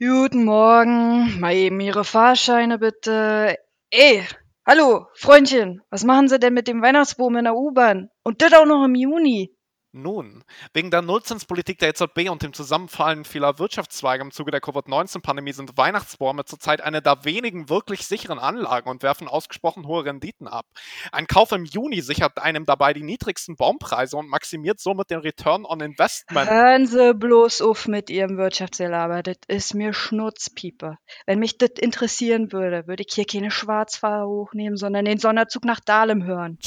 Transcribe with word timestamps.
Guten 0.00 0.44
Morgen, 0.44 1.40
mal 1.40 1.54
eben 1.54 1.80
Ihre 1.80 2.04
Fahrscheine 2.04 2.78
bitte. 2.78 3.56
Ey, 3.90 4.22
hallo, 4.64 5.06
Freundchen, 5.14 5.82
was 5.90 6.04
machen 6.04 6.28
Sie 6.28 6.38
denn 6.38 6.54
mit 6.54 6.68
dem 6.68 6.82
Weihnachtsbaum 6.82 7.34
in 7.36 7.42
der 7.42 7.56
U-Bahn? 7.56 8.08
Und 8.22 8.40
das 8.40 8.52
auch 8.52 8.64
noch 8.64 8.84
im 8.84 8.94
Juni? 8.94 9.57
Nun, 9.92 10.44
wegen 10.74 10.90
der 10.90 11.00
Nullzinspolitik 11.00 11.78
der 11.78 11.88
EZB 11.88 12.28
und 12.28 12.42
dem 12.42 12.52
Zusammenfallen 12.52 13.24
vieler 13.24 13.58
Wirtschaftszweige 13.58 14.22
im 14.22 14.30
Zuge 14.30 14.50
der 14.50 14.60
Covid-19-Pandemie 14.60 15.52
sind 15.52 15.78
Weihnachtsbäume 15.78 16.44
zurzeit 16.44 16.82
eine 16.82 17.00
der 17.00 17.24
wenigen 17.24 17.70
wirklich 17.70 18.06
sicheren 18.06 18.38
Anlagen 18.38 18.90
und 18.90 19.02
werfen 19.02 19.28
ausgesprochen 19.28 19.86
hohe 19.86 20.04
Renditen 20.04 20.46
ab. 20.46 20.66
Ein 21.10 21.26
Kauf 21.26 21.52
im 21.52 21.64
Juni 21.64 22.02
sichert 22.02 22.38
einem 22.38 22.66
dabei 22.66 22.92
die 22.92 23.02
niedrigsten 23.02 23.56
Baumpreise 23.56 24.18
und 24.18 24.28
maximiert 24.28 24.78
somit 24.78 25.08
den 25.08 25.20
Return 25.20 25.64
on 25.64 25.80
Investment. 25.80 26.50
Hören 26.50 26.86
Sie 26.86 27.14
bloß 27.14 27.62
auf 27.62 27.88
mit 27.88 28.10
Ihrem 28.10 28.36
Wirtschaftsgelaber, 28.36 29.22
das 29.22 29.38
ist 29.46 29.74
mir 29.74 29.94
Schnutzpiepe. 29.94 30.98
Wenn 31.24 31.38
mich 31.38 31.56
das 31.56 31.70
interessieren 31.80 32.52
würde, 32.52 32.86
würde 32.86 33.04
ich 33.08 33.14
hier 33.14 33.24
keine 33.24 33.50
Schwarzfahrer 33.50 34.26
hochnehmen, 34.26 34.76
sondern 34.76 35.06
den 35.06 35.18
Sonderzug 35.18 35.64
nach 35.64 35.80
Dahlem 35.80 36.24
hören. 36.24 36.58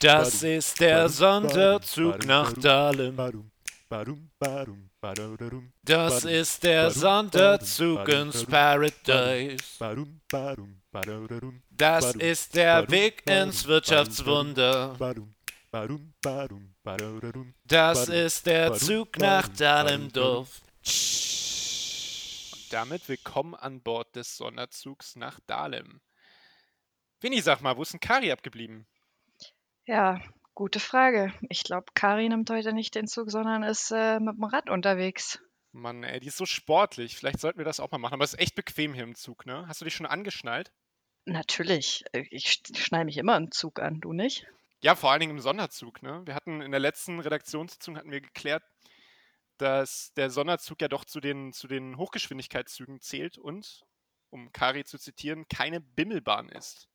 Das 0.00 0.42
ist 0.44 0.78
der 0.80 1.08
Sonderzug 1.08 2.24
nach 2.26 2.52
Dahlem. 2.52 3.50
Das 5.84 6.24
ist 6.24 6.62
der 6.62 6.90
Sonderzug 6.90 8.08
ins 8.08 8.44
Paradise. 8.44 9.56
Das 11.70 12.14
ist 12.14 12.54
der 12.54 12.88
Weg 12.88 13.28
ins 13.28 13.66
Wirtschaftswunder. 13.66 14.96
Das 17.64 18.08
ist 18.08 18.46
der 18.46 18.72
Zug 18.74 19.18
nach 19.18 19.48
Dahlem-Dorf. 19.48 20.60
Und 22.52 22.72
damit 22.72 23.08
willkommen 23.08 23.56
an 23.56 23.82
Bord 23.82 24.14
des 24.14 24.36
Sonderzugs 24.36 25.16
nach 25.16 25.40
Dahlem. 25.48 26.00
Winnie, 27.20 27.40
sag 27.40 27.60
mal, 27.60 27.76
wo 27.76 27.82
ist 27.82 27.92
denn 27.92 28.00
Kari 28.00 28.30
abgeblieben? 28.30 28.86
Ja, 29.84 30.20
gute 30.54 30.80
Frage. 30.80 31.32
Ich 31.48 31.64
glaube, 31.64 31.86
Kari 31.94 32.28
nimmt 32.28 32.50
heute 32.50 32.72
nicht 32.72 32.94
den 32.94 33.06
Zug, 33.06 33.30
sondern 33.30 33.62
ist 33.62 33.90
äh, 33.90 34.20
mit 34.20 34.36
dem 34.36 34.44
Rad 34.44 34.70
unterwegs. 34.70 35.40
Mann, 35.72 36.04
ey, 36.04 36.20
die 36.20 36.28
ist 36.28 36.36
so 36.36 36.46
sportlich. 36.46 37.16
Vielleicht 37.16 37.40
sollten 37.40 37.58
wir 37.58 37.64
das 37.64 37.80
auch 37.80 37.90
mal 37.90 37.98
machen. 37.98 38.14
Aber 38.14 38.24
es 38.24 38.34
ist 38.34 38.40
echt 38.40 38.54
bequem 38.54 38.94
hier 38.94 39.04
im 39.04 39.14
Zug, 39.14 39.46
ne? 39.46 39.66
Hast 39.66 39.80
du 39.80 39.84
dich 39.84 39.94
schon 39.94 40.06
angeschnallt? 40.06 40.72
Natürlich. 41.24 42.04
Äh, 42.12 42.24
Ich 42.30 42.62
schneide 42.76 43.06
mich 43.06 43.16
immer 43.18 43.36
im 43.36 43.50
Zug 43.50 43.80
an, 43.80 44.00
du 44.00 44.12
nicht? 44.12 44.46
Ja, 44.82 44.94
vor 44.94 45.10
allen 45.10 45.20
Dingen 45.20 45.36
im 45.36 45.40
Sonderzug, 45.40 46.02
ne? 46.02 46.22
Wir 46.26 46.34
hatten 46.34 46.60
in 46.60 46.70
der 46.70 46.80
letzten 46.80 47.20
Redaktionssitzung 47.20 47.96
hatten 47.96 48.10
wir 48.10 48.20
geklärt, 48.20 48.62
dass 49.56 50.12
der 50.14 50.30
Sonderzug 50.30 50.82
ja 50.82 50.88
doch 50.88 51.04
zu 51.04 51.20
den, 51.20 51.52
zu 51.52 51.68
den 51.68 51.96
Hochgeschwindigkeitszügen 51.96 53.00
zählt 53.00 53.38
und, 53.38 53.84
um 54.30 54.52
Kari 54.52 54.84
zu 54.84 54.98
zitieren, 54.98 55.46
keine 55.48 55.80
Bimmelbahn 55.80 56.48
ist. 56.48 56.88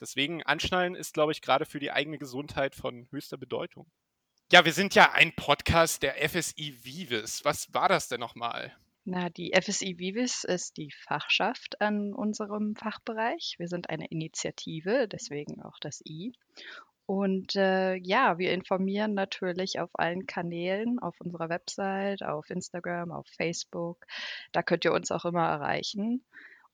Deswegen 0.00 0.42
Anschnallen 0.42 0.94
ist, 0.94 1.14
glaube 1.14 1.32
ich, 1.32 1.42
gerade 1.42 1.64
für 1.64 1.78
die 1.78 1.90
eigene 1.90 2.18
Gesundheit 2.18 2.74
von 2.74 3.08
höchster 3.10 3.36
Bedeutung. 3.36 3.90
Ja, 4.52 4.64
wir 4.64 4.72
sind 4.72 4.94
ja 4.94 5.12
ein 5.12 5.34
Podcast 5.34 6.02
der 6.02 6.16
FSI 6.28 6.78
Vives. 6.84 7.44
Was 7.44 7.72
war 7.74 7.88
das 7.88 8.08
denn 8.08 8.20
nochmal? 8.20 8.72
Na, 9.04 9.28
die 9.28 9.52
FSI 9.54 9.98
Vivis 9.98 10.44
ist 10.44 10.76
die 10.76 10.90
Fachschaft 10.90 11.80
an 11.80 12.12
unserem 12.12 12.74
Fachbereich. 12.74 13.54
Wir 13.58 13.68
sind 13.68 13.88
eine 13.88 14.06
Initiative, 14.08 15.06
deswegen 15.08 15.62
auch 15.62 15.78
das 15.80 16.00
I. 16.04 16.32
Und 17.06 17.54
äh, 17.54 17.94
ja, 17.94 18.36
wir 18.38 18.52
informieren 18.52 19.14
natürlich 19.14 19.78
auf 19.78 19.90
allen 19.94 20.26
Kanälen, 20.26 20.98
auf 20.98 21.20
unserer 21.20 21.48
Website, 21.48 22.24
auf 22.24 22.50
Instagram, 22.50 23.12
auf 23.12 23.28
Facebook. 23.28 24.04
Da 24.50 24.64
könnt 24.64 24.84
ihr 24.84 24.92
uns 24.92 25.12
auch 25.12 25.24
immer 25.24 25.46
erreichen. 25.46 26.24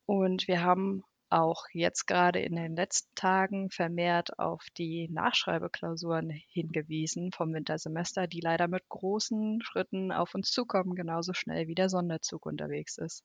Und 0.06 0.48
wir 0.48 0.62
haben 0.62 1.04
auch 1.32 1.64
jetzt 1.72 2.06
gerade 2.06 2.40
in 2.40 2.56
den 2.56 2.76
letzten 2.76 3.14
Tagen 3.14 3.70
vermehrt 3.70 4.38
auf 4.38 4.64
die 4.76 5.08
Nachschreibeklausuren 5.10 6.30
hingewiesen 6.30 7.32
vom 7.32 7.54
Wintersemester, 7.54 8.26
die 8.26 8.40
leider 8.40 8.68
mit 8.68 8.88
großen 8.88 9.62
Schritten 9.62 10.12
auf 10.12 10.34
uns 10.34 10.50
zukommen, 10.50 10.94
genauso 10.94 11.32
schnell 11.32 11.68
wie 11.68 11.74
der 11.74 11.88
Sonderzug 11.88 12.46
unterwegs 12.46 12.98
ist. 12.98 13.24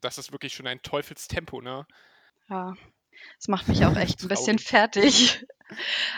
Das 0.00 0.18
ist 0.18 0.32
wirklich 0.32 0.52
schon 0.52 0.66
ein 0.66 0.82
Teufelstempo, 0.82 1.60
ne? 1.60 1.86
Ja, 2.48 2.74
das 3.38 3.48
macht 3.48 3.68
mich 3.68 3.84
auch 3.84 3.96
echt 3.96 4.22
ein 4.22 4.28
bisschen 4.28 4.58
fertig. 4.58 5.44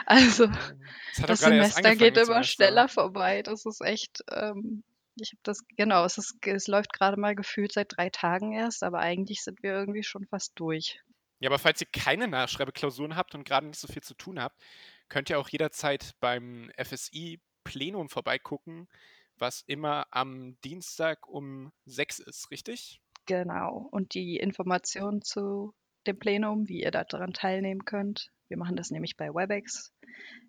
Also, 0.06 0.46
das 0.46 1.42
erst 1.42 1.42
Semester 1.42 1.96
geht 1.96 2.16
das 2.16 2.28
immer 2.28 2.44
schneller 2.44 2.86
vorbei. 2.86 3.42
Das 3.42 3.66
ist 3.66 3.80
echt, 3.80 4.22
ähm, 4.30 4.84
ich 5.16 5.32
habe 5.32 5.40
das, 5.42 5.64
genau, 5.76 6.04
es 6.04 6.18
ist, 6.18 6.36
es 6.46 6.68
läuft 6.68 6.92
gerade 6.92 7.18
mal 7.18 7.34
gefühlt 7.34 7.72
seit 7.72 7.96
drei 7.96 8.10
Tagen 8.10 8.52
erst, 8.52 8.84
aber 8.84 9.00
eigentlich 9.00 9.42
sind 9.42 9.60
wir 9.64 9.72
irgendwie 9.72 10.04
schon 10.04 10.24
fast 10.28 10.52
durch. 10.54 11.00
Ja, 11.40 11.48
aber 11.48 11.58
falls 11.58 11.80
ihr 11.80 11.88
keine 11.92 12.28
Nachschreibeklausuren 12.28 13.16
habt 13.16 13.34
und 13.34 13.44
gerade 13.44 13.66
nicht 13.66 13.80
so 13.80 13.88
viel 13.88 14.02
zu 14.02 14.14
tun 14.14 14.40
habt, 14.40 14.62
könnt 15.08 15.30
ihr 15.30 15.38
auch 15.38 15.48
jederzeit 15.48 16.12
beim 16.20 16.70
FSI 16.76 17.40
Plenum 17.64 18.08
vorbeigucken, 18.08 18.88
was 19.36 19.62
immer 19.62 20.06
am 20.10 20.60
Dienstag 20.62 21.26
um 21.26 21.72
6 21.86 22.20
ist, 22.20 22.50
richtig? 22.50 23.00
Genau. 23.26 23.88
Und 23.90 24.14
die 24.14 24.36
Informationen 24.36 25.22
zu 25.22 25.74
dem 26.06 26.18
Plenum, 26.18 26.68
wie 26.68 26.82
ihr 26.82 26.90
daran 26.90 27.32
teilnehmen 27.32 27.84
könnt, 27.84 28.30
wir 28.48 28.56
machen 28.56 28.76
das 28.76 28.90
nämlich 28.90 29.16
bei 29.16 29.28
WebEx, 29.28 29.92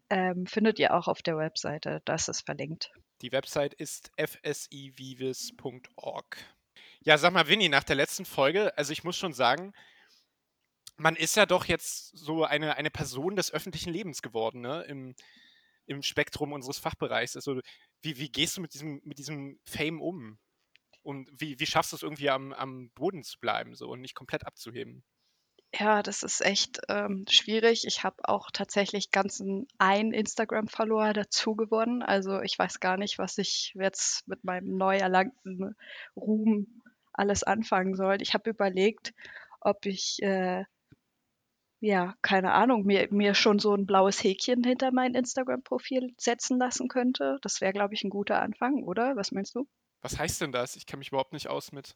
ähm, 0.10 0.46
findet 0.46 0.80
ihr 0.80 0.94
auch 0.94 1.08
auf 1.08 1.22
der 1.22 1.38
Webseite. 1.38 2.02
Das 2.06 2.28
ist 2.28 2.42
verlinkt. 2.42 2.92
Die 3.22 3.32
Website 3.32 3.74
ist 3.76 4.12
fsivivis.org. 4.18 5.58
Ja, 7.04 7.18
sag 7.18 7.32
mal, 7.34 7.48
Winnie, 7.48 7.70
nach 7.70 7.84
der 7.84 7.96
letzten 7.96 8.26
Folge, 8.26 8.78
also 8.78 8.92
ich 8.92 9.04
muss 9.04 9.18
schon 9.18 9.34
sagen, 9.34 9.74
man 11.02 11.16
ist 11.16 11.36
ja 11.36 11.46
doch 11.46 11.66
jetzt 11.66 12.18
so 12.18 12.44
eine, 12.44 12.78
eine 12.78 12.92
Person 12.92 13.36
des 13.36 13.52
öffentlichen 13.52 13.92
Lebens 13.92 14.22
geworden, 14.22 14.62
ne? 14.62 14.84
Im, 14.84 15.16
im 15.86 16.04
Spektrum 16.04 16.54
unseres 16.54 16.80
Fachbereichs. 16.80 17.36
Also, 17.36 17.60
wie, 18.02 18.18
wie 18.18 18.30
gehst 18.30 18.58
du 18.58 18.62
mit 18.62 18.74
diesem, 18.74 19.02
mit 19.04 19.18
diesem 19.18 19.60
Fame 19.66 20.02
um? 20.02 20.40
Und 21.04 21.30
wie, 21.36 21.60
wie 21.60 21.66
schaffst 21.66 21.92
du 21.92 21.96
es 21.96 22.04
irgendwie 22.04 22.30
am, 22.30 22.54
am 22.54 22.92
Boden 22.92 23.24
zu 23.24 23.40
bleiben 23.40 23.76
so 23.76 23.90
und 23.90 24.02
nicht 24.02 24.14
komplett 24.14 24.46
abzuheben? 24.46 25.04
Ja, 25.74 26.04
das 26.04 26.22
ist 26.22 26.42
echt 26.42 26.82
ähm, 26.90 27.26
schwierig. 27.30 27.88
Ich 27.88 28.04
habe 28.04 28.18
auch 28.24 28.52
tatsächlich 28.52 29.10
ganzen 29.10 29.68
ein 29.78 30.12
Instagram-Follower 30.12 31.14
dazu 31.14 31.56
gewonnen. 31.56 32.04
Also 32.04 32.42
ich 32.42 32.60
weiß 32.60 32.80
gar 32.82 32.98
nicht, 32.98 33.18
was 33.18 33.38
ich 33.38 33.72
jetzt 33.74 34.28
mit 34.28 34.44
meinem 34.44 34.76
neu 34.76 34.98
erlangten 34.98 35.76
Ruhm 36.16 36.84
alles 37.14 37.44
anfangen 37.44 37.96
soll. 37.96 38.22
Ich 38.22 38.34
habe 38.34 38.50
überlegt, 38.50 39.14
ob 39.62 39.86
ich, 39.86 40.22
äh, 40.22 40.66
ja, 41.82 42.16
keine 42.22 42.54
Ahnung, 42.54 42.86
mir, 42.86 43.08
mir 43.12 43.34
schon 43.34 43.58
so 43.58 43.74
ein 43.74 43.88
blaues 43.88 44.24
Häkchen 44.24 44.64
hinter 44.64 44.92
mein 44.92 45.16
Instagram-Profil 45.16 46.14
setzen 46.16 46.60
lassen 46.60 46.88
könnte. 46.88 47.40
Das 47.42 47.60
wäre, 47.60 47.74
glaube 47.74 47.96
ich, 47.96 48.04
ein 48.04 48.12
guter 48.12 48.40
Anfang, 48.40 48.84
oder? 48.84 49.16
Was 49.16 49.32
meinst 49.32 49.56
du? 49.56 49.68
Was 50.02 50.20
heißt 50.20 50.42
denn 50.42 50.52
das? 50.52 50.76
Ich 50.76 50.86
kenne 50.86 51.00
mich 51.00 51.10
überhaupt 51.10 51.34
nicht 51.34 51.48
aus 51.48 51.72
mit 51.72 51.96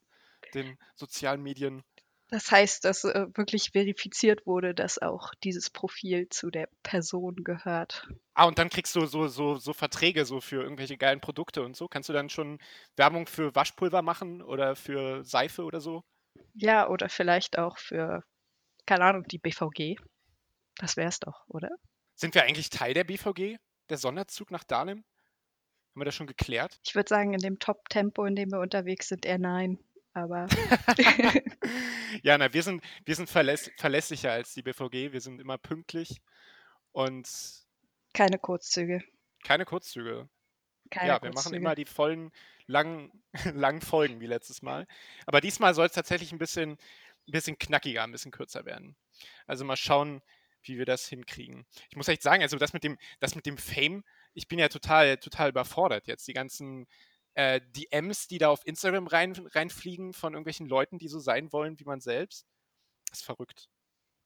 den 0.56 0.78
sozialen 0.96 1.44
Medien. 1.44 1.84
Das 2.30 2.52
heißt, 2.52 2.84
dass 2.84 3.04
äh, 3.04 3.28
wirklich 3.36 3.72
verifiziert 3.72 4.48
wurde, 4.48 4.74
dass 4.74 5.00
auch 5.00 5.36
dieses 5.44 5.70
Profil 5.70 6.30
zu 6.30 6.50
der 6.50 6.68
Person 6.82 7.36
gehört. 7.44 8.08
Ah, 8.34 8.46
und 8.46 8.58
dann 8.58 8.70
kriegst 8.70 8.96
du 8.96 9.06
so, 9.06 9.28
so, 9.28 9.56
so 9.58 9.74
Verträge 9.74 10.26
so 10.26 10.42
für 10.42 10.64
irgendwelche 10.64 10.98
geilen 10.98 11.22
Produkte 11.22 11.64
und 11.64 11.76
so. 11.76 11.88
Kannst 11.88 12.10
du 12.10 12.14
dann 12.14 12.30
schon 12.30 12.58
Werbung 12.96 13.28
für 13.28 13.54
Waschpulver 13.54 14.02
machen 14.02 14.42
oder 14.42 14.76
für 14.76 15.24
Seife 15.24 15.64
oder 15.64 15.80
so? 15.80 16.04
Ja, 16.56 16.90
oder 16.90 17.10
vielleicht 17.10 17.60
auch 17.60 17.78
für, 17.78 18.24
keine 18.86 19.06
Ahnung, 19.06 19.24
die 19.24 19.38
BVG. 19.38 19.98
Das 20.78 20.98
wär's 20.98 21.20
doch, 21.20 21.46
oder? 21.48 21.70
Sind 22.16 22.36
wir 22.36 22.44
eigentlich 22.44 22.70
Teil 22.70 22.94
der 22.94 23.04
BVG? 23.04 23.58
Der 23.90 23.98
Sonderzug 23.98 24.52
nach 24.52 24.64
Dahlem? 24.64 25.00
Haben 25.00 26.02
wir 26.02 26.06
das 26.06 26.16
schon 26.16 26.28
geklärt? 26.28 26.80
Ich 26.84 26.96
würde 26.96 27.08
sagen, 27.08 27.34
in 27.34 27.40
dem 27.40 27.60
Top-Tempo, 27.60 28.26
in 28.26 28.36
dem 28.36 28.52
wir 28.52 28.60
unterwegs 28.60 29.08
sind, 29.08 29.26
eher 29.26 29.38
nein. 29.38 29.80
Aber 30.14 30.48
ja, 32.24 32.38
na, 32.38 32.54
wir 32.54 32.64
sind, 32.64 32.84
wir 33.06 33.16
sind 33.16 33.30
verläss 33.30 33.72
verlässlicher 33.78 34.32
als 34.32 34.54
die 34.54 34.62
BVG. 34.62 35.12
Wir 35.12 35.22
sind 35.22 35.40
immer 35.40 35.58
pünktlich 35.58 36.22
und 36.92 37.30
keine 38.14 38.40
Kurzzüge. 38.40 39.04
keine 39.44 39.66
Kurzzüge. 39.66 40.30
Keine 40.90 41.10
Ja, 41.10 41.22
wir 41.22 41.34
machen 41.34 41.54
immer 41.54 41.76
die 41.76 41.86
vollen, 41.86 42.32
langen, 42.68 43.12
langen 43.54 43.82
Folgen 43.82 44.20
wie 44.20 44.28
letztes 44.28 44.62
Mal. 44.62 44.88
Aber 45.26 45.42
diesmal 45.42 45.74
soll 45.74 45.88
es 45.88 45.94
tatsächlich 45.94 46.32
ein 46.32 46.38
bisschen, 46.38 46.78
ein 47.28 47.32
bisschen 47.32 47.58
knackiger, 47.58 48.04
ein 48.04 48.12
bisschen 48.12 48.32
kürzer 48.32 48.66
werden. 48.66 48.96
Also 49.48 49.66
mal 49.66 49.78
schauen, 49.78 50.22
wie 50.64 50.78
wir 50.78 50.86
das 50.86 51.08
hinkriegen. 51.08 51.66
Ich 51.90 51.96
muss 51.96 52.08
echt 52.08 52.24
sagen, 52.24 52.42
also 52.42 52.58
das 52.58 52.74
mit 52.74 52.84
dem, 52.84 52.98
das 53.20 53.36
mit 53.36 53.46
dem 53.46 53.58
Fame, 53.58 54.04
ich 54.34 54.48
bin 54.48 54.60
ja 54.60 54.68
total, 54.68 55.18
total 55.18 55.50
überfordert 55.50 56.08
jetzt. 56.08 56.28
Die 56.28 56.34
ganzen 56.34 56.88
äh, 57.36 57.62
DMs, 57.62 58.28
die 58.28 58.38
da 58.38 58.50
auf 58.50 58.66
Instagram 58.66 59.08
rein, 59.08 59.34
reinfliegen 59.54 60.14
von 60.14 60.34
irgendwelchen 60.34 60.68
Leuten, 60.68 60.98
die 60.98 61.08
so 61.08 61.20
sein 61.20 61.52
wollen 61.52 61.80
wie 61.80 61.86
man 61.86 62.02
selbst. 62.02 62.48
Das 63.10 63.20
ist 63.20 63.26
verrückt. 63.26 63.70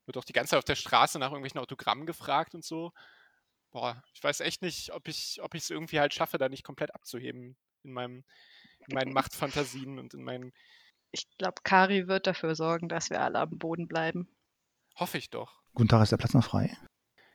Wird 0.06 0.18
auch 0.18 0.24
die 0.24 0.34
ganze 0.34 0.52
Zeit 0.52 0.60
auf 0.60 0.66
der 0.66 0.76
Straße 0.76 1.20
nach 1.20 1.32
irgendwelchen 1.32 1.60
Autogrammen 1.60 2.06
gefragt 2.06 2.56
und 2.56 2.64
so. 2.64 2.94
Boah, 3.72 4.04
ich 4.14 4.24
weiß 4.24 4.40
echt 4.40 4.62
nicht, 4.62 4.94
ob 4.94 5.08
ich 5.08 5.38
es 5.54 5.70
irgendwie 5.70 6.00
halt 6.00 6.14
schaffe, 6.14 6.38
da 6.38 6.50
nicht 6.50 6.64
komplett 6.64 6.96
abzuheben 6.96 7.58
in 7.84 7.92
meinem 7.92 8.24
in 8.88 8.96
meinen 8.96 9.14
Machtfantasien 9.14 10.00
und 10.00 10.14
in 10.14 10.24
meinen. 10.24 10.54
Ich 11.12 11.26
glaube, 11.38 11.62
Kari 11.64 12.08
wird 12.08 12.28
dafür 12.28 12.56
sorgen, 12.56 12.88
dass 12.90 13.10
wir 13.10 13.22
alle 13.22 13.40
am 13.40 13.58
Boden 13.58 13.88
bleiben. 13.88 14.28
Hoffe 14.96 15.18
ich 15.18 15.30
doch. 15.30 15.62
Guten 15.74 15.90
Tag, 15.90 16.04
ist 16.04 16.12
der 16.12 16.18
Platz 16.18 16.34
noch 16.34 16.44
frei? 16.46 16.76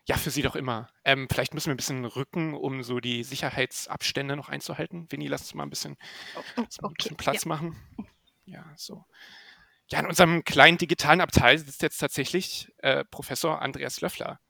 Ja, 0.06 0.16
für 0.16 0.30
Sie 0.30 0.42
doch 0.42 0.54
immer. 0.54 0.90
Ähm, 1.04 1.28
vielleicht 1.30 1.54
müssen 1.54 1.66
wir 1.68 1.74
ein 1.74 1.78
bisschen 1.78 2.04
rücken, 2.04 2.52
um 2.54 2.82
so 2.82 3.00
die 3.00 3.24
Sicherheitsabstände 3.24 4.36
noch 4.36 4.48
einzuhalten. 4.50 5.10
Winnie, 5.10 5.28
lass 5.28 5.42
uns 5.42 5.54
mal 5.54 5.62
ein 5.62 5.70
bisschen, 5.70 5.96
Oh, 6.36 6.40
oh, 6.56 6.60
ein 6.60 6.66
okay. 6.82 6.94
bisschen 6.98 7.16
Platz 7.16 7.44
Ja. 7.44 7.48
machen. 7.48 7.76
Ja, 8.44 8.64
so. 8.76 9.06
Ja, 9.88 10.00
in 10.00 10.06
unserem 10.06 10.44
kleinen 10.44 10.76
digitalen 10.78 11.20
Abteil 11.22 11.58
sitzt 11.58 11.80
jetzt 11.82 11.98
tatsächlich 11.98 12.70
äh, 12.78 13.04
Professor 13.06 13.62
Andreas 13.62 14.00
Löffler. 14.02 14.40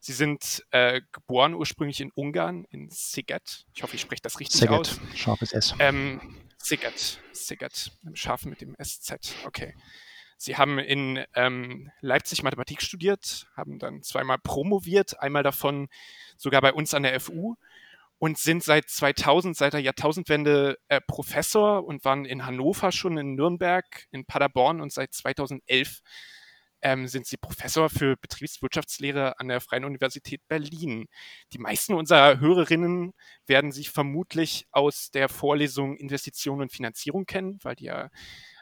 Sie 0.00 0.12
sind 0.12 0.64
äh, 0.72 1.00
geboren 1.12 1.54
ursprünglich 1.54 2.00
in 2.00 2.10
Ungarn, 2.12 2.64
in 2.70 2.90
Sziget. 2.90 3.64
Ich 3.74 3.82
hoffe, 3.82 3.94
ich 3.96 4.02
spreche 4.02 4.22
das 4.22 4.40
richtig 4.40 4.68
aus. 4.68 4.88
Szeged, 4.90 5.18
scharfes 5.18 5.52
S. 5.52 5.74
Ähm, 5.78 6.20
Siggert, 6.58 7.20
Siggert, 7.32 7.92
scharf 8.14 8.44
mit 8.44 8.60
dem 8.60 8.74
SZ, 8.82 9.34
okay. 9.44 9.74
Sie 10.38 10.56
haben 10.56 10.78
in 10.78 11.24
ähm, 11.34 11.90
Leipzig 12.00 12.42
Mathematik 12.42 12.82
studiert, 12.82 13.48
haben 13.56 13.78
dann 13.78 14.02
zweimal 14.02 14.38
promoviert, 14.38 15.18
einmal 15.20 15.42
davon 15.42 15.88
sogar 16.36 16.60
bei 16.60 16.72
uns 16.72 16.92
an 16.92 17.04
der 17.04 17.18
FU 17.20 17.56
und 18.18 18.38
sind 18.38 18.62
seit 18.62 18.88
2000, 18.88 19.56
seit 19.56 19.72
der 19.72 19.80
Jahrtausendwende 19.80 20.78
äh, 20.88 21.00
Professor 21.00 21.84
und 21.84 22.04
waren 22.04 22.24
in 22.24 22.44
Hannover 22.44 22.92
schon, 22.92 23.16
in 23.16 23.34
Nürnberg, 23.34 24.06
in 24.10 24.24
Paderborn 24.26 24.80
und 24.80 24.92
seit 24.92 25.14
2011 25.14 26.00
ähm, 26.86 27.08
sind 27.08 27.26
sie 27.26 27.36
Professor 27.36 27.90
für 27.90 28.16
Betriebswirtschaftslehre 28.16 29.40
an 29.40 29.48
der 29.48 29.60
Freien 29.60 29.84
Universität 29.84 30.40
Berlin. 30.46 31.06
Die 31.52 31.58
meisten 31.58 31.94
unserer 31.94 32.38
Hörerinnen 32.38 33.12
werden 33.48 33.72
sie 33.72 33.84
vermutlich 33.84 34.66
aus 34.70 35.10
der 35.10 35.28
Vorlesung 35.28 35.96
Investition 35.96 36.60
und 36.60 36.70
Finanzierung 36.70 37.26
kennen, 37.26 37.58
weil 37.64 37.74
die 37.74 37.86
ja 37.86 38.08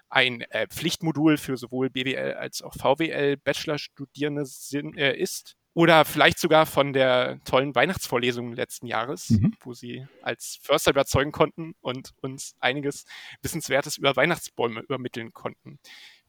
ein 0.09 0.41
äh, 0.41 0.67
Pflichtmodul 0.69 1.37
für 1.37 1.59
sowohl 1.59 1.91
BWL 1.91 2.33
als 2.35 2.63
auch 2.63 2.73
VWL 2.73 3.37
Bachelorstudierende 3.37 4.47
sind, 4.47 4.97
äh, 4.97 5.15
ist. 5.15 5.57
Oder 5.75 6.07
vielleicht 6.07 6.39
sogar 6.39 6.65
von 6.65 6.95
der 6.95 7.41
tollen 7.45 7.75
Weihnachtsvorlesung 7.75 8.53
letzten 8.55 8.87
Jahres, 8.87 9.31
Mhm. 9.31 9.53
wo 9.61 9.75
sie 9.75 10.07
als 10.23 10.61
Förster 10.63 10.93
überzeugen 10.93 11.33
konnten 11.33 11.75
und 11.83 12.13
uns 12.23 12.55
einiges 12.61 13.05
Wissenswertes 13.43 13.99
über 13.99 14.17
Weihnachtsbäume 14.17 14.81
übermitteln 14.81 15.33
konnten. 15.35 15.79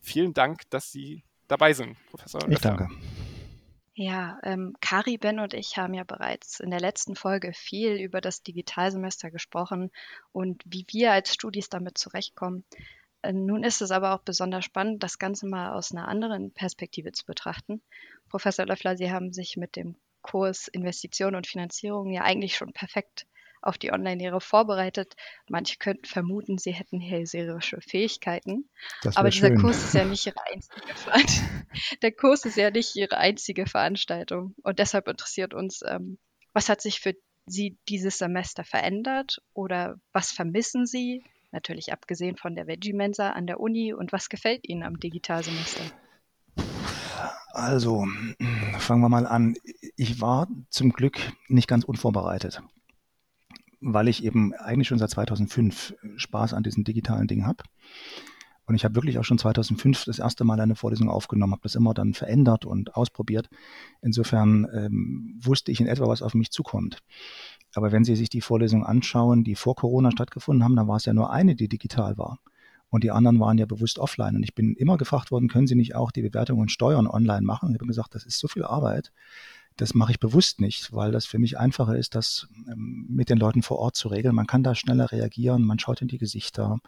Vielen 0.02 0.34
Dank, 0.34 0.64
dass 0.72 0.92
Sie 0.92 1.24
dabei 1.48 1.74
sind, 1.74 1.98
Professor. 2.10 2.42
Ich 2.44 2.50
Löffler. 2.50 2.78
danke. 2.78 2.96
Ja, 3.98 4.40
ähm, 4.44 4.76
Kari, 4.82 5.18
Ben 5.18 5.40
und 5.40 5.54
ich 5.54 5.78
haben 5.78 5.94
ja 5.94 6.04
bereits 6.04 6.60
in 6.60 6.70
der 6.70 6.82
letzten 6.82 7.16
Folge 7.16 7.54
viel 7.54 7.94
über 7.94 8.20
das 8.20 8.44
Digitalsemester 8.44 9.32
gesprochen 9.32 9.90
und 10.34 10.62
wie 10.66 10.86
wir 10.90 11.14
als 11.14 11.34
Studis 11.34 11.70
damit 11.70 11.98
zurechtkommen. 11.98 12.66
Äh, 13.22 13.32
Nun 13.32 13.64
ist 13.64 13.82
es 13.82 13.92
aber 13.92 14.14
auch 14.14 14.20
besonders 14.22 14.66
spannend, 14.66 15.02
das 15.02 15.18
Ganze 15.18 15.48
mal 15.48 15.72
aus 15.72 15.94
einer 15.94 16.10
anderen 16.10 16.52
Perspektive 16.52 17.14
zu 17.14 17.26
betrachten. 17.26 17.82
Professor 18.28 18.66
Löffler, 18.66 18.98
Sie 18.98 19.12
haben 19.12 19.32
sich 19.32 19.56
mit 19.56 19.78
dem 19.78 19.96
Kurs 20.22 20.68
Investition 20.68 21.36
und 21.36 21.48
Finanzierung 21.48 22.12
ja 22.12 22.24
eigentlich 22.24 22.58
schon 22.58 22.74
perfekt 22.74 23.28
auf 23.66 23.78
die 23.78 23.92
Online-Lehre 23.92 24.42
vorbereitet. 24.42 25.16
Manche 25.50 25.78
könnten 25.78 26.06
vermuten, 26.06 26.58
Sie 26.58 26.72
hätten 26.72 27.00
hellseherische 27.00 27.82
Fähigkeiten. 27.82 28.70
Aber 29.16 29.30
dieser 29.30 29.48
schön. 29.48 29.62
Kurs 29.62 29.84
ist 29.84 29.94
ja 29.94 30.06
nicht 30.06 30.26
Ihre 30.26 30.46
einzige 30.52 30.96
Veranstaltung. 30.96 31.68
Der 32.02 32.12
Kurs 32.12 32.46
ist 32.46 32.58
ja 32.58 32.72
nicht 32.72 32.96
Ihre 32.96 33.18
einzige 33.18 33.66
Veranstaltung. 33.66 34.56
Und 34.64 34.80
deshalb 34.80 35.08
interessiert 35.08 35.54
uns, 35.54 35.82
ähm, 35.86 36.18
was 36.54 36.70
hat 36.70 36.82
sich 36.82 37.00
für 37.00 37.16
Sie 37.48 37.78
dieses 37.90 38.18
Semester 38.18 38.64
verändert 38.64 39.42
oder 39.54 39.98
was 40.14 40.32
vermissen 40.32 40.86
Sie? 40.86 41.24
Natürlich 41.52 41.94
abgesehen 41.94 42.38
von 42.38 42.56
der 42.56 42.68
Veggie-Mensa 42.68 43.32
an 43.32 43.48
der 43.48 43.60
Uni 43.60 43.94
und 43.94 44.12
was 44.12 44.30
gefällt 44.30 44.68
Ihnen 44.68 44.84
am 44.84 45.00
Digitalsemester? 45.00 45.84
Also, 47.52 48.06
fangen 48.80 49.02
wir 49.02 49.10
mal 49.10 49.26
an. 49.26 49.56
Ich 49.96 50.20
war 50.20 50.48
zum 50.70 50.92
Glück 50.92 51.18
nicht 51.48 51.70
ganz 51.70 51.86
unvorbereitet, 51.86 52.62
weil 53.82 54.08
ich 54.08 54.24
eben 54.24 54.54
eigentlich 54.54 54.88
schon 54.88 55.00
seit 55.00 55.10
2005 55.10 55.96
Spaß 56.18 56.54
an 56.54 56.64
diesem 56.64 56.84
digitalen 56.84 57.28
Ding 57.28 57.46
habe. 57.46 57.64
Und 58.68 58.74
ich 58.74 58.84
habe 58.84 58.96
wirklich 58.96 59.20
auch 59.20 59.24
schon 59.24 59.38
2005 59.38 60.06
das 60.06 60.18
erste 60.18 60.44
Mal 60.44 60.60
eine 60.60 60.76
Vorlesung 60.76 61.10
aufgenommen, 61.10 61.54
habe 61.54 61.62
das 61.62 61.76
immer 61.76 61.94
dann 61.94 62.14
verändert 62.14 62.66
und 62.66 62.96
ausprobiert. 62.96 63.48
Insofern 64.02 64.68
ähm, 64.74 65.40
wusste 65.40 65.72
ich 65.72 65.80
in 65.80 65.88
etwa, 65.88 66.08
was 66.08 66.24
auf 66.24 66.34
mich 66.34 66.50
zukommt. 66.50 67.00
Aber 67.76 67.92
wenn 67.92 68.04
Sie 68.04 68.16
sich 68.16 68.30
die 68.30 68.42
Vorlesung 68.42 68.84
anschauen, 68.84 69.44
die 69.44 69.56
vor 69.56 69.76
Corona 69.76 70.10
stattgefunden 70.10 70.64
haben, 70.64 70.76
dann 70.76 70.88
war 70.88 70.98
es 70.98 71.06
ja 71.06 71.14
nur 71.14 71.32
eine, 71.32 71.56
die 71.56 71.68
digital 71.68 72.18
war. 72.18 72.40
Und 72.90 73.04
die 73.04 73.12
anderen 73.12 73.40
waren 73.40 73.58
ja 73.58 73.66
bewusst 73.66 74.00
offline. 74.00 74.36
Und 74.36 74.44
ich 74.44 74.56
bin 74.56 74.74
immer 74.76 74.98
gefragt 74.98 75.30
worden, 75.30 75.50
können 75.50 75.68
Sie 75.68 75.76
nicht 75.76 75.96
auch 75.96 76.12
die 76.12 76.22
Bewertungen 76.22 76.62
und 76.62 76.72
Steuern 76.72 77.08
online 77.08 77.42
machen? 77.42 77.68
Und 77.68 77.76
ich 77.76 77.80
habe 77.80 77.88
gesagt, 77.88 78.16
das 78.16 78.26
ist 78.26 78.40
so 78.40 78.48
viel 78.48 78.64
Arbeit. 78.64 79.12
Das 79.78 79.94
mache 79.94 80.12
ich 80.12 80.20
bewusst 80.20 80.62
nicht, 80.62 80.94
weil 80.94 81.12
das 81.12 81.26
für 81.26 81.40
mich 81.40 81.58
einfacher 81.58 81.98
ist, 81.98 82.16
das 82.16 82.48
ähm, 82.72 83.06
mit 83.10 83.30
den 83.30 83.38
Leuten 83.38 83.62
vor 83.62 83.80
Ort 83.80 83.96
zu 83.96 84.08
regeln. 84.08 84.36
Man 84.36 84.48
kann 84.48 84.64
da 84.64 84.76
schneller 84.76 85.12
reagieren, 85.12 85.64
man 85.64 85.80
schaut 85.80 86.02
in 86.02 86.08
die 86.08 86.18
Gesichter, 86.18 86.80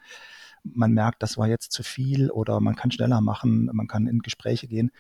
man 0.63 0.94
merkt, 0.94 1.24
das 1.24 1.38
war 1.38 1.48
jetzt 1.48 1.72
zu 1.72 1.84
viel 1.84 2.30
oder 2.31 2.60
man 2.60 2.75
kann 2.75 2.92
schneller 2.92 3.22
machen, 3.22 3.69
man 3.74 3.88
kann 3.88 4.07
in 4.07 4.19
Gespräche 4.19 4.68
gehen. 4.68 4.92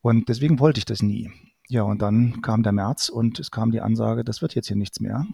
Und 0.00 0.28
deswegen 0.28 0.60
wollte 0.60 0.78
ich 0.78 0.84
das 0.84 1.02
nie. 1.02 1.30
Ja, 1.68 1.82
und 1.82 2.00
dann 2.00 2.40
kam 2.40 2.62
der 2.62 2.72
März 2.72 3.08
und 3.08 3.38
es 3.38 3.50
kam 3.50 3.70
die 3.70 3.80
Ansage, 3.80 4.24
das 4.24 4.40
wird 4.40 4.54
jetzt 4.54 4.68
hier 4.68 4.76
nichts 4.76 5.00
mehr. 5.00 5.26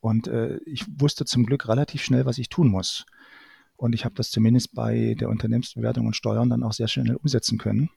Und 0.00 0.28
äh, 0.28 0.58
ich 0.66 0.84
wusste 1.00 1.24
zum 1.24 1.46
Glück 1.46 1.68
relativ 1.68 2.02
schnell, 2.02 2.26
was 2.26 2.38
ich 2.38 2.48
tun 2.48 2.68
muss. 2.68 3.06
Und 3.76 3.92
ich 3.94 4.04
habe 4.04 4.14
das 4.14 4.30
zumindest 4.30 4.74
bei 4.74 5.16
der 5.18 5.28
Unternehmensbewertung 5.28 6.06
und 6.06 6.14
Steuern 6.14 6.48
dann 6.48 6.62
auch 6.62 6.72
sehr 6.72 6.88
schnell 6.88 7.16
umsetzen 7.16 7.58
können. 7.58 7.90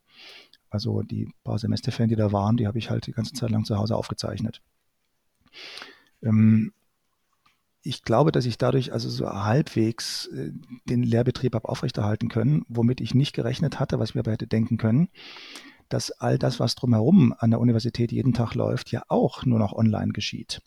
Also 0.70 1.02
die 1.02 1.30
paar 1.44 1.60
Semesterferien, 1.60 2.10
die 2.10 2.16
da 2.16 2.32
waren, 2.32 2.58
die 2.58 2.68
habe 2.68 2.78
ich 2.78 2.90
halt 2.90 3.08
die 3.08 3.14
ganze 3.14 3.34
Zeit 3.34 3.50
lang 3.50 3.66
zu 3.66 3.78
Hause 3.78 3.96
aufgezeichnet. 3.96 4.62
Ähm, 6.22 6.74
ich 7.82 8.04
glaube, 8.04 8.32
dass 8.32 8.46
ich 8.46 8.58
dadurch 8.58 8.92
also 8.92 9.10
so 9.10 9.30
halbwegs 9.30 10.28
äh, 10.28 10.52
den 10.86 11.04
Lehrbetrieb 11.04 11.56
habe 11.56 11.70
aufrechterhalten 11.70 12.28
können, 12.28 12.66
womit 12.68 13.00
ich 13.00 13.16
nicht 13.16 13.34
gerechnet 13.34 13.80
hatte, 13.80 14.00
was 14.00 14.14
mir 14.14 14.22
aber 14.22 14.32
hätte 14.32 14.48
denken 14.48 14.78
können, 14.78 15.10
dass 15.88 16.12
all 16.12 16.38
das, 16.38 16.60
was 16.60 16.76
drumherum 16.76 17.34
an 17.38 17.52
der 17.52 17.62
Universität 17.62 18.12
jeden 18.12 18.34
Tag 18.34 18.56
läuft, 18.56 18.92
ja 18.92 19.04
auch 19.08 19.46
nur 19.46 19.60
noch 19.60 19.74
online 19.74 20.12
geschieht. 20.12 20.62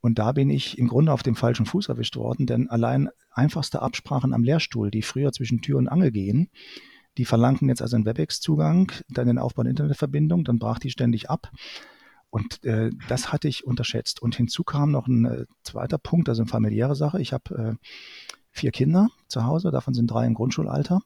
Und 0.00 0.20
da 0.20 0.30
bin 0.30 0.48
ich 0.48 0.78
im 0.78 0.86
Grunde 0.86 1.12
auf 1.12 1.24
dem 1.24 1.34
falschen 1.34 1.66
Fuß 1.66 1.88
erwischt 1.88 2.16
worden, 2.16 2.46
denn 2.46 2.70
allein 2.70 3.08
einfachste 3.32 3.82
Absprachen 3.82 4.32
am 4.32 4.44
Lehrstuhl, 4.44 4.92
die 4.92 5.02
früher 5.02 5.32
zwischen 5.32 5.60
Tür 5.60 5.78
und 5.78 5.88
Angel 5.88 6.12
gehen, 6.12 6.50
die 7.18 7.24
verlangten 7.24 7.68
jetzt 7.68 7.82
also 7.82 7.96
einen 7.96 8.06
WebEx-Zugang, 8.06 8.92
dann 9.08 9.26
den 9.26 9.38
Aufbau 9.38 9.64
der 9.64 9.70
Internetverbindung, 9.70 10.44
dann 10.44 10.58
brach 10.58 10.78
die 10.78 10.90
ständig 10.90 11.28
ab. 11.28 11.50
Und 12.30 12.62
äh, 12.64 12.90
das 13.08 13.32
hatte 13.32 13.48
ich 13.48 13.66
unterschätzt. 13.66 14.22
Und 14.22 14.36
hinzu 14.36 14.62
kam 14.62 14.90
noch 14.90 15.06
ein 15.06 15.24
äh, 15.24 15.46
zweiter 15.62 15.98
Punkt, 15.98 16.28
also 16.28 16.42
eine 16.42 16.50
familiäre 16.50 16.94
Sache. 16.94 17.20
Ich 17.20 17.32
habe 17.32 17.78
äh, 17.80 17.86
vier 18.50 18.70
Kinder 18.70 19.08
zu 19.26 19.44
Hause, 19.44 19.70
davon 19.70 19.94
sind 19.94 20.08
drei 20.08 20.26
im 20.26 20.34
Grundschulalter. 20.34 21.00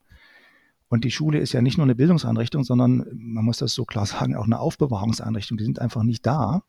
Und 0.88 1.04
die 1.04 1.11
Schule 1.11 1.38
ist 1.38 1.54
ja 1.54 1.62
nicht 1.62 1.78
nur 1.78 1.87
eine 1.87 1.95
Bildungseinrichtung, 1.95 2.64
sondern 2.64 3.07
man 3.14 3.47
muss 3.47 3.57
das 3.57 3.73
so 3.73 3.87
klar 3.87 4.04
sagen, 4.04 4.37
auch 4.37 4.45
eine 4.45 4.61
Aufbewahrungseinrichtung. 4.61 5.57
Die 5.57 5.64
sind 5.64 5.78
einfach 5.78 6.02
nicht 6.02 6.26
da. 6.26 6.64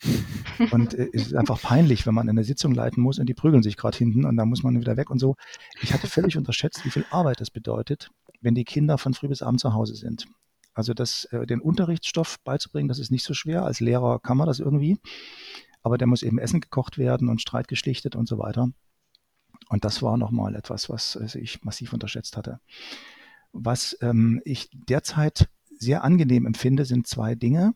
Und 0.71 0.93
äh, 0.93 1.09
es 1.12 1.27
ist 1.27 1.35
einfach 1.35 1.62
peinlich, 1.62 2.05
wenn 2.05 2.13
man 2.13 2.29
eine 2.29 2.45
Sitzung 2.45 2.73
leiten 2.73 3.03
muss 3.03 3.19
und 3.19 3.27
die 3.27 3.33
prügeln 3.33 3.63
sich 3.63 3.75
gerade 3.75 3.97
hinten 3.97 4.23
und 4.23 4.38
dann 4.38 4.47
muss 4.47 4.63
man 4.63 4.79
wieder 4.79 4.95
weg 4.95 5.09
und 5.09 5.19
so. 5.19 5.35
Ich 5.81 5.93
hatte 5.93 6.07
völlig 6.07 6.38
unterschätzt, 6.38 6.85
wie 6.85 6.89
viel 6.89 7.05
Arbeit 7.12 7.41
das 7.41 7.50
bedeutet, 7.50 8.12
wenn 8.43 8.55
die 8.55 8.65
Kinder 8.65 8.97
von 8.97 9.13
früh 9.13 9.27
bis 9.27 9.41
abend 9.41 9.59
zu 9.59 9.73
Hause 9.73 9.95
sind. 9.95 10.27
Also 10.73 10.93
das, 10.93 11.25
äh, 11.25 11.45
den 11.45 11.62
Unterrichtsstoff 11.62 12.39
beizubringen, 12.43 12.88
das 12.88 13.00
ist 13.00 13.12
nicht 13.12 13.23
so 13.23 13.33
schwer. 13.33 13.63
Als 13.63 13.79
Lehrer 13.79 14.19
kann 14.19 14.38
man 14.38 14.47
das 14.47 14.59
irgendwie. 14.59 14.97
Aber 15.81 15.97
der 15.97 16.07
muss 16.07 16.23
eben 16.23 16.39
Essen 16.39 16.62
gekocht 16.62 16.97
werden 16.97 17.29
und 17.29 17.41
Streit 17.41 17.67
geschlichtet 17.67 18.15
und 18.15 18.27
so 18.27 18.38
weiter. 18.39 18.69
Und 19.69 19.85
das 19.85 20.01
war 20.01 20.17
nochmal 20.17 20.55
etwas, 20.55 20.89
was 20.89 21.15
äh, 21.15 21.39
ich 21.39 21.63
massiv 21.63 21.93
unterschätzt 21.93 22.38
hatte. 22.38 22.59
Was 23.51 23.97
ähm, 24.01 24.41
ich 24.45 24.69
derzeit 24.73 25.47
sehr 25.77 26.03
angenehm 26.03 26.45
empfinde, 26.45 26.85
sind 26.85 27.07
zwei 27.07 27.35
Dinge. 27.35 27.75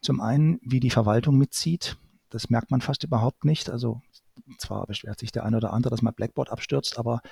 Zum 0.00 0.20
einen, 0.20 0.60
wie 0.62 0.80
die 0.80 0.90
Verwaltung 0.90 1.38
mitzieht. 1.38 1.96
Das 2.30 2.50
merkt 2.50 2.70
man 2.70 2.80
fast 2.80 3.04
überhaupt 3.04 3.44
nicht. 3.44 3.70
Also 3.70 4.02
zwar 4.58 4.86
beschwert 4.86 5.18
sich 5.18 5.32
der 5.32 5.44
eine 5.44 5.56
oder 5.56 5.72
andere, 5.72 5.90
dass 5.90 6.02
mal 6.02 6.12
Blackboard 6.12 6.50
abstürzt, 6.50 6.98
aber 6.98 7.22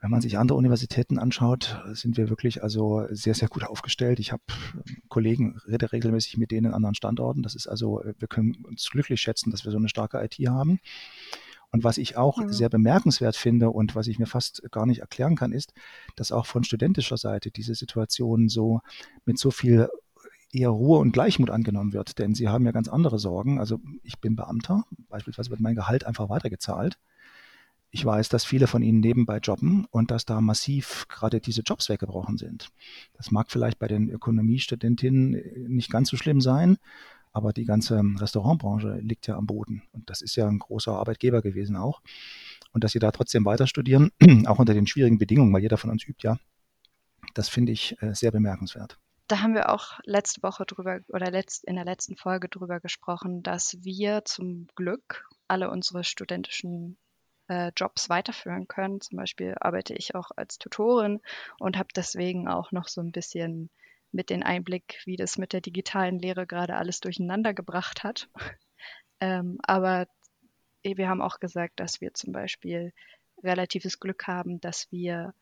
wenn 0.00 0.10
man 0.10 0.20
sich 0.20 0.38
andere 0.38 0.56
Universitäten 0.56 1.18
anschaut, 1.18 1.82
sind 1.92 2.16
wir 2.16 2.30
wirklich 2.30 2.62
also 2.62 3.06
sehr, 3.10 3.34
sehr 3.34 3.48
gut 3.48 3.64
aufgestellt. 3.64 4.20
Ich 4.20 4.30
habe 4.32 4.42
Kollegen, 5.08 5.58
rede 5.66 5.90
regelmäßig 5.92 6.36
mit 6.36 6.50
denen 6.52 6.66
in 6.66 6.74
anderen 6.74 6.94
Standorten. 6.94 7.42
Das 7.42 7.54
ist 7.54 7.66
also, 7.66 8.02
wir 8.18 8.28
können 8.28 8.64
uns 8.64 8.88
glücklich 8.90 9.20
schätzen, 9.20 9.50
dass 9.50 9.64
wir 9.64 9.72
so 9.72 9.78
eine 9.78 9.88
starke 9.88 10.22
IT 10.22 10.34
haben. 10.48 10.78
Und 11.70 11.84
was 11.84 11.98
ich 11.98 12.16
auch 12.16 12.38
Mhm. 12.38 12.52
sehr 12.52 12.68
bemerkenswert 12.68 13.36
finde 13.36 13.70
und 13.70 13.94
was 13.94 14.06
ich 14.06 14.18
mir 14.18 14.26
fast 14.26 14.62
gar 14.70 14.86
nicht 14.86 15.00
erklären 15.00 15.36
kann, 15.36 15.52
ist, 15.52 15.74
dass 16.16 16.32
auch 16.32 16.46
von 16.46 16.64
studentischer 16.64 17.16
Seite 17.16 17.50
diese 17.50 17.74
Situation 17.74 18.48
so 18.48 18.80
mit 19.24 19.38
so 19.38 19.50
viel 19.50 19.88
eher 20.50 20.70
Ruhe 20.70 20.98
und 20.98 21.12
Gleichmut 21.12 21.50
angenommen 21.50 21.92
wird. 21.92 22.18
Denn 22.18 22.34
sie 22.34 22.48
haben 22.48 22.64
ja 22.64 22.72
ganz 22.72 22.88
andere 22.88 23.18
Sorgen. 23.18 23.58
Also 23.58 23.80
ich 24.02 24.18
bin 24.18 24.34
Beamter, 24.34 24.84
beispielsweise 25.08 25.50
wird 25.50 25.60
mein 25.60 25.74
Gehalt 25.74 26.04
einfach 26.04 26.30
weitergezahlt. 26.30 26.98
Ich 27.90 28.04
weiß, 28.04 28.28
dass 28.28 28.44
viele 28.44 28.66
von 28.66 28.82
ihnen 28.82 29.00
nebenbei 29.00 29.38
jobben 29.38 29.86
und 29.90 30.10
dass 30.10 30.24
da 30.24 30.40
massiv 30.40 31.06
gerade 31.08 31.40
diese 31.40 31.62
Jobs 31.62 31.88
weggebrochen 31.88 32.36
sind. 32.36 32.68
Das 33.14 33.30
mag 33.30 33.50
vielleicht 33.50 33.78
bei 33.78 33.88
den 33.88 34.10
Ökonomiestudentinnen 34.10 35.34
äh, 35.34 35.68
nicht 35.68 35.90
ganz 35.90 36.10
so 36.10 36.16
schlimm 36.16 36.40
sein, 36.40 36.76
aber 37.32 37.52
die 37.52 37.64
ganze 37.64 38.02
Restaurantbranche 38.16 38.98
liegt 38.98 39.26
ja 39.26 39.36
am 39.36 39.46
Boden. 39.46 39.82
Und 39.92 40.10
das 40.10 40.22
ist 40.22 40.36
ja 40.36 40.46
ein 40.48 40.58
großer 40.58 40.92
Arbeitgeber 40.92 41.42
gewesen 41.42 41.76
auch. 41.76 42.00
Und 42.72 42.84
dass 42.84 42.92
sie 42.92 42.98
da 42.98 43.10
trotzdem 43.10 43.44
weiter 43.44 43.66
studieren, 43.66 44.10
auch 44.46 44.58
unter 44.58 44.74
den 44.74 44.86
schwierigen 44.86 45.18
Bedingungen, 45.18 45.52
weil 45.52 45.62
jeder 45.62 45.78
von 45.78 45.90
uns 45.90 46.06
übt 46.06 46.26
ja, 46.26 46.38
das 47.34 47.48
finde 47.48 47.72
ich 47.72 48.00
äh, 48.02 48.14
sehr 48.14 48.32
bemerkenswert. 48.32 48.98
Da 49.28 49.42
haben 49.42 49.54
wir 49.54 49.68
auch 49.68 50.00
letzte 50.04 50.42
Woche 50.42 50.64
drüber 50.64 51.00
oder 51.08 51.30
letzt, 51.30 51.64
in 51.64 51.76
der 51.76 51.84
letzten 51.84 52.16
Folge 52.16 52.48
drüber 52.48 52.80
gesprochen, 52.80 53.42
dass 53.42 53.76
wir 53.82 54.24
zum 54.24 54.68
Glück 54.74 55.28
alle 55.48 55.70
unsere 55.70 56.02
studentischen 56.02 56.96
äh, 57.48 57.72
Jobs 57.76 58.08
weiterführen 58.08 58.68
können. 58.68 59.00
Zum 59.00 59.18
Beispiel 59.18 59.54
arbeite 59.60 59.94
ich 59.94 60.14
auch 60.14 60.30
als 60.36 60.58
Tutorin 60.58 61.20
und 61.58 61.76
habe 61.76 61.88
deswegen 61.94 62.48
auch 62.48 62.72
noch 62.72 62.88
so 62.88 63.00
ein 63.00 63.12
bisschen 63.12 63.70
mit 64.12 64.30
den 64.30 64.42
Einblick, 64.42 65.00
wie 65.04 65.16
das 65.16 65.38
mit 65.38 65.52
der 65.52 65.60
digitalen 65.60 66.18
Lehre 66.18 66.46
gerade 66.46 66.76
alles 66.76 67.00
durcheinander 67.00 67.54
gebracht 67.54 68.04
hat. 68.04 68.28
ähm, 69.20 69.58
aber 69.62 70.06
wir 70.82 71.08
haben 71.08 71.20
auch 71.20 71.40
gesagt, 71.40 71.80
dass 71.80 72.00
wir 72.00 72.14
zum 72.14 72.32
Beispiel 72.32 72.92
relatives 73.42 74.00
Glück 74.00 74.26
haben, 74.26 74.60
dass 74.60 74.90
wir 74.90 75.34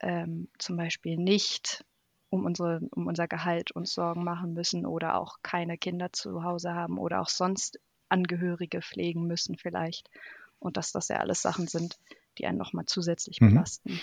ähm, 0.00 0.48
zum 0.58 0.76
Beispiel 0.76 1.16
nicht 1.16 1.84
um, 2.30 2.44
unsere, 2.44 2.80
um 2.90 3.06
unser 3.06 3.28
Gehalt 3.28 3.72
uns 3.72 3.94
Sorgen 3.94 4.24
machen 4.24 4.54
müssen 4.54 4.86
oder 4.86 5.16
auch 5.16 5.38
keine 5.42 5.78
Kinder 5.78 6.12
zu 6.12 6.42
Hause 6.44 6.74
haben 6.74 6.98
oder 6.98 7.20
auch 7.20 7.28
sonst 7.28 7.78
Angehörige 8.08 8.82
pflegen 8.82 9.26
müssen 9.26 9.56
vielleicht. 9.56 10.10
Und 10.62 10.76
dass 10.76 10.92
das 10.92 11.08
ja 11.08 11.16
alles 11.16 11.42
Sachen 11.42 11.66
sind, 11.66 11.98
die 12.38 12.46
einen 12.46 12.58
nochmal 12.58 12.86
zusätzlich 12.86 13.40
mhm. 13.40 13.50
belasten. 13.50 14.00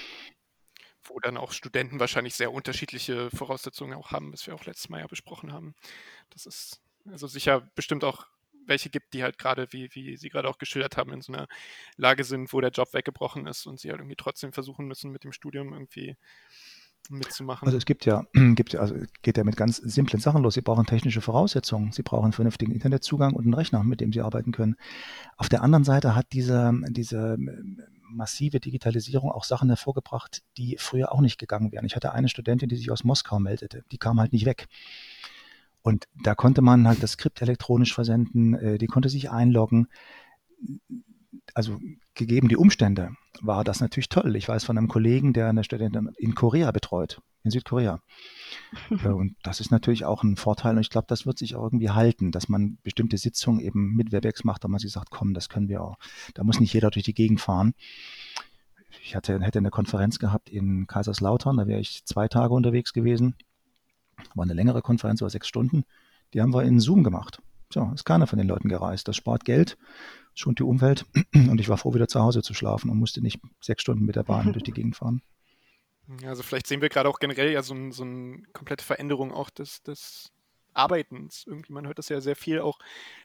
Wo 1.03 1.19
dann 1.19 1.37
auch 1.37 1.53
Studenten 1.53 1.99
wahrscheinlich 1.99 2.35
sehr 2.35 2.51
unterschiedliche 2.51 3.31
Voraussetzungen 3.31 3.97
auch 3.97 4.11
haben, 4.11 4.33
was 4.33 4.45
wir 4.45 4.53
auch 4.53 4.65
letztes 4.65 4.89
Mal 4.89 4.99
ja 4.99 5.07
besprochen 5.07 5.53
haben. 5.53 5.73
Das 6.29 6.45
ist 6.45 6.81
also 7.09 7.27
sicher 7.27 7.61
bestimmt 7.75 8.03
auch 8.03 8.27
welche 8.65 8.89
gibt, 8.89 9.13
die 9.13 9.23
halt 9.23 9.39
gerade, 9.39 9.71
wie, 9.71 9.89
wie 9.93 10.15
Sie 10.15 10.29
gerade 10.29 10.47
auch 10.47 10.59
geschildert 10.59 10.95
haben, 10.95 11.11
in 11.11 11.21
so 11.21 11.33
einer 11.33 11.47
Lage 11.95 12.23
sind, 12.23 12.53
wo 12.53 12.61
der 12.61 12.69
Job 12.69 12.93
weggebrochen 12.93 13.47
ist 13.47 13.65
und 13.65 13.79
sie 13.79 13.89
halt 13.89 13.99
irgendwie 13.99 14.15
trotzdem 14.15 14.53
versuchen 14.53 14.85
müssen, 14.85 15.11
mit 15.11 15.23
dem 15.23 15.31
Studium 15.31 15.73
irgendwie 15.73 16.17
mitzumachen. 17.09 17.65
Also 17.65 17.77
es 17.77 17.85
gibt 17.85 18.05
ja, 18.05 18.25
gibt 18.55 18.73
ja, 18.73 18.79
also 18.79 18.95
geht 19.21 19.37
ja 19.37 19.43
mit 19.43 19.57
ganz 19.57 19.77
simplen 19.77 20.19
Sachen 20.19 20.43
los. 20.43 20.53
Sie 20.53 20.61
brauchen 20.61 20.85
technische 20.85 21.21
Voraussetzungen. 21.21 21.91
Sie 21.91 22.03
brauchen 22.03 22.25
einen 22.25 22.33
vernünftigen 22.33 22.71
Internetzugang 22.71 23.33
und 23.33 23.43
einen 23.43 23.53
Rechner, 23.53 23.83
mit 23.83 24.01
dem 24.01 24.13
Sie 24.13 24.21
arbeiten 24.21 24.51
können. 24.51 24.75
Auf 25.37 25.49
der 25.49 25.63
anderen 25.63 25.83
Seite 25.83 26.15
hat 26.15 26.27
diese, 26.33 26.71
diese 26.89 27.37
massive 28.09 28.59
Digitalisierung 28.59 29.31
auch 29.31 29.43
Sachen 29.43 29.69
hervorgebracht, 29.69 30.43
die 30.57 30.75
früher 30.79 31.11
auch 31.11 31.21
nicht 31.21 31.37
gegangen 31.37 31.71
wären. 31.71 31.85
Ich 31.85 31.95
hatte 31.95 32.13
eine 32.13 32.29
Studentin, 32.29 32.69
die 32.69 32.75
sich 32.75 32.91
aus 32.91 33.03
Moskau 33.03 33.39
meldete. 33.39 33.83
Die 33.91 33.97
kam 33.97 34.19
halt 34.19 34.33
nicht 34.33 34.45
weg. 34.45 34.67
Und 35.81 36.07
da 36.23 36.35
konnte 36.35 36.61
man 36.61 36.87
halt 36.87 37.01
das 37.01 37.13
Skript 37.13 37.41
elektronisch 37.41 37.93
versenden, 37.93 38.53
äh, 38.53 38.77
die 38.77 38.87
konnte 38.87 39.09
sich 39.09 39.31
einloggen. 39.31 39.87
Also 41.53 41.79
gegeben 42.19 42.47
die 42.47 42.57
Umstände 42.57 43.11
war 43.41 43.63
das 43.63 43.81
natürlich 43.81 44.09
toll. 44.09 44.35
Ich 44.35 44.47
weiß 44.47 44.63
von 44.63 44.77
einem 44.77 44.87
Kollegen, 44.87 45.33
der 45.33 45.47
eine 45.47 45.63
Studentin 45.63 46.09
in 46.17 46.35
Korea 46.35 46.71
betreut, 46.71 47.21
in 47.43 47.51
Südkorea. 47.51 48.01
Äh, 49.03 49.09
und 49.09 49.35
das 49.43 49.59
ist 49.59 49.71
natürlich 49.71 50.05
auch 50.05 50.23
ein 50.23 50.35
Vorteil 50.35 50.75
und 50.75 50.81
ich 50.81 50.89
glaube, 50.89 51.05
das 51.07 51.25
wird 51.25 51.37
sich 51.37 51.55
auch 51.55 51.63
irgendwie 51.63 51.91
halten, 51.91 52.31
dass 52.31 52.49
man 52.49 52.79
bestimmte 52.83 53.17
Sitzungen 53.17 53.59
eben 53.59 53.95
mit 53.95 54.11
Webex 54.11 54.43
macht, 54.43 54.63
aber 54.63 54.71
man 54.71 54.79
sich 54.79 54.91
sagt, 54.91 55.11
komm, 55.11 55.33
das 55.33 55.49
können 55.49 55.69
wir 55.69 55.83
auch. 55.83 55.97
Da 56.33 56.43
muss 56.43 56.59
nicht 56.59 56.73
jeder 56.73 56.89
durch 56.89 57.05
die 57.05 57.13
Gegend 57.13 57.39
fahren. 57.39 57.73
Ich 59.03 59.15
hatte, 59.15 59.39
hätte 59.41 59.59
eine 59.59 59.69
Konferenz 59.69 60.17
gehabt 60.17 60.49
in 60.49 60.87
Kaiserslautern, 60.87 61.57
da 61.57 61.67
wäre 61.67 61.79
ich 61.79 62.05
zwei 62.05 62.27
Tage 62.27 62.53
unterwegs 62.53 62.93
gewesen 62.93 63.35
war 64.35 64.43
eine 64.43 64.53
längere 64.53 64.81
Konferenz, 64.81 65.21
über 65.21 65.29
sechs 65.29 65.47
Stunden. 65.47 65.83
Die 66.33 66.41
haben 66.41 66.53
wir 66.53 66.63
in 66.63 66.79
Zoom 66.79 67.03
gemacht. 67.03 67.41
So, 67.71 67.91
ist 67.93 68.05
keiner 68.05 68.27
von 68.27 68.39
den 68.39 68.47
Leuten 68.47 68.67
gereist. 68.67 69.07
Das 69.07 69.15
spart 69.15 69.45
Geld, 69.45 69.77
schont 70.33 70.59
die 70.59 70.63
Umwelt. 70.63 71.05
Und 71.33 71.59
ich 71.61 71.69
war 71.69 71.77
froh, 71.77 71.93
wieder 71.93 72.07
zu 72.07 72.19
Hause 72.19 72.41
zu 72.41 72.53
schlafen 72.53 72.89
und 72.89 72.97
musste 72.97 73.21
nicht 73.21 73.39
sechs 73.61 73.81
Stunden 73.81 74.05
mit 74.05 74.15
der 74.15 74.23
Bahn 74.23 74.53
durch 74.53 74.63
die 74.63 74.71
Gegend 74.71 74.95
fahren. 74.95 75.21
Also 76.25 76.41
vielleicht 76.41 76.65
sehen 76.65 76.81
wir 76.81 76.89
gerade 76.89 77.07
auch 77.07 77.19
generell 77.19 77.51
ja 77.51 77.61
so, 77.61 77.75
ein, 77.75 77.91
so 77.91 78.03
eine 78.03 78.41
komplette 78.53 78.83
Veränderung 78.83 79.31
auch 79.31 79.51
des, 79.51 79.83
des 79.83 80.31
Arbeitens. 80.73 81.43
Irgendwie, 81.45 81.71
man 81.71 81.85
hört 81.85 81.99
das 81.99 82.09
ja 82.09 82.19
sehr 82.21 82.35
viel 82.35 82.59
auch, 82.59 82.79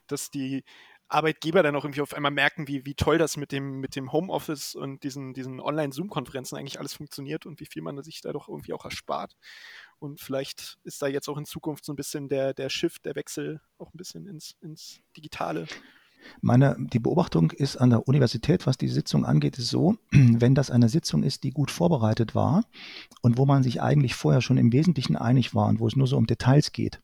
dass 0.05 0.29
die 0.29 0.63
Arbeitgeber 1.07 1.61
dann 1.61 1.75
auch 1.75 1.85
irgendwie 1.85 2.01
auf 2.01 2.13
einmal 2.13 2.31
merken, 2.31 2.67
wie, 2.67 2.85
wie 2.85 2.95
toll 2.95 3.17
das 3.17 3.37
mit 3.37 3.51
dem, 3.51 3.79
mit 3.79 3.95
dem 3.95 4.11
Homeoffice 4.11 4.75
und 4.75 5.03
diesen, 5.03 5.33
diesen 5.33 5.59
Online-Zoom-Konferenzen 5.59 6.57
eigentlich 6.57 6.79
alles 6.79 6.93
funktioniert 6.93 7.45
und 7.45 7.59
wie 7.59 7.67
viel 7.67 7.81
man 7.81 8.01
sich 8.03 8.21
da 8.21 8.33
doch 8.33 8.49
irgendwie 8.49 8.73
auch 8.73 8.85
erspart. 8.85 9.35
Und 9.99 10.19
vielleicht 10.19 10.79
ist 10.83 11.01
da 11.01 11.07
jetzt 11.07 11.29
auch 11.29 11.37
in 11.37 11.45
Zukunft 11.45 11.85
so 11.85 11.93
ein 11.93 11.95
bisschen 11.95 12.27
der, 12.27 12.53
der 12.53 12.69
Shift, 12.69 13.05
der 13.05 13.15
Wechsel 13.15 13.61
auch 13.77 13.93
ein 13.93 13.97
bisschen 13.97 14.27
ins, 14.27 14.55
ins 14.61 15.01
Digitale. 15.15 15.67
Meine, 16.41 16.75
die 16.79 16.99
Beobachtung 16.99 17.51
ist 17.51 17.77
an 17.77 17.91
der 17.91 18.07
Universität, 18.07 18.65
was 18.65 18.77
die 18.77 18.87
Sitzung 18.87 19.25
angeht, 19.25 19.57
ist 19.57 19.69
so, 19.69 19.97
wenn 20.11 20.55
das 20.55 20.71
eine 20.71 20.89
Sitzung 20.89 21.23
ist, 21.23 21.43
die 21.43 21.51
gut 21.51 21.71
vorbereitet 21.71 22.35
war 22.35 22.65
und 23.21 23.37
wo 23.37 23.45
man 23.45 23.63
sich 23.63 23.81
eigentlich 23.81 24.15
vorher 24.15 24.41
schon 24.41 24.57
im 24.57 24.71
Wesentlichen 24.71 25.15
einig 25.15 25.53
war 25.53 25.67
und 25.67 25.79
wo 25.79 25.87
es 25.87 25.95
nur 25.95 26.07
so 26.07 26.17
um 26.17 26.25
Details 26.25 26.71
geht, 26.71 27.01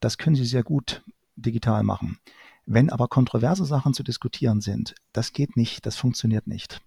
das 0.00 0.18
können 0.18 0.36
Sie 0.36 0.44
sehr 0.44 0.62
gut 0.62 1.02
digital 1.36 1.82
machen. 1.82 2.18
Wenn 2.70 2.90
aber 2.90 3.08
kontroverse 3.08 3.64
Sachen 3.64 3.94
zu 3.94 4.02
diskutieren 4.02 4.60
sind, 4.60 4.94
das 5.14 5.32
geht 5.32 5.56
nicht, 5.56 5.86
das 5.86 5.96
funktioniert 5.96 6.46
nicht. 6.46 6.82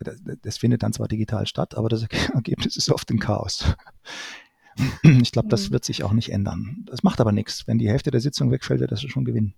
Das, 0.00 0.16
das 0.42 0.58
findet 0.58 0.82
dann 0.82 0.92
zwar 0.92 1.06
digital 1.06 1.46
statt, 1.46 1.76
aber 1.76 1.88
das 1.88 2.02
Ergebnis 2.34 2.76
ist 2.76 2.90
oft 2.90 3.08
ein 3.10 3.20
Chaos. 3.20 3.64
Ich 5.02 5.32
glaube, 5.32 5.48
das 5.48 5.70
mhm. 5.70 5.72
wird 5.72 5.86
sich 5.86 6.04
auch 6.04 6.12
nicht 6.12 6.30
ändern. 6.30 6.84
Das 6.84 7.02
macht 7.02 7.18
aber 7.22 7.32
nichts. 7.32 7.66
Wenn 7.66 7.78
die 7.78 7.88
Hälfte 7.88 8.10
der 8.10 8.20
Sitzung 8.20 8.50
wegfällt, 8.50 8.80
wird 8.80 8.92
das 8.92 9.00
schon 9.00 9.24
gewinnen. 9.24 9.54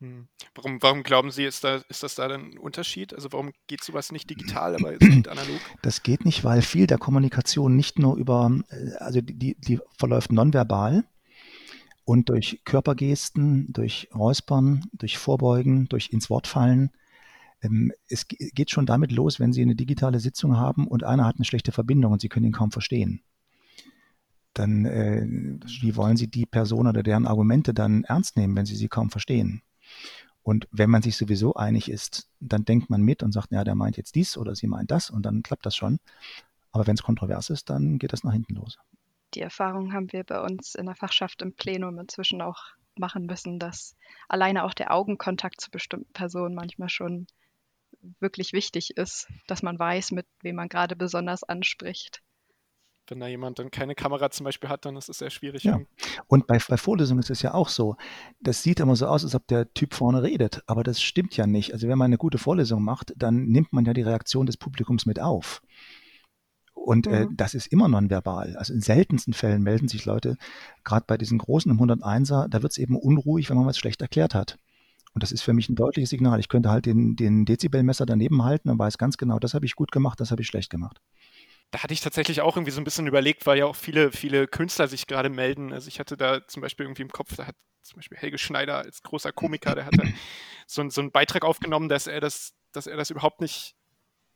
Hm. 0.00 0.28
Warum, 0.54 0.82
warum 0.82 1.02
glauben 1.02 1.30
Sie, 1.30 1.44
ist, 1.44 1.64
da, 1.64 1.76
ist 1.88 2.02
das 2.02 2.16
da 2.16 2.28
ein 2.28 2.58
Unterschied? 2.58 3.14
Also 3.14 3.32
warum 3.32 3.52
geht 3.68 3.82
sowas 3.82 4.12
nicht 4.12 4.28
digital, 4.28 4.74
aber 4.74 4.92
nicht 5.00 5.28
analog? 5.28 5.60
Das 5.80 6.02
geht 6.02 6.26
nicht, 6.26 6.44
weil 6.44 6.60
viel 6.60 6.86
der 6.86 6.98
Kommunikation 6.98 7.74
nicht 7.74 7.98
nur 7.98 8.16
über, 8.16 8.50
äh, 8.68 8.96
also 8.98 9.22
die, 9.22 9.54
die 9.58 9.80
verläuft 9.96 10.30
nonverbal 10.30 11.06
und 12.06 12.30
durch 12.30 12.62
Körpergesten, 12.64 13.70
durch 13.74 14.08
Räuspern, 14.14 14.86
durch 14.94 15.18
Vorbeugen, 15.18 15.90
durch 15.90 16.08
ins 16.10 16.30
Wort 16.30 16.46
fallen. 16.46 16.90
Ähm, 17.60 17.92
es 18.08 18.26
geht 18.28 18.70
schon 18.70 18.86
damit 18.86 19.12
los, 19.12 19.38
wenn 19.38 19.52
Sie 19.52 19.60
eine 19.60 19.74
digitale 19.74 20.20
Sitzung 20.20 20.56
haben 20.56 20.86
und 20.86 21.04
einer 21.04 21.26
hat 21.26 21.36
eine 21.36 21.44
schlechte 21.44 21.72
Verbindung 21.72 22.12
und 22.12 22.22
Sie 22.22 22.30
können 22.30 22.46
ihn 22.46 22.52
kaum 22.52 22.70
verstehen 22.72 23.20
dann 24.58 24.86
äh, 24.86 25.26
wie 25.80 25.96
wollen 25.96 26.16
Sie 26.16 26.28
die 26.28 26.46
Person 26.46 26.86
oder 26.86 27.02
deren 27.02 27.26
Argumente 27.26 27.74
dann 27.74 28.04
ernst 28.04 28.36
nehmen, 28.36 28.56
wenn 28.56 28.66
Sie 28.66 28.76
sie 28.76 28.88
kaum 28.88 29.10
verstehen? 29.10 29.62
Und 30.42 30.68
wenn 30.70 30.90
man 30.90 31.02
sich 31.02 31.16
sowieso 31.16 31.54
einig 31.54 31.90
ist, 31.90 32.28
dann 32.38 32.64
denkt 32.64 32.88
man 32.88 33.02
mit 33.02 33.22
und 33.22 33.32
sagt, 33.32 33.50
ja, 33.50 33.64
der 33.64 33.74
meint 33.74 33.96
jetzt 33.96 34.14
dies 34.14 34.36
oder 34.36 34.54
sie 34.54 34.68
meint 34.68 34.92
das 34.92 35.10
und 35.10 35.26
dann 35.26 35.42
klappt 35.42 35.66
das 35.66 35.74
schon. 35.74 35.98
Aber 36.70 36.86
wenn 36.86 36.94
es 36.94 37.02
kontrovers 37.02 37.50
ist, 37.50 37.68
dann 37.68 37.98
geht 37.98 38.12
das 38.12 38.22
nach 38.22 38.32
hinten 38.32 38.54
los. 38.54 38.78
Die 39.36 39.42
Erfahrung 39.42 39.92
haben 39.92 40.12
wir 40.12 40.24
bei 40.24 40.40
uns 40.40 40.74
in 40.74 40.86
der 40.86 40.94
Fachschaft 40.94 41.42
im 41.42 41.54
Plenum 41.54 41.98
inzwischen 41.98 42.42
auch 42.42 42.58
machen 42.96 43.26
müssen, 43.26 43.58
dass 43.58 43.94
alleine 44.28 44.64
auch 44.64 44.72
der 44.72 44.92
Augenkontakt 44.92 45.60
zu 45.60 45.70
bestimmten 45.70 46.12
Personen 46.12 46.54
manchmal 46.54 46.88
schon 46.88 47.26
wirklich 48.18 48.52
wichtig 48.52 48.96
ist, 48.96 49.28
dass 49.46 49.62
man 49.62 49.78
weiß, 49.78 50.12
mit 50.12 50.26
wem 50.40 50.56
man 50.56 50.68
gerade 50.68 50.96
besonders 50.96 51.44
anspricht 51.44 52.22
wenn 53.10 53.20
da 53.20 53.26
jemand 53.26 53.58
dann 53.58 53.70
keine 53.70 53.94
Kamera 53.94 54.30
zum 54.30 54.44
Beispiel 54.44 54.68
hat, 54.68 54.84
dann 54.84 54.96
ist 54.96 55.08
es 55.08 55.18
sehr 55.18 55.30
schwierig. 55.30 55.64
Ja. 55.64 55.80
Und 56.26 56.46
bei, 56.46 56.58
bei 56.68 56.76
Vorlesungen 56.76 57.20
ist 57.20 57.30
es 57.30 57.42
ja 57.42 57.54
auch 57.54 57.68
so. 57.68 57.96
Das 58.40 58.62
sieht 58.62 58.80
immer 58.80 58.96
so 58.96 59.06
aus, 59.06 59.24
als 59.24 59.34
ob 59.34 59.46
der 59.46 59.72
Typ 59.74 59.94
vorne 59.94 60.22
redet, 60.22 60.62
aber 60.66 60.82
das 60.82 61.00
stimmt 61.00 61.36
ja 61.36 61.46
nicht. 61.46 61.72
Also 61.72 61.88
wenn 61.88 61.98
man 61.98 62.06
eine 62.06 62.18
gute 62.18 62.38
Vorlesung 62.38 62.82
macht, 62.82 63.12
dann 63.16 63.46
nimmt 63.46 63.72
man 63.72 63.84
ja 63.84 63.92
die 63.92 64.02
Reaktion 64.02 64.46
des 64.46 64.56
Publikums 64.56 65.06
mit 65.06 65.20
auf. 65.20 65.62
Und 66.86 67.08
äh, 67.08 67.26
mhm. 67.26 67.32
äh, 67.32 67.34
das 67.36 67.54
ist 67.54 67.66
immer 67.66 67.88
nonverbal. 67.88 68.56
Also 68.56 68.72
in 68.72 68.80
seltensten 68.80 69.34
Fällen 69.34 69.62
melden 69.62 69.88
sich 69.88 70.04
Leute, 70.04 70.36
gerade 70.84 71.04
bei 71.08 71.18
diesen 71.18 71.38
großen 71.38 71.68
im 71.68 71.80
101er, 71.80 72.46
da 72.48 72.62
wird 72.62 72.70
es 72.70 72.78
eben 72.78 72.96
unruhig, 72.96 73.50
wenn 73.50 73.56
man 73.56 73.66
was 73.66 73.76
schlecht 73.76 74.00
erklärt 74.02 74.36
hat. 74.36 74.56
Und 75.12 75.24
das 75.24 75.32
ist 75.32 75.42
für 75.42 75.52
mich 75.52 75.68
ein 75.68 75.74
deutliches 75.74 76.10
Signal. 76.10 76.38
Ich 76.38 76.48
könnte 76.48 76.70
halt 76.70 76.86
den, 76.86 77.16
den 77.16 77.44
Dezibelmesser 77.44 78.06
daneben 78.06 78.44
halten 78.44 78.70
und 78.70 78.78
weiß 78.78 78.98
ganz 78.98 79.16
genau, 79.16 79.40
das 79.40 79.52
habe 79.52 79.66
ich 79.66 79.74
gut 79.74 79.90
gemacht, 79.90 80.20
das 80.20 80.30
habe 80.30 80.42
ich 80.42 80.46
schlecht 80.46 80.70
gemacht 80.70 81.00
da 81.72 81.82
hatte 81.82 81.92
ich 81.92 82.00
tatsächlich 82.00 82.42
auch 82.42 82.56
irgendwie 82.56 82.70
so 82.70 82.80
ein 82.80 82.84
bisschen 82.84 83.08
überlegt, 83.08 83.44
weil 83.44 83.58
ja 83.58 83.66
auch 83.66 83.74
viele, 83.74 84.12
viele 84.12 84.46
Künstler 84.46 84.86
sich 84.86 85.08
gerade 85.08 85.28
melden. 85.28 85.72
Also 85.72 85.88
ich 85.88 85.98
hatte 85.98 86.16
da 86.16 86.46
zum 86.46 86.62
Beispiel 86.62 86.86
irgendwie 86.86 87.02
im 87.02 87.10
Kopf, 87.10 87.34
da 87.36 87.48
hat 87.48 87.56
zum 87.82 87.96
Beispiel 87.96 88.18
Helge 88.18 88.38
Schneider 88.38 88.78
als 88.78 89.02
großer 89.02 89.32
Komiker, 89.32 89.74
der 89.74 89.86
hatte 89.86 90.14
so, 90.68 90.88
so 90.88 91.00
einen 91.00 91.10
Beitrag 91.10 91.44
aufgenommen, 91.44 91.88
dass 91.88 92.06
er 92.06 92.20
das, 92.20 92.54
dass 92.70 92.86
er 92.86 92.96
das 92.96 93.10
überhaupt 93.10 93.40
nicht 93.40 93.74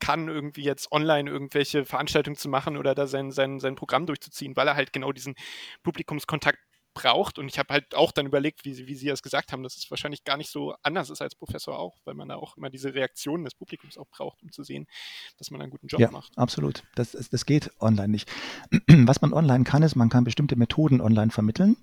kann, 0.01 0.29
irgendwie 0.29 0.63
jetzt 0.63 0.91
online 0.93 1.31
irgendwelche 1.31 1.85
Veranstaltungen 1.85 2.37
zu 2.37 2.49
machen 2.49 2.77
oder 2.77 2.95
da 2.95 3.07
sein, 3.07 3.31
sein, 3.31 3.61
sein 3.61 3.77
Programm 3.77 4.07
durchzuziehen, 4.07 4.57
weil 4.57 4.67
er 4.67 4.77
halt 4.77 4.93
genau 4.93 5.13
diesen 5.13 5.35
Publikumskontakt 5.83 6.59
braucht. 6.95 7.39
Und 7.39 7.49
ich 7.49 7.59
habe 7.59 7.73
halt 7.73 7.95
auch 7.95 8.13
dann 8.13 8.27
überlegt, 8.27 8.65
wie, 8.65 8.87
wie 8.87 8.95
Sie 8.95 9.07
das 9.07 9.23
gesagt 9.23 9.53
haben, 9.53 9.63
dass 9.63 9.77
es 9.77 9.91
wahrscheinlich 9.91 10.25
gar 10.25 10.37
nicht 10.37 10.51
so 10.51 10.75
anders 10.83 11.11
ist 11.11 11.23
als 11.23 11.35
Professor 11.35 11.79
auch, 11.79 11.99
weil 12.05 12.15
man 12.15 12.29
da 12.29 12.37
auch 12.37 12.57
immer 12.57 12.71
diese 12.71 12.95
Reaktionen 12.95 13.45
des 13.45 13.55
Publikums 13.55 13.97
auch 13.99 14.09
braucht, 14.09 14.43
um 14.43 14.51
zu 14.51 14.63
sehen, 14.63 14.87
dass 15.39 15.51
man 15.51 15.61
einen 15.61 15.71
guten 15.71 15.87
Job 15.87 16.01
ja, 16.01 16.11
macht. 16.11 16.37
Absolut. 16.37 16.83
Das, 16.95 17.13
das 17.13 17.47
geht 17.47 17.71
online 17.81 18.09
nicht. 18.09 18.31
Was 18.89 19.23
man 19.23 19.33
online 19.33 19.65
kann, 19.65 19.83
ist, 19.83 19.95
man 19.95 20.09
kann 20.09 20.25
bestimmte 20.25 20.57
Methoden 20.57 21.01
online 21.01 21.31
vermitteln. 21.31 21.77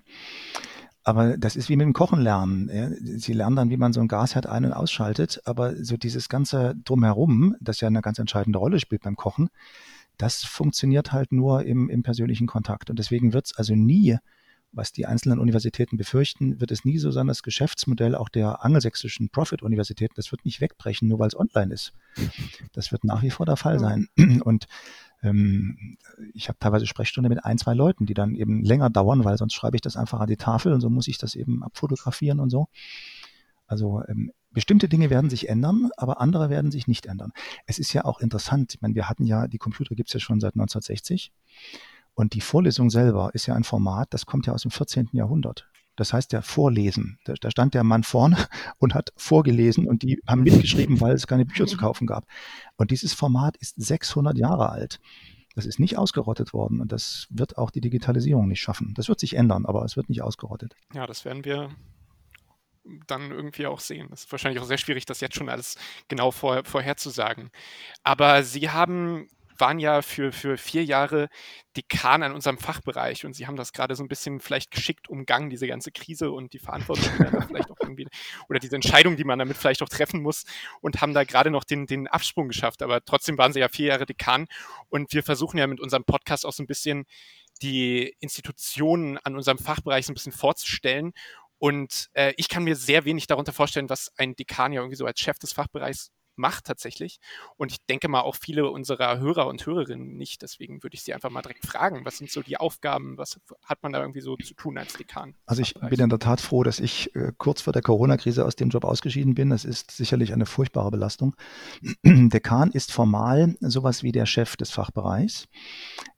Aber 1.04 1.38
das 1.38 1.56
ist 1.56 1.68
wie 1.68 1.76
mit 1.76 1.86
dem 1.86 1.92
Kochen 1.92 2.20
lernen. 2.20 2.70
Ja. 2.72 2.90
Sie 3.18 3.32
lernen 3.32 3.56
dann, 3.56 3.70
wie 3.70 3.76
man 3.76 3.92
so 3.92 4.00
ein 4.00 4.08
Gasherd 4.08 4.46
ein- 4.46 4.64
und 4.64 4.72
ausschaltet. 4.72 5.40
Aber 5.44 5.74
so 5.82 5.96
dieses 5.96 6.28
ganze 6.28 6.74
Drumherum, 6.84 7.56
das 7.60 7.80
ja 7.80 7.88
eine 7.88 8.02
ganz 8.02 8.18
entscheidende 8.18 8.58
Rolle 8.58 8.78
spielt 8.78 9.02
beim 9.02 9.16
Kochen, 9.16 9.48
das 10.18 10.44
funktioniert 10.44 11.12
halt 11.12 11.32
nur 11.32 11.64
im, 11.64 11.88
im 11.88 12.02
persönlichen 12.02 12.46
Kontakt. 12.46 12.90
Und 12.90 12.98
deswegen 12.98 13.32
wird 13.32 13.46
es 13.46 13.56
also 13.56 13.74
nie 13.74 14.18
was 14.72 14.92
die 14.92 15.06
einzelnen 15.06 15.38
Universitäten 15.38 15.96
befürchten, 15.96 16.60
wird 16.60 16.70
es 16.70 16.84
nie 16.84 16.98
so 16.98 17.10
sein, 17.10 17.26
das 17.26 17.42
Geschäftsmodell 17.42 18.14
auch 18.14 18.28
der 18.28 18.64
angelsächsischen 18.64 19.30
Profit-Universitäten, 19.30 20.14
das 20.16 20.30
wird 20.30 20.44
nicht 20.44 20.60
wegbrechen, 20.60 21.08
nur 21.08 21.18
weil 21.18 21.28
es 21.28 21.38
online 21.38 21.72
ist. 21.72 21.92
Das 22.72 22.92
wird 22.92 23.04
nach 23.04 23.22
wie 23.22 23.30
vor 23.30 23.46
der 23.46 23.56
Fall 23.56 23.78
sein. 23.78 24.08
Und 24.44 24.66
ähm, 25.22 25.96
ich 26.34 26.48
habe 26.48 26.58
teilweise 26.58 26.86
Sprechstunde 26.86 27.28
mit 27.28 27.44
ein, 27.44 27.58
zwei 27.58 27.74
Leuten, 27.74 28.06
die 28.06 28.14
dann 28.14 28.34
eben 28.34 28.62
länger 28.62 28.90
dauern, 28.90 29.24
weil 29.24 29.36
sonst 29.36 29.54
schreibe 29.54 29.76
ich 29.76 29.80
das 29.80 29.96
einfach 29.96 30.20
an 30.20 30.28
die 30.28 30.36
Tafel 30.36 30.72
und 30.72 30.80
so 30.80 30.90
muss 30.90 31.08
ich 31.08 31.18
das 31.18 31.34
eben 31.34 31.62
abfotografieren 31.62 32.40
und 32.40 32.50
so. 32.50 32.68
Also 33.66 34.02
ähm, 34.08 34.32
bestimmte 34.50 34.88
Dinge 34.88 35.10
werden 35.10 35.30
sich 35.30 35.48
ändern, 35.48 35.90
aber 35.96 36.20
andere 36.20 36.50
werden 36.50 36.70
sich 36.70 36.86
nicht 36.86 37.06
ändern. 37.06 37.32
Es 37.66 37.78
ist 37.78 37.92
ja 37.92 38.04
auch 38.04 38.20
interessant, 38.20 38.74
ich 38.74 38.80
meine, 38.80 38.94
wir 38.94 39.08
hatten 39.08 39.24
ja, 39.24 39.46
die 39.46 39.58
Computer 39.58 39.94
gibt 39.94 40.08
es 40.08 40.14
ja 40.14 40.20
schon 40.20 40.40
seit 40.40 40.54
1960 40.54 41.32
und 42.18 42.34
die 42.34 42.40
Vorlesung 42.40 42.90
selber 42.90 43.30
ist 43.32 43.46
ja 43.46 43.54
ein 43.54 43.62
Format, 43.62 44.08
das 44.10 44.26
kommt 44.26 44.48
ja 44.48 44.52
aus 44.52 44.62
dem 44.62 44.72
14. 44.72 45.10
Jahrhundert. 45.12 45.68
Das 45.94 46.12
heißt 46.12 46.32
ja 46.32 46.42
Vorlesen. 46.42 47.20
Da, 47.24 47.34
da, 47.40 47.48
stand 47.48 47.74
der 47.74 47.84
Mann 47.84 48.02
vorne 48.02 48.36
und 48.78 48.92
hat 48.92 49.12
vorgelesen 49.16 49.86
und 49.86 50.02
die 50.02 50.20
haben 50.26 50.42
mitgeschrieben, 50.42 51.00
weil 51.00 51.14
es 51.14 51.28
keine 51.28 51.44
Bücher 51.44 51.68
zu 51.68 51.76
kaufen 51.76 52.08
gab. 52.08 52.26
Und 52.76 52.90
dieses 52.90 53.14
Format 53.14 53.56
ist 53.58 53.80
600 53.80 54.36
Jahre 54.36 54.70
alt. 54.70 54.98
Das 55.54 55.64
ist 55.64 55.78
nicht 55.78 55.96
ausgerottet 55.96 56.52
worden 56.52 56.80
und 56.80 56.90
das 56.90 57.28
wird 57.30 57.56
auch 57.56 57.70
die 57.70 57.80
Digitalisierung 57.80 58.48
nicht 58.48 58.60
schaffen. 58.60 58.94
Das 58.96 59.08
wird 59.08 59.20
sich 59.20 59.34
ändern, 59.34 59.64
aber 59.64 59.84
es 59.84 59.96
wird 59.96 60.08
nicht 60.08 60.22
ausgerottet. 60.22 60.74
Ja, 60.92 61.06
das 61.06 61.24
werden 61.24 61.44
wir 61.44 61.70
dann 63.06 63.30
irgendwie 63.30 63.68
auch 63.68 63.78
sehen. 63.78 64.08
Das 64.10 64.24
ist 64.24 64.32
wahrscheinlich 64.32 64.60
auch 64.60 64.66
sehr 64.66 64.78
schwierig, 64.78 65.06
das 65.06 65.20
jetzt 65.20 65.36
schon 65.36 65.48
alles 65.48 65.76
genau 66.08 66.32
vor, 66.32 66.64
vorherzusagen. 66.64 67.52
Aber 68.02 68.42
Sie 68.42 68.70
haben 68.70 69.28
waren 69.60 69.78
ja 69.78 70.02
für, 70.02 70.32
für 70.32 70.56
vier 70.56 70.84
Jahre 70.84 71.28
Dekan 71.76 72.22
an 72.22 72.32
unserem 72.32 72.58
Fachbereich 72.58 73.24
und 73.24 73.34
Sie 73.34 73.46
haben 73.46 73.56
das 73.56 73.72
gerade 73.72 73.94
so 73.94 74.02
ein 74.02 74.08
bisschen 74.08 74.40
vielleicht 74.40 74.70
geschickt 74.70 75.08
umgangen, 75.08 75.50
diese 75.50 75.66
ganze 75.66 75.92
Krise 75.92 76.30
und 76.30 76.52
die 76.52 76.58
Verantwortung, 76.58 77.08
die 77.16 77.22
man 77.22 77.32
da 77.32 77.40
vielleicht 77.46 77.70
auch 77.70 77.76
irgendwie, 77.80 78.06
oder 78.48 78.58
diese 78.58 78.76
Entscheidung, 78.76 79.16
die 79.16 79.24
man 79.24 79.38
damit 79.38 79.56
vielleicht 79.56 79.82
auch 79.82 79.88
treffen 79.88 80.22
muss 80.22 80.44
und 80.80 81.00
haben 81.00 81.14
da 81.14 81.24
gerade 81.24 81.50
noch 81.50 81.64
den, 81.64 81.86
den 81.86 82.08
Absprung 82.08 82.48
geschafft. 82.48 82.82
Aber 82.82 83.04
trotzdem 83.04 83.38
waren 83.38 83.52
Sie 83.52 83.60
ja 83.60 83.68
vier 83.68 83.86
Jahre 83.86 84.06
Dekan 84.06 84.46
und 84.88 85.12
wir 85.12 85.22
versuchen 85.22 85.58
ja 85.58 85.66
mit 85.66 85.80
unserem 85.80 86.04
Podcast 86.04 86.46
auch 86.46 86.52
so 86.52 86.62
ein 86.62 86.66
bisschen 86.66 87.04
die 87.62 88.14
Institutionen 88.20 89.18
an 89.18 89.36
unserem 89.36 89.58
Fachbereich 89.58 90.06
so 90.06 90.12
ein 90.12 90.14
bisschen 90.14 90.32
vorzustellen. 90.32 91.12
Und 91.58 92.08
äh, 92.12 92.32
ich 92.36 92.48
kann 92.48 92.64
mir 92.64 92.76
sehr 92.76 93.04
wenig 93.04 93.26
darunter 93.26 93.52
vorstellen, 93.52 93.90
was 93.90 94.12
ein 94.16 94.36
Dekan 94.36 94.72
ja 94.72 94.80
irgendwie 94.80 94.96
so 94.96 95.06
als 95.06 95.18
Chef 95.18 95.38
des 95.38 95.52
Fachbereichs 95.52 96.12
macht 96.38 96.64
tatsächlich. 96.64 97.20
Und 97.56 97.72
ich 97.72 97.84
denke 97.86 98.08
mal 98.08 98.20
auch 98.20 98.36
viele 98.36 98.70
unserer 98.70 99.18
Hörer 99.18 99.46
und 99.46 99.64
Hörerinnen 99.64 100.16
nicht. 100.16 100.42
Deswegen 100.42 100.82
würde 100.82 100.94
ich 100.94 101.02
Sie 101.02 101.14
einfach 101.14 101.30
mal 101.30 101.42
direkt 101.42 101.66
fragen, 101.66 102.04
was 102.04 102.18
sind 102.18 102.30
so 102.30 102.42
die 102.42 102.56
Aufgaben, 102.56 103.18
was 103.18 103.38
hat 103.62 103.82
man 103.82 103.92
da 103.92 104.00
irgendwie 104.00 104.20
so 104.20 104.36
zu 104.36 104.54
tun 104.54 104.78
als 104.78 104.94
Dekan? 104.94 105.34
Also 105.46 105.62
ich 105.62 105.74
bin 105.74 106.00
in 106.00 106.08
der 106.08 106.18
Tat 106.18 106.40
froh, 106.40 106.62
dass 106.62 106.80
ich 106.80 107.14
äh, 107.14 107.32
kurz 107.36 107.60
vor 107.62 107.72
der 107.72 107.82
Corona-Krise 107.82 108.44
aus 108.44 108.56
dem 108.56 108.70
Job 108.70 108.84
ausgeschieden 108.84 109.34
bin. 109.34 109.50
Das 109.50 109.64
ist 109.64 109.90
sicherlich 109.90 110.32
eine 110.32 110.46
furchtbare 110.46 110.90
Belastung. 110.90 111.34
Dekan 112.04 112.70
ist 112.70 112.92
formal 112.92 113.56
sowas 113.60 114.02
wie 114.02 114.12
der 114.12 114.26
Chef 114.26 114.56
des 114.56 114.70
Fachbereichs. 114.70 115.46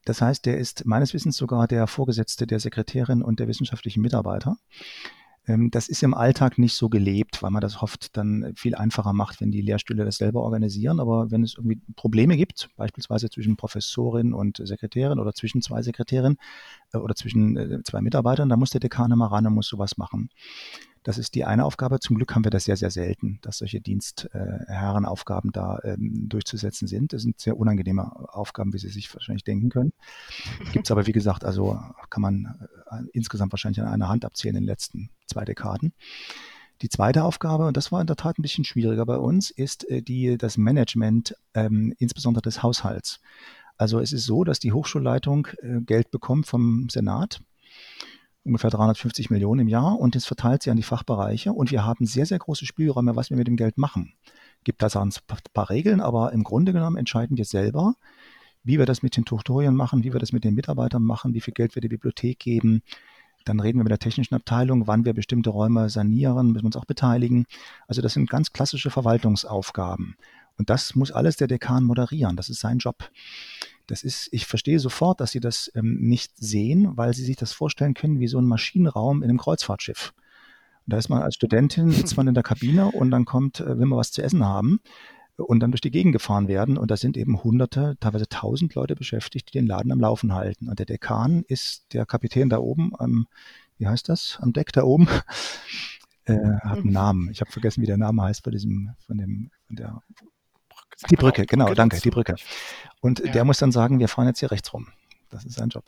Das 0.05 0.23
heißt, 0.23 0.47
der 0.47 0.59
ist 0.59 0.87
meines 0.87 1.15
Wissens 1.15 1.37
sogar 1.37 1.67
der 1.69 1.87
Vorgesetzte 1.87 2.47
der 2.47 2.61
Sekretärin 2.61 3.23
und 3.23 3.39
der 3.41 3.49
wissenschaftlichen 3.49 4.00
Mitarbeiter. 4.00 4.56
Ähm, 5.50 5.71
das 5.71 5.89
ist 5.89 6.02
im 6.02 6.15
Alltag 6.15 6.58
nicht 6.58 6.75
so 6.75 6.89
gelebt, 6.89 7.43
weil 7.43 7.50
man 7.50 7.60
das 7.60 7.82
oft 7.82 8.17
dann 8.17 8.52
viel 8.54 8.75
einfacher 8.75 9.13
macht, 9.13 9.41
wenn 9.41 9.50
die 9.50 9.60
Lehrstühle 9.60 10.04
das 10.04 10.17
selber 10.17 10.43
organisieren. 10.43 11.00
Aber 11.00 11.30
wenn 11.30 11.43
es 11.43 11.54
irgendwie 11.54 11.80
Probleme 11.97 12.36
gibt, 12.36 12.71
beispielsweise 12.76 13.30
zwischen 13.30 13.56
Professorin 13.56 14.32
und 14.32 14.60
Sekretärin 14.63 15.19
oder 15.19 15.32
zwischen 15.32 15.63
zwei 15.63 15.82
Sekretärinnen 15.82 16.39
äh, 16.93 16.99
oder 16.99 17.15
zwischen 17.15 17.56
äh, 17.56 17.82
zwei 17.82 18.00
Mitarbeitern, 18.00 18.49
da 18.49 18.56
muss 18.56 18.71
der 18.71 18.80
Dekan 18.80 19.10
immer 19.13 19.26
ran 19.26 19.47
und 19.47 19.54
muss 19.54 19.69
sowas 19.69 19.97
machen. 19.97 20.30
Das 21.02 21.17
ist 21.17 21.34
die 21.34 21.45
eine 21.45 21.65
Aufgabe. 21.65 21.99
Zum 22.00 22.17
Glück 22.17 22.34
haben 22.34 22.45
wir 22.45 22.50
das 22.50 22.65
sehr, 22.65 22.76
sehr 22.76 22.91
selten, 22.91 23.39
dass 23.41 23.58
solche 23.58 23.80
Dienstherrenaufgaben 23.80 25.50
da 25.50 25.78
ähm, 25.82 26.28
durchzusetzen 26.28 26.89
sind. 26.89 27.13
Das 27.15 27.23
sind 27.23 27.41
sehr 27.41 27.56
unangenehme 27.56 28.34
Aufgaben, 28.34 28.73
wie 28.75 28.78
Sie 28.78 28.89
sich 28.89 29.13
wahrscheinlich 29.15 29.45
denken 29.45 29.71
können. 29.71 29.93
Gibt 30.73 30.86
es 30.86 30.91
aber, 30.91 31.06
wie 31.06 31.13
gesagt, 31.13 31.45
also 31.45 31.80
kann 32.10 32.21
man 32.21 32.69
äh, 32.91 33.02
insgesamt 33.13 33.52
wahrscheinlich 33.52 33.80
an 33.80 33.89
einer 33.89 34.08
Hand 34.08 34.26
abzählen 34.26 34.56
in 34.56 34.63
den 34.63 34.69
letzten 34.69 35.10
zwei 35.26 35.45
Dekaden. 35.45 35.95
Die 36.82 36.89
zweite 36.89 37.25
Aufgabe, 37.25 37.67
und 37.67 37.76
das 37.76 37.93
war 37.93 38.00
in 38.00 38.06
der 38.06 38.17
Tat 38.17 38.39
ein 38.39 38.43
bisschen 38.43 38.65
schwieriger 38.65 39.06
bei 39.06 39.17
uns, 39.17 39.50
ist 39.50 39.89
äh, 39.89 40.02
die, 40.02 40.36
das 40.36 40.58
Management 40.58 41.34
ähm, 41.54 41.95
insbesondere 41.99 42.43
des 42.43 42.63
Haushalts. 42.63 43.21
Also 43.78 44.00
es 44.00 44.13
ist 44.13 44.26
so, 44.26 44.45
dass 44.45 44.58
die 44.58 44.73
Hochschulleitung 44.73 45.49
äh, 45.63 45.80
Geld 45.80 46.10
bekommt 46.10 46.47
vom 46.47 46.89
Senat 46.91 47.41
ungefähr 48.45 48.71
350 48.71 49.31
Millionen 49.31 49.63
im 49.63 49.69
Jahr 49.69 49.99
und 49.99 50.15
das 50.15 50.26
verteilt 50.26 50.63
sie 50.63 50.71
an 50.71 50.76
die 50.76 50.83
Fachbereiche 50.83 51.53
und 51.53 51.71
wir 51.71 51.85
haben 51.85 52.07
sehr, 52.07 52.26
sehr 52.26 52.39
große 52.39 52.67
Spielräume, 52.67 53.17
was 53.17 53.31
wir 53.31 53.37
mit 53.37 53.47
dem 53.47 53.57
Geld 53.57 53.79
machen. 53.79 54.15
Gibt 54.65 54.83
da 54.83 54.89
ein 54.89 55.13
paar 55.53 55.71
Regeln, 55.71 56.00
aber 56.00 56.33
im 56.33 56.45
Grunde 56.45 56.73
genommen 56.73 56.97
entscheiden 56.97 57.37
wir 57.37 57.45
selber, 57.45 57.95
wie 58.63 58.79
wir 58.79 58.87
das 58.87 59.03
mit 59.03 59.17
den 59.17 59.25
Tutorien 59.25 59.75
machen, 59.75 60.05
wie 60.05 60.13
wir 60.13 60.21
das 60.21 60.33
mit 60.33 60.45
den 60.45 60.55
Mitarbeitern 60.55 61.03
machen, 61.03 61.35
wie 61.35 61.41
viel 61.41 61.55
Geld 61.55 61.75
wir 61.75 61.83
der 61.83 61.89
Bibliothek 61.89 62.39
geben. 62.39 62.83
Dann 63.47 63.59
reden 63.59 63.79
wir 63.79 63.85
mit 63.85 63.91
der 63.91 63.99
technischen 63.99 64.35
Abteilung, 64.35 64.87
wann 64.87 65.07
wir 65.07 65.15
bestimmte 65.15 65.50
Räume 65.50 65.89
sanieren, 65.89 66.49
müssen 66.49 66.65
wir 66.65 66.67
uns 66.67 66.76
auch 66.76 66.85
beteiligen. 66.85 67.47
Also 67.89 68.03
das 68.03 68.13
sind 68.13 68.29
ganz 68.29 68.53
klassische 68.53 68.91
Verwaltungsaufgaben. 68.91 70.17
Und 70.59 70.69
das 70.69 70.95
muss 70.95 71.11
alles 71.11 71.37
der 71.37 71.47
Dekan 71.47 71.85
moderieren. 71.85 72.37
Das 72.37 72.50
ist 72.50 72.61
sein 72.61 72.79
Job. 72.79 73.11
Das 73.91 74.05
ist, 74.05 74.29
ich 74.31 74.47
verstehe 74.47 74.79
sofort, 74.79 75.21
dass 75.21 75.33
Sie 75.33 75.41
das 75.41 75.71
ähm, 75.75 75.99
nicht 76.00 76.33
sehen, 76.37 76.97
weil 76.97 77.13
Sie 77.13 77.25
sich 77.25 77.37
das 77.37 77.53
vorstellen 77.53 77.95
können 77.95 78.21
wie 78.21 78.29
so 78.29 78.39
ein 78.39 78.47
Maschinenraum 78.47 79.23
in 79.23 79.29
einem 79.29 79.39
Kreuzfahrtschiff. 79.39 80.15
Und 80.87 80.93
da 80.93 80.99
ist 80.99 81.09
man 81.09 81.23
als 81.23 81.35
Studentin, 81.35 81.91
sitzt 81.91 82.17
man 82.17 82.29
in 82.29 82.35
der 82.35 82.43
Kabine 82.43 82.93
und 82.93 83.11
dann 83.11 83.25
kommt, 83.25 83.61
äh, 83.61 83.79
will 83.79 83.87
man 83.87 83.99
was 83.99 84.13
zu 84.13 84.23
essen 84.23 84.45
haben 84.45 84.81
und 85.37 85.61
dann 85.61 85.73
durch 85.73 85.81
die 85.81 85.91
Gegend 85.91 86.13
gefahren 86.13 86.47
werden. 86.47 86.79
Und 86.79 86.91
da 86.91 86.97
sind 86.97 87.17
eben 87.17 87.43
hunderte, 87.43 87.97
teilweise 87.99 88.29
tausend 88.29 88.75
Leute 88.75 88.95
beschäftigt, 88.95 89.49
die 89.49 89.59
den 89.59 89.67
Laden 89.67 89.91
am 89.91 90.00
Laufen 90.00 90.35
halten. 90.35 90.69
Und 90.69 90.79
der 90.79 90.87
Dekan 90.87 91.43
ist 91.49 91.93
der 91.93 92.07
Kapitän 92.07 92.49
da 92.49 92.59
oben 92.59 92.93
am, 92.97 93.26
wie 93.79 93.89
heißt 93.89 94.09
das, 94.09 94.39
am 94.41 94.53
Deck 94.53 94.73
da 94.73 94.85
oben. 94.85 95.09
Äh, 96.26 96.37
hat 96.61 96.81
einen 96.81 96.93
Namen. 96.93 97.31
Ich 97.31 97.41
habe 97.41 97.50
vergessen, 97.50 97.81
wie 97.81 97.87
der 97.87 97.97
Name 97.97 98.23
heißt 98.23 98.43
bei 98.45 98.50
diesem, 98.50 98.91
von 99.07 99.17
dem, 99.17 99.50
von 99.67 99.75
der 99.75 100.03
die 101.08 101.17
Brücke, 101.17 101.47
genau, 101.47 101.67
Brücke 101.67 101.76
danke, 101.76 102.00
die 102.00 102.10
Brücke. 102.10 102.34
Und 103.00 103.21
ja. 103.21 103.32
der 103.32 103.45
muss 103.45 103.58
dann 103.58 103.73
sagen, 103.73 103.99
wir 103.99 104.08
fahren 104.08 104.26
jetzt 104.26 104.41
hier 104.41 104.50
rechts 104.50 104.73
rum. 104.73 104.89
Das 105.30 105.45
ist 105.45 105.54
sein 105.54 105.69
Job. 105.69 105.84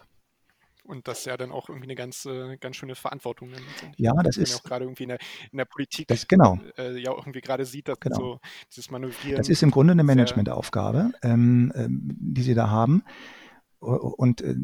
Und 0.84 1.06
das 1.06 1.20
ist 1.20 1.24
ja 1.26 1.36
dann 1.36 1.52
auch 1.52 1.68
irgendwie 1.68 1.86
eine 1.86 1.94
ganz, 1.94 2.28
ganz 2.60 2.76
schöne 2.76 2.94
Verantwortung. 2.94 3.50
Ja, 3.96 4.12
das 4.22 4.36
ist. 4.36 4.56
auch 4.56 4.62
gerade 4.64 4.84
irgendwie 4.84 5.04
in 5.04 5.10
der, 5.10 5.18
in 5.52 5.58
der 5.58 5.64
Politik 5.64 6.08
das, 6.08 6.26
genau. 6.26 6.58
Äh, 6.76 6.98
ja 6.98 7.12
irgendwie 7.12 7.40
gerade 7.40 7.64
sieht, 7.64 7.88
dass 7.88 8.00
genau. 8.00 8.16
so 8.16 8.40
dieses 8.70 8.90
Manövrieren. 8.90 9.38
Das 9.38 9.48
ist 9.48 9.62
im 9.62 9.70
Grunde 9.70 9.92
eine 9.92 10.02
Managementaufgabe, 10.02 11.12
ähm, 11.22 11.72
ähm, 11.76 12.00
die 12.20 12.42
Sie 12.42 12.54
da 12.54 12.68
haben. 12.68 13.04
Und 13.78 14.42
äh, 14.42 14.54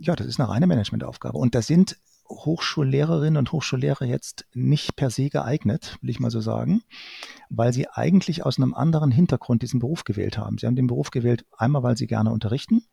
ja, 0.00 0.14
das 0.16 0.26
ist 0.26 0.40
eine 0.40 0.48
reine 0.48 0.66
Managementaufgabe. 0.66 1.38
Und 1.38 1.54
da 1.54 1.62
sind 1.62 1.96
Hochschullehrerinnen 2.28 3.36
und 3.36 3.52
Hochschullehrer 3.52 4.04
jetzt 4.04 4.46
nicht 4.54 4.96
per 4.96 5.10
se 5.10 5.28
geeignet, 5.28 5.98
will 6.00 6.10
ich 6.10 6.20
mal 6.20 6.30
so 6.30 6.40
sagen, 6.40 6.82
weil 7.50 7.72
sie 7.72 7.88
eigentlich 7.88 8.44
aus 8.44 8.58
einem 8.58 8.74
anderen 8.74 9.10
Hintergrund 9.10 9.62
diesen 9.62 9.80
Beruf 9.80 10.04
gewählt 10.04 10.38
haben. 10.38 10.58
Sie 10.58 10.66
haben 10.66 10.76
den 10.76 10.86
Beruf 10.86 11.10
gewählt, 11.10 11.44
einmal, 11.56 11.82
weil 11.82 11.96
sie 11.96 12.06
gerne 12.06 12.30
unterrichten 12.30 12.84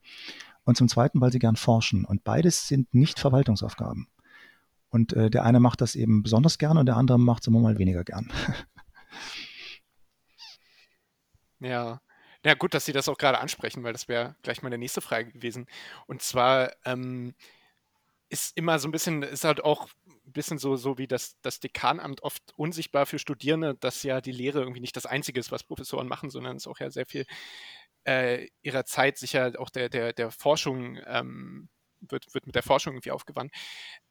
und 0.66 0.78
zum 0.78 0.88
Zweiten, 0.88 1.22
weil 1.22 1.32
sie 1.32 1.40
gern 1.40 1.56
forschen. 1.56 2.06
Und 2.06 2.24
beides 2.24 2.68
sind 2.68 2.94
nicht 2.94 3.20
Verwaltungsaufgaben. 3.20 4.08
Und 4.90 5.14
äh, 5.14 5.30
der 5.30 5.44
eine 5.44 5.60
macht 5.60 5.82
das 5.82 5.96
eben 5.96 6.24
besonders 6.24 6.58
gern 6.58 6.78
und 6.78 6.88
der 6.88 6.98
andere 6.98 7.20
macht 7.20 7.44
es 7.44 7.48
immer 7.48 7.60
mal 7.60 7.78
weniger 7.78 8.04
gern. 8.04 8.30
ja. 11.60 12.02
Ja, 12.46 12.54
gut, 12.54 12.74
dass 12.74 12.86
Sie 12.86 12.94
das 12.94 13.10
auch 13.10 13.18
gerade 13.18 13.40
ansprechen, 13.40 13.84
weil 13.84 13.92
das 13.92 14.08
wäre 14.08 14.36
gleich 14.44 14.62
meine 14.62 14.78
nächste 14.78 15.02
Frage 15.02 15.32
gewesen. 15.32 15.68
Und 16.08 16.22
zwar, 16.22 16.72
ähm, 16.86 17.34
ist 18.30 18.56
immer 18.56 18.80
so 18.80 18.88
ein 18.88 18.92
bisschen, 18.92 19.24
ist 19.24 19.44
halt 19.44 19.64
auch 19.64 19.90
ein 20.08 20.32
bisschen 20.32 20.60
so, 20.60 20.76
so 20.76 20.98
wie 20.98 21.08
das, 21.08 21.36
das 21.42 21.60
Dekanamt 21.60 22.22
oft 22.24 22.42
unsichtbar 22.56 23.06
für 23.06 23.20
Studierende, 23.20 23.76
dass 23.76 24.04
ja 24.04 24.22
die 24.22 24.32
Lehre 24.32 24.60
irgendwie 24.60 24.80
nicht 24.80 24.96
das 24.96 25.06
Einzige 25.06 25.40
ist, 25.40 25.52
was 25.52 25.64
Professoren 25.64 26.08
machen, 26.08 26.30
sondern 26.30 26.56
es 26.56 26.68
auch 26.68 26.80
ja 26.80 26.90
sehr 26.92 27.06
viel 27.06 27.26
äh, 28.06 28.48
ihrer 28.62 28.86
Zeit 28.86 29.18
sicher 29.18 29.54
auch 29.58 29.70
der, 29.70 29.90
der, 29.90 30.14
der 30.14 30.32
Forschung 30.32 31.00
ähm, 31.06 31.70
wird, 32.02 32.34
wird 32.34 32.46
mit 32.46 32.56
der 32.56 32.64
Forschung 32.64 32.94
irgendwie 32.94 33.12
aufgewandt. 33.12 33.52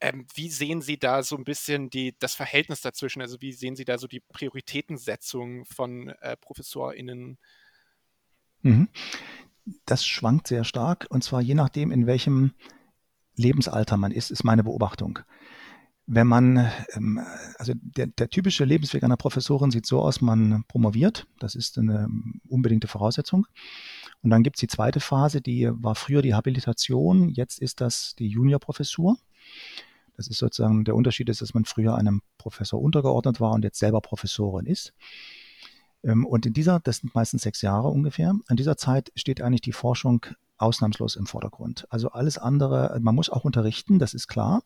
Ähm, 0.01 0.27
wie 0.35 0.51
sehen 0.51 0.83
Sie 0.83 0.99
da 0.99 1.23
so 1.23 1.37
ein 1.37 1.45
bisschen 1.45 1.89
die, 1.91 2.15
das 2.19 2.35
Verhältnis 2.35 2.81
dazwischen? 2.81 3.23
Also 3.23 3.41
wie 3.41 3.53
sehen 3.53 3.77
Sie 3.77 3.85
da 3.85 3.99
so 3.99 4.07
die 4.07 4.21
Prioritätensetzung 4.21 5.65
von 5.65 6.09
äh, 6.21 6.37
ProfessorInnen? 6.37 7.39
Mhm. 8.63 8.89
Das 9.87 10.07
schwankt 10.07 10.49
sehr 10.49 10.65
stark 10.65 11.07
und 11.11 11.23
zwar 11.23 11.41
je 11.41 11.55
nachdem, 11.55 11.91
in 11.91 12.07
welchem 12.07 12.55
Lebensalter 13.39 13.97
man 13.97 14.13
ist, 14.13 14.31
ist 14.31 14.45
meine 14.45 14.65
Beobachtung. 14.65 15.21
Wenn 16.07 16.27
man, 16.27 16.71
ähm, 16.95 17.21
also 17.59 17.73
der, 17.75 18.07
der, 18.07 18.31
typische 18.31 18.65
Lebensweg 18.65 19.03
einer 19.05 19.17
Professorin 19.17 19.71
sieht 19.71 19.87
so 19.87 20.01
aus, 20.01 20.21
man 20.21 20.65
promoviert, 20.67 21.27
das 21.39 21.55
ist 21.55 21.79
eine 21.79 22.09
unbedingte 22.49 22.89
Voraussetzung. 22.89 23.47
Und 24.23 24.31
dann 24.31 24.43
gibt 24.43 24.57
es 24.57 24.61
die 24.61 24.69
zweite 24.69 25.01
Phase, 25.01 25.41
die 25.41 25.69
war 25.71 25.95
früher 25.95 26.23
die 26.23 26.35
Habilitation, 26.35 27.29
jetzt 27.29 27.61
ist 27.61 27.81
das 27.81 28.15
die 28.19 28.29
Juniorprofessur. 28.29 29.17
Das 30.17 30.27
ist 30.27 30.39
sozusagen 30.39 30.85
der 30.85 30.97
Unterschied 30.97 31.29
ist, 31.29 31.43
dass 31.43 31.55
man 31.55 31.65
früher 31.65 31.95
einem 31.95 32.23
Professor 32.39 32.81
untergeordnet 32.81 33.41
war 33.41 33.53
und 33.53 33.63
jetzt 33.63 33.79
selber 33.79 34.01
Professorin 34.01 34.67
ist. 34.67 34.93
Ähm, 36.03 36.27
und 36.27 36.47
in 36.47 36.53
dieser, 36.53 36.81
das 36.81 36.99
sind 36.99 37.15
meistens 37.15 37.43
sechs 37.43 37.63
Jahre 37.63 37.89
ungefähr, 37.89 38.35
in 38.49 38.57
dieser 38.57 38.77
Zeit 38.77 39.13
steht 39.15 39.41
eigentlich 39.41 39.61
die 39.61 39.73
Forschung 39.73 40.27
ausnahmslos 40.59 41.17
im 41.17 41.27
Vordergrund. 41.27 41.87
Also 41.91 42.11
alles 42.11 42.39
andere, 42.39 42.99
man 43.01 43.15
muss 43.15 43.31
auch 43.31 43.45
unterrichten, 43.45 43.99
das 43.99 44.15
ist 44.15 44.29
klar, 44.29 44.63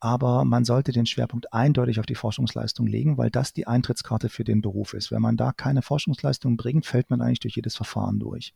aber 0.00 0.44
man 0.44 0.64
sollte 0.64 0.92
den 0.92 1.06
Schwerpunkt 1.06 1.52
eindeutig 1.52 1.98
auf 2.00 2.06
die 2.06 2.14
Forschungsleistung 2.14 2.86
legen, 2.86 3.16
weil 3.18 3.30
das 3.30 3.52
die 3.52 3.66
Eintrittskarte 3.66 4.28
für 4.28 4.44
den 4.44 4.60
Beruf 4.60 4.94
ist. 4.94 5.10
Wenn 5.10 5.22
man 5.22 5.36
da 5.36 5.52
keine 5.52 5.82
Forschungsleistung 5.82 6.56
bringt, 6.56 6.86
fällt 6.86 7.10
man 7.10 7.20
eigentlich 7.20 7.40
durch 7.40 7.56
jedes 7.56 7.76
Verfahren 7.76 8.18
durch. 8.18 8.54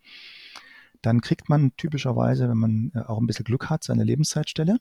Dann 1.02 1.22
kriegt 1.22 1.48
man 1.48 1.74
typischerweise, 1.76 2.48
wenn 2.48 2.58
man 2.58 2.92
äh, 2.94 3.00
auch 3.00 3.18
ein 3.18 3.26
bisschen 3.26 3.44
Glück 3.44 3.70
hat, 3.70 3.84
seine 3.84 4.04
Lebenszeitstelle. 4.04 4.78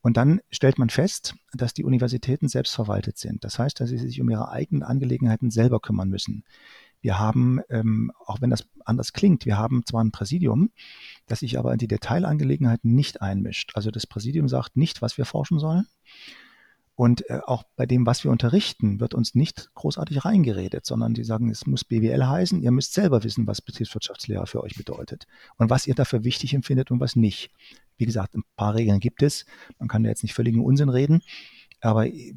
Und 0.00 0.16
dann 0.16 0.40
stellt 0.50 0.78
man 0.78 0.88
fest, 0.88 1.34
dass 1.52 1.74
die 1.74 1.84
Universitäten 1.84 2.48
selbst 2.48 2.74
verwaltet 2.74 3.18
sind. 3.18 3.44
Das 3.44 3.58
heißt, 3.58 3.80
dass 3.80 3.90
sie 3.90 3.98
sich 3.98 4.20
um 4.20 4.30
ihre 4.30 4.50
eigenen 4.50 4.82
Angelegenheiten 4.82 5.50
selber 5.50 5.80
kümmern 5.80 6.08
müssen. 6.08 6.44
Wir 7.00 7.18
haben, 7.18 7.60
ähm, 7.68 8.12
auch 8.24 8.40
wenn 8.40 8.50
das 8.50 8.66
anders 8.84 9.12
klingt, 9.12 9.46
wir 9.46 9.58
haben 9.58 9.84
zwar 9.86 10.02
ein 10.02 10.12
Präsidium, 10.12 10.70
das 11.26 11.40
sich 11.40 11.58
aber 11.58 11.72
in 11.72 11.78
die 11.78 11.88
Detailangelegenheiten 11.88 12.94
nicht 12.94 13.22
einmischt. 13.22 13.72
Also 13.74 13.90
das 13.90 14.06
Präsidium 14.06 14.48
sagt 14.48 14.76
nicht, 14.76 15.02
was 15.02 15.18
wir 15.18 15.24
forschen 15.24 15.58
sollen. 15.58 15.86
Und 16.96 17.28
äh, 17.28 17.40
auch 17.44 17.64
bei 17.76 17.84
dem, 17.84 18.06
was 18.06 18.24
wir 18.24 18.30
unterrichten, 18.30 19.00
wird 19.00 19.12
uns 19.12 19.34
nicht 19.34 19.70
großartig 19.74 20.24
reingeredet, 20.24 20.86
sondern 20.86 21.12
die 21.12 21.24
sagen, 21.24 21.50
es 21.50 21.66
muss 21.66 21.84
BWL 21.84 22.26
heißen, 22.26 22.62
ihr 22.62 22.70
müsst 22.70 22.94
selber 22.94 23.22
wissen, 23.22 23.46
was 23.46 23.60
Betriebswirtschaftslehre 23.60 24.46
für 24.46 24.62
euch 24.62 24.76
bedeutet 24.76 25.26
und 25.58 25.68
was 25.68 25.86
ihr 25.86 25.94
dafür 25.94 26.24
wichtig 26.24 26.54
empfindet 26.54 26.90
und 26.90 26.98
was 26.98 27.14
nicht. 27.14 27.50
Wie 27.98 28.06
gesagt, 28.06 28.34
ein 28.34 28.44
paar 28.56 28.74
Regeln 28.74 28.98
gibt 28.98 29.22
es. 29.22 29.44
Man 29.78 29.88
kann 29.88 30.04
da 30.04 30.08
jetzt 30.08 30.22
nicht 30.22 30.34
völligen 30.34 30.64
Unsinn 30.64 30.88
reden, 30.88 31.20
aber 31.82 32.06
äh, 32.06 32.34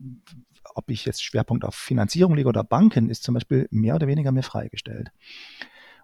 ob 0.80 0.90
ich 0.90 1.04
jetzt 1.06 1.22
Schwerpunkt 1.22 1.66
auf 1.66 1.76
Finanzierung 1.76 2.36
lege 2.36 2.48
oder 2.48 2.64
Banken, 2.64 3.10
ist 3.10 3.24
zum 3.24 3.34
Beispiel 3.34 3.68
mehr 3.70 3.96
oder 3.96 4.08
weniger 4.08 4.32
mir 4.32 4.44
freigestellt. 4.44 5.12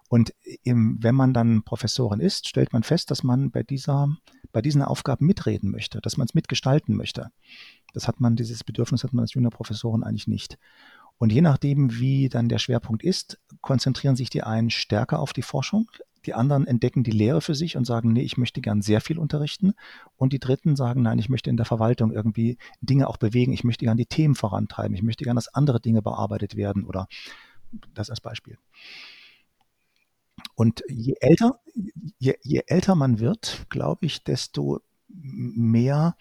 Und 0.08 0.34
im, 0.62 1.02
wenn 1.02 1.14
man 1.14 1.32
dann 1.32 1.62
Professorin 1.62 2.20
ist, 2.20 2.46
stellt 2.46 2.74
man 2.74 2.82
fest, 2.82 3.10
dass 3.10 3.24
man 3.24 3.50
bei 3.50 3.62
dieser, 3.62 4.14
bei 4.52 4.60
diesen 4.60 4.82
Aufgaben 4.82 5.26
mitreden 5.26 5.70
möchte, 5.70 6.00
dass 6.00 6.18
man 6.18 6.26
es 6.26 6.34
mitgestalten 6.34 6.94
möchte. 6.94 7.30
Das 7.94 8.06
hat 8.06 8.20
man, 8.20 8.36
dieses 8.36 8.62
Bedürfnis 8.62 9.02
hat 9.02 9.14
man 9.14 9.22
als 9.22 9.32
Juniorprofessorin 9.32 10.04
eigentlich 10.04 10.28
nicht. 10.28 10.58
Und 11.18 11.32
je 11.32 11.40
nachdem, 11.40 11.98
wie 11.98 12.28
dann 12.28 12.50
der 12.50 12.58
Schwerpunkt 12.58 13.02
ist, 13.02 13.40
konzentrieren 13.62 14.14
sich 14.14 14.28
die 14.28 14.42
einen 14.42 14.68
stärker 14.68 15.18
auf 15.18 15.32
die 15.32 15.42
Forschung, 15.42 15.90
die 16.26 16.34
anderen 16.34 16.66
entdecken 16.66 17.04
die 17.04 17.12
Lehre 17.12 17.40
für 17.40 17.54
sich 17.54 17.76
und 17.76 17.84
sagen, 17.84 18.12
nee, 18.12 18.22
ich 18.22 18.36
möchte 18.36 18.60
gern 18.60 18.82
sehr 18.82 19.00
viel 19.00 19.18
unterrichten. 19.18 19.74
Und 20.16 20.32
die 20.32 20.40
Dritten 20.40 20.76
sagen, 20.76 21.02
nein, 21.02 21.18
ich 21.18 21.28
möchte 21.28 21.50
in 21.50 21.56
der 21.56 21.66
Verwaltung 21.66 22.12
irgendwie 22.12 22.58
Dinge 22.80 23.08
auch 23.08 23.16
bewegen. 23.16 23.52
Ich 23.52 23.64
möchte 23.64 23.84
gern 23.84 23.96
die 23.96 24.06
Themen 24.06 24.34
vorantreiben. 24.34 24.94
Ich 24.94 25.02
möchte 25.02 25.24
gern, 25.24 25.36
dass 25.36 25.48
andere 25.48 25.80
Dinge 25.80 26.02
bearbeitet 26.02 26.56
werden 26.56 26.84
oder 26.84 27.06
das 27.94 28.10
als 28.10 28.20
Beispiel. 28.20 28.58
Und 30.54 30.82
je 30.88 31.14
älter, 31.20 31.60
je, 32.18 32.34
je 32.42 32.62
älter 32.66 32.94
man 32.94 33.20
wird, 33.20 33.66
glaube 33.70 34.06
ich, 34.06 34.24
desto 34.24 34.80
mehr 35.08 36.16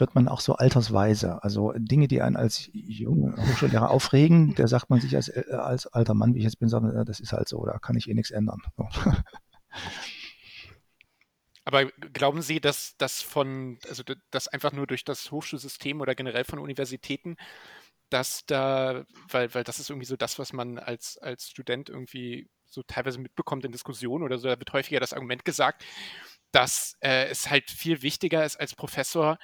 wird 0.00 0.14
man 0.14 0.28
auch 0.28 0.40
so 0.40 0.54
altersweise. 0.54 1.42
Also 1.42 1.72
Dinge, 1.76 2.08
die 2.08 2.22
einen 2.22 2.36
als 2.36 2.70
junger 2.72 3.36
Hochschullehrer 3.36 3.90
aufregen, 3.90 4.54
der 4.54 4.68
sagt 4.68 4.90
man 4.90 5.00
sich 5.00 5.14
als, 5.16 5.28
äh, 5.28 5.44
als 5.52 5.86
alter 5.86 6.14
Mann, 6.14 6.34
wie 6.34 6.38
ich 6.38 6.44
jetzt 6.44 6.58
bin, 6.58 6.68
sagt 6.68 6.82
man, 6.82 7.04
das 7.04 7.20
ist 7.20 7.32
halt 7.32 7.48
so, 7.48 7.64
da 7.64 7.78
kann 7.78 7.96
ich 7.96 8.08
eh 8.08 8.14
nichts 8.14 8.30
ändern. 8.30 8.60
Aber 11.64 11.86
glauben 12.12 12.42
Sie, 12.42 12.60
dass 12.60 12.96
das 12.96 13.22
von, 13.22 13.78
also 13.88 14.02
das 14.30 14.48
einfach 14.48 14.72
nur 14.72 14.86
durch 14.86 15.04
das 15.04 15.30
Hochschulsystem 15.30 16.00
oder 16.00 16.14
generell 16.14 16.44
von 16.44 16.58
Universitäten, 16.58 17.36
dass 18.08 18.44
da, 18.46 19.04
weil, 19.28 19.54
weil 19.54 19.62
das 19.62 19.78
ist 19.78 19.90
irgendwie 19.90 20.06
so 20.06 20.16
das, 20.16 20.38
was 20.38 20.52
man 20.52 20.78
als, 20.78 21.16
als 21.18 21.48
Student 21.48 21.88
irgendwie 21.88 22.48
so 22.66 22.82
teilweise 22.82 23.20
mitbekommt 23.20 23.64
in 23.64 23.72
Diskussionen 23.72 24.24
oder 24.24 24.38
so, 24.38 24.48
da 24.48 24.58
wird 24.58 24.72
häufiger 24.72 25.00
das 25.00 25.12
Argument 25.12 25.44
gesagt, 25.44 25.84
dass 26.52 26.96
äh, 27.00 27.26
es 27.26 27.50
halt 27.50 27.70
viel 27.70 28.02
wichtiger 28.02 28.44
ist 28.44 28.58
als 28.58 28.74
Professor, 28.74 29.38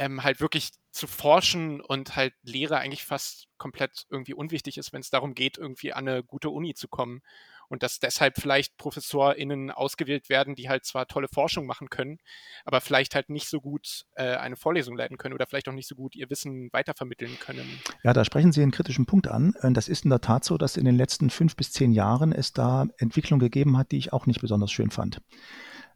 ähm, 0.00 0.24
halt 0.24 0.40
wirklich 0.40 0.70
zu 0.92 1.06
forschen 1.06 1.82
und 1.82 2.16
halt 2.16 2.32
Lehre 2.42 2.78
eigentlich 2.78 3.04
fast 3.04 3.48
komplett 3.58 4.06
irgendwie 4.08 4.32
unwichtig 4.32 4.78
ist, 4.78 4.94
wenn 4.94 5.02
es 5.02 5.10
darum 5.10 5.34
geht, 5.34 5.58
irgendwie 5.58 5.92
an 5.92 6.08
eine 6.08 6.24
gute 6.24 6.48
Uni 6.48 6.74
zu 6.74 6.88
kommen. 6.88 7.20
Und 7.68 7.84
dass 7.84 8.00
deshalb 8.00 8.40
vielleicht 8.40 8.76
ProfessorInnen 8.78 9.70
ausgewählt 9.70 10.28
werden, 10.28 10.56
die 10.56 10.68
halt 10.68 10.84
zwar 10.84 11.06
tolle 11.06 11.28
Forschung 11.28 11.66
machen 11.66 11.88
können, 11.88 12.18
aber 12.64 12.80
vielleicht 12.80 13.14
halt 13.14 13.28
nicht 13.28 13.48
so 13.48 13.60
gut 13.60 14.06
äh, 14.14 14.34
eine 14.36 14.56
Vorlesung 14.56 14.96
leiten 14.96 15.18
können 15.18 15.34
oder 15.34 15.46
vielleicht 15.46 15.68
auch 15.68 15.72
nicht 15.72 15.86
so 15.86 15.94
gut 15.94 16.16
ihr 16.16 16.28
Wissen 16.30 16.70
weitervermitteln 16.72 17.38
können. 17.38 17.80
Ja, 18.02 18.12
da 18.12 18.24
sprechen 18.24 18.50
Sie 18.50 18.62
einen 18.62 18.72
kritischen 18.72 19.06
Punkt 19.06 19.28
an. 19.28 19.54
Äh, 19.60 19.70
das 19.72 19.88
ist 19.88 20.04
in 20.04 20.10
der 20.10 20.22
Tat 20.22 20.44
so, 20.44 20.56
dass 20.56 20.78
in 20.78 20.86
den 20.86 20.96
letzten 20.96 21.30
fünf 21.30 21.54
bis 21.54 21.70
zehn 21.70 21.92
Jahren 21.92 22.32
es 22.32 22.52
da 22.52 22.86
Entwicklung 22.96 23.38
gegeben 23.38 23.76
hat, 23.76 23.92
die 23.92 23.98
ich 23.98 24.12
auch 24.12 24.26
nicht 24.26 24.40
besonders 24.40 24.72
schön 24.72 24.90
fand. 24.90 25.20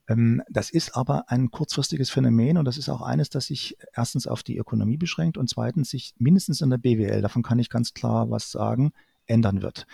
Ähm, 0.09 0.43
das 0.49 0.71
ist 0.71 0.97
aber 0.97 1.31
ein 1.31 1.51
kurzfristiges 1.51 2.11
Phänomen 2.11 2.59
und 2.59 2.65
das 2.65 2.79
ist 2.79 2.89
auch 2.89 3.03
eines, 3.03 3.31
das 3.31 3.47
sich 3.47 3.77
erstens 3.95 4.27
auf 4.27 4.43
die 4.43 4.57
Ökonomie 4.57 4.97
beschränkt 4.97 5.39
und 5.39 5.49
zweitens 5.49 5.91
sich 5.91 6.15
mindestens 6.19 6.61
in 6.61 6.71
der 6.71 6.79
BWL, 6.79 7.23
davon 7.23 7.43
kann 7.43 7.59
ich 7.59 7.71
ganz 7.71 7.95
klar 7.95 8.31
was 8.31 8.51
sagen, 8.51 8.93
ändern 9.27 9.63
wird. 9.63 9.87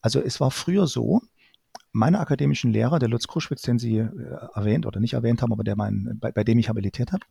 Also 0.00 0.20
es 0.20 0.40
war 0.40 0.50
früher 0.50 0.86
so, 0.86 1.22
meine 1.92 2.20
akademischen 2.20 2.72
Lehrer, 2.72 2.98
der 2.98 3.08
Lutz 3.08 3.26
Kruschwitz, 3.26 3.62
den 3.62 3.78
Sie 3.78 3.98
äh, 3.98 4.08
erwähnt 4.54 4.86
oder 4.86 5.00
nicht 5.00 5.14
erwähnt 5.14 5.42
haben, 5.42 5.52
aber 5.52 5.64
der 5.64 5.76
mein, 5.76 6.18
bei, 6.20 6.30
bei 6.30 6.44
dem 6.44 6.58
ich 6.58 6.68
habilitiert 6.68 7.12
habe, 7.12 7.24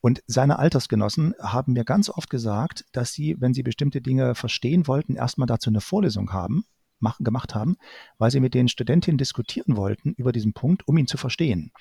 und 0.00 0.20
seine 0.26 0.58
Altersgenossen 0.58 1.34
haben 1.40 1.74
mir 1.74 1.84
ganz 1.84 2.10
oft 2.10 2.28
gesagt, 2.28 2.84
dass 2.90 3.12
sie, 3.12 3.40
wenn 3.40 3.54
sie 3.54 3.62
bestimmte 3.62 4.00
Dinge 4.00 4.34
verstehen 4.34 4.88
wollten, 4.88 5.14
erstmal 5.14 5.46
dazu 5.46 5.70
eine 5.70 5.80
Vorlesung 5.80 6.32
haben 6.32 6.64
machen, 7.02 7.24
gemacht 7.24 7.54
haben, 7.54 7.76
weil 8.18 8.30
sie 8.30 8.40
mit 8.40 8.54
den 8.54 8.68
Studentinnen 8.68 9.18
diskutieren 9.18 9.76
wollten 9.76 10.12
über 10.14 10.32
diesen 10.32 10.52
Punkt, 10.52 10.86
um 10.88 10.96
ihn 10.96 11.06
zu 11.06 11.16
verstehen. 11.16 11.72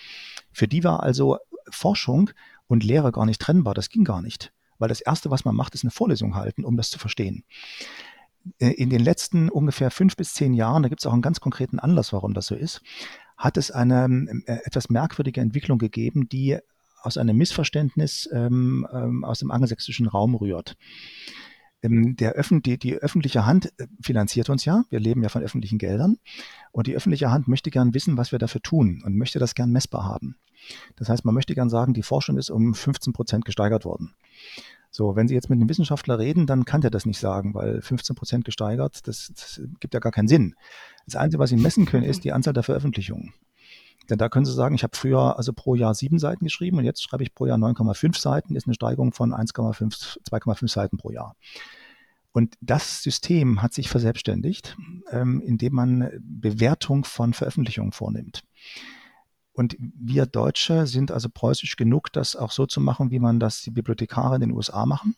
Für 0.51 0.67
die 0.67 0.83
war 0.83 1.03
also 1.03 1.37
Forschung 1.69 2.31
und 2.67 2.83
Lehre 2.83 3.11
gar 3.11 3.25
nicht 3.25 3.41
trennbar. 3.41 3.73
Das 3.73 3.89
ging 3.89 4.03
gar 4.03 4.21
nicht. 4.21 4.51
Weil 4.79 4.89
das 4.89 5.01
Erste, 5.01 5.29
was 5.29 5.45
man 5.45 5.55
macht, 5.55 5.75
ist 5.75 5.83
eine 5.83 5.91
Vorlesung 5.91 6.35
halten, 6.35 6.65
um 6.65 6.75
das 6.75 6.89
zu 6.89 6.99
verstehen. 6.99 7.43
Äh, 8.59 8.71
in 8.71 8.89
den 8.89 9.01
letzten 9.01 9.49
ungefähr 9.49 9.91
fünf 9.91 10.15
bis 10.15 10.33
zehn 10.33 10.53
Jahren, 10.53 10.83
da 10.83 10.89
gibt 10.89 11.01
es 11.01 11.05
auch 11.05 11.13
einen 11.13 11.21
ganz 11.21 11.39
konkreten 11.39 11.79
Anlass, 11.79 12.13
warum 12.13 12.33
das 12.33 12.47
so 12.47 12.55
ist, 12.55 12.81
hat 13.37 13.57
es 13.57 13.71
eine 13.71 14.43
äh, 14.45 14.59
etwas 14.63 14.89
merkwürdige 14.89 15.41
Entwicklung 15.41 15.77
gegeben, 15.77 16.29
die 16.29 16.57
aus 17.01 17.17
einem 17.17 17.37
Missverständnis 17.37 18.29
ähm, 18.31 18.87
ähm, 18.93 19.23
aus 19.23 19.39
dem 19.39 19.51
angelsächsischen 19.51 20.07
Raum 20.07 20.35
rührt. 20.35 20.77
Ähm, 21.81 22.15
der 22.15 22.33
Öffn 22.33 22.61
die, 22.61 22.77
die 22.77 22.95
öffentliche 22.95 23.45
Hand 23.45 23.73
äh, 23.77 23.87
finanziert 24.01 24.49
uns 24.49 24.65
ja. 24.65 24.83
Wir 24.89 24.99
leben 24.99 25.23
ja 25.23 25.29
von 25.29 25.43
öffentlichen 25.43 25.77
Geldern. 25.77 26.17
Und 26.71 26.87
die 26.87 26.95
öffentliche 26.95 27.31
Hand 27.31 27.47
möchte 27.47 27.71
gern 27.71 27.93
wissen, 27.93 28.17
was 28.17 28.31
wir 28.31 28.39
dafür 28.39 28.61
tun 28.61 29.01
und 29.05 29.17
möchte 29.17 29.39
das 29.39 29.55
gern 29.55 29.71
messbar 29.71 30.05
haben. 30.05 30.35
Das 30.95 31.09
heißt, 31.09 31.25
man 31.25 31.33
möchte 31.33 31.55
gern 31.55 31.69
sagen, 31.69 31.93
die 31.93 32.03
Forschung 32.03 32.37
ist 32.37 32.49
um 32.49 32.73
15 32.73 33.13
Prozent 33.13 33.45
gesteigert 33.45 33.85
worden. 33.85 34.13
So, 34.91 35.15
wenn 35.15 35.27
Sie 35.27 35.33
jetzt 35.33 35.49
mit 35.49 35.57
einem 35.57 35.69
Wissenschaftler 35.69 36.19
reden, 36.19 36.45
dann 36.45 36.65
kann 36.65 36.81
der 36.81 36.91
das 36.91 37.05
nicht 37.05 37.19
sagen, 37.19 37.53
weil 37.53 37.81
15 37.81 38.15
Prozent 38.15 38.45
gesteigert, 38.45 39.07
das, 39.07 39.31
das 39.33 39.61
gibt 39.79 39.93
ja 39.93 40.01
gar 40.01 40.11
keinen 40.11 40.27
Sinn. 40.27 40.55
Das 41.05 41.15
Einzige, 41.15 41.39
was 41.39 41.49
Sie 41.49 41.55
messen 41.55 41.85
können, 41.85 42.03
ist 42.03 42.25
die 42.25 42.33
Anzahl 42.33 42.53
der 42.53 42.63
Veröffentlichungen. 42.63 43.33
Denn 44.09 44.17
da 44.17 44.29
können 44.29 44.45
Sie 44.45 44.53
sagen, 44.53 44.75
ich 44.75 44.83
habe 44.83 44.95
früher 44.95 45.37
also 45.37 45.53
pro 45.53 45.75
Jahr 45.75 45.93
sieben 45.93 46.19
Seiten 46.19 46.45
geschrieben 46.45 46.77
und 46.77 46.85
jetzt 46.85 47.03
schreibe 47.03 47.23
ich 47.23 47.33
pro 47.33 47.45
Jahr 47.45 47.57
9,5 47.57 48.19
Seiten, 48.19 48.55
ist 48.55 48.67
eine 48.67 48.73
Steigerung 48.73 49.13
von 49.13 49.33
1,5, 49.33 50.17
2,5 50.29 50.67
Seiten 50.69 50.97
pro 50.97 51.11
Jahr. 51.11 51.35
Und 52.33 52.55
das 52.61 53.03
System 53.03 53.61
hat 53.61 53.73
sich 53.73 53.89
verselbstständigt, 53.89 54.77
ähm, 55.11 55.41
indem 55.41 55.73
man 55.73 56.09
Bewertung 56.19 57.03
von 57.03 57.33
Veröffentlichungen 57.33 57.91
vornimmt. 57.91 58.43
Und 59.53 59.75
wir 59.79 60.25
Deutsche 60.25 60.87
sind 60.87 61.11
also 61.11 61.27
preußisch 61.29 61.75
genug, 61.75 62.11
das 62.13 62.37
auch 62.37 62.51
so 62.51 62.65
zu 62.65 62.79
machen, 62.79 63.11
wie 63.11 63.19
man 63.19 63.39
das 63.39 63.61
die 63.61 63.71
Bibliothekare 63.71 64.35
in 64.35 64.41
den 64.41 64.51
USA 64.51 64.85
machen. 64.85 65.15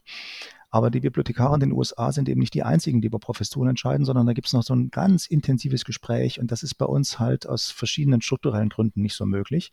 Aber 0.73 0.89
die 0.89 1.01
Bibliothekare 1.01 1.53
in 1.53 1.59
den 1.59 1.71
USA 1.71 2.11
sind 2.11 2.27
eben 2.27 2.39
nicht 2.39 2.55
die 2.55 2.63
einzigen, 2.63 2.99
die 2.99 3.05
über 3.05 3.19
Professuren 3.19 3.69
entscheiden, 3.69 4.07
sondern 4.07 4.25
da 4.25 4.33
gibt 4.33 4.47
es 4.47 4.53
noch 4.53 4.63
so 4.63 4.73
ein 4.73 4.89
ganz 4.89 5.27
intensives 5.27 5.85
Gespräch 5.85 6.39
und 6.39 6.51
das 6.51 6.63
ist 6.63 6.73
bei 6.79 6.87
uns 6.87 7.19
halt 7.19 7.47
aus 7.47 7.69
verschiedenen 7.69 8.23
strukturellen 8.23 8.69
Gründen 8.69 9.03
nicht 9.03 9.13
so 9.13 9.27
möglich. 9.27 9.71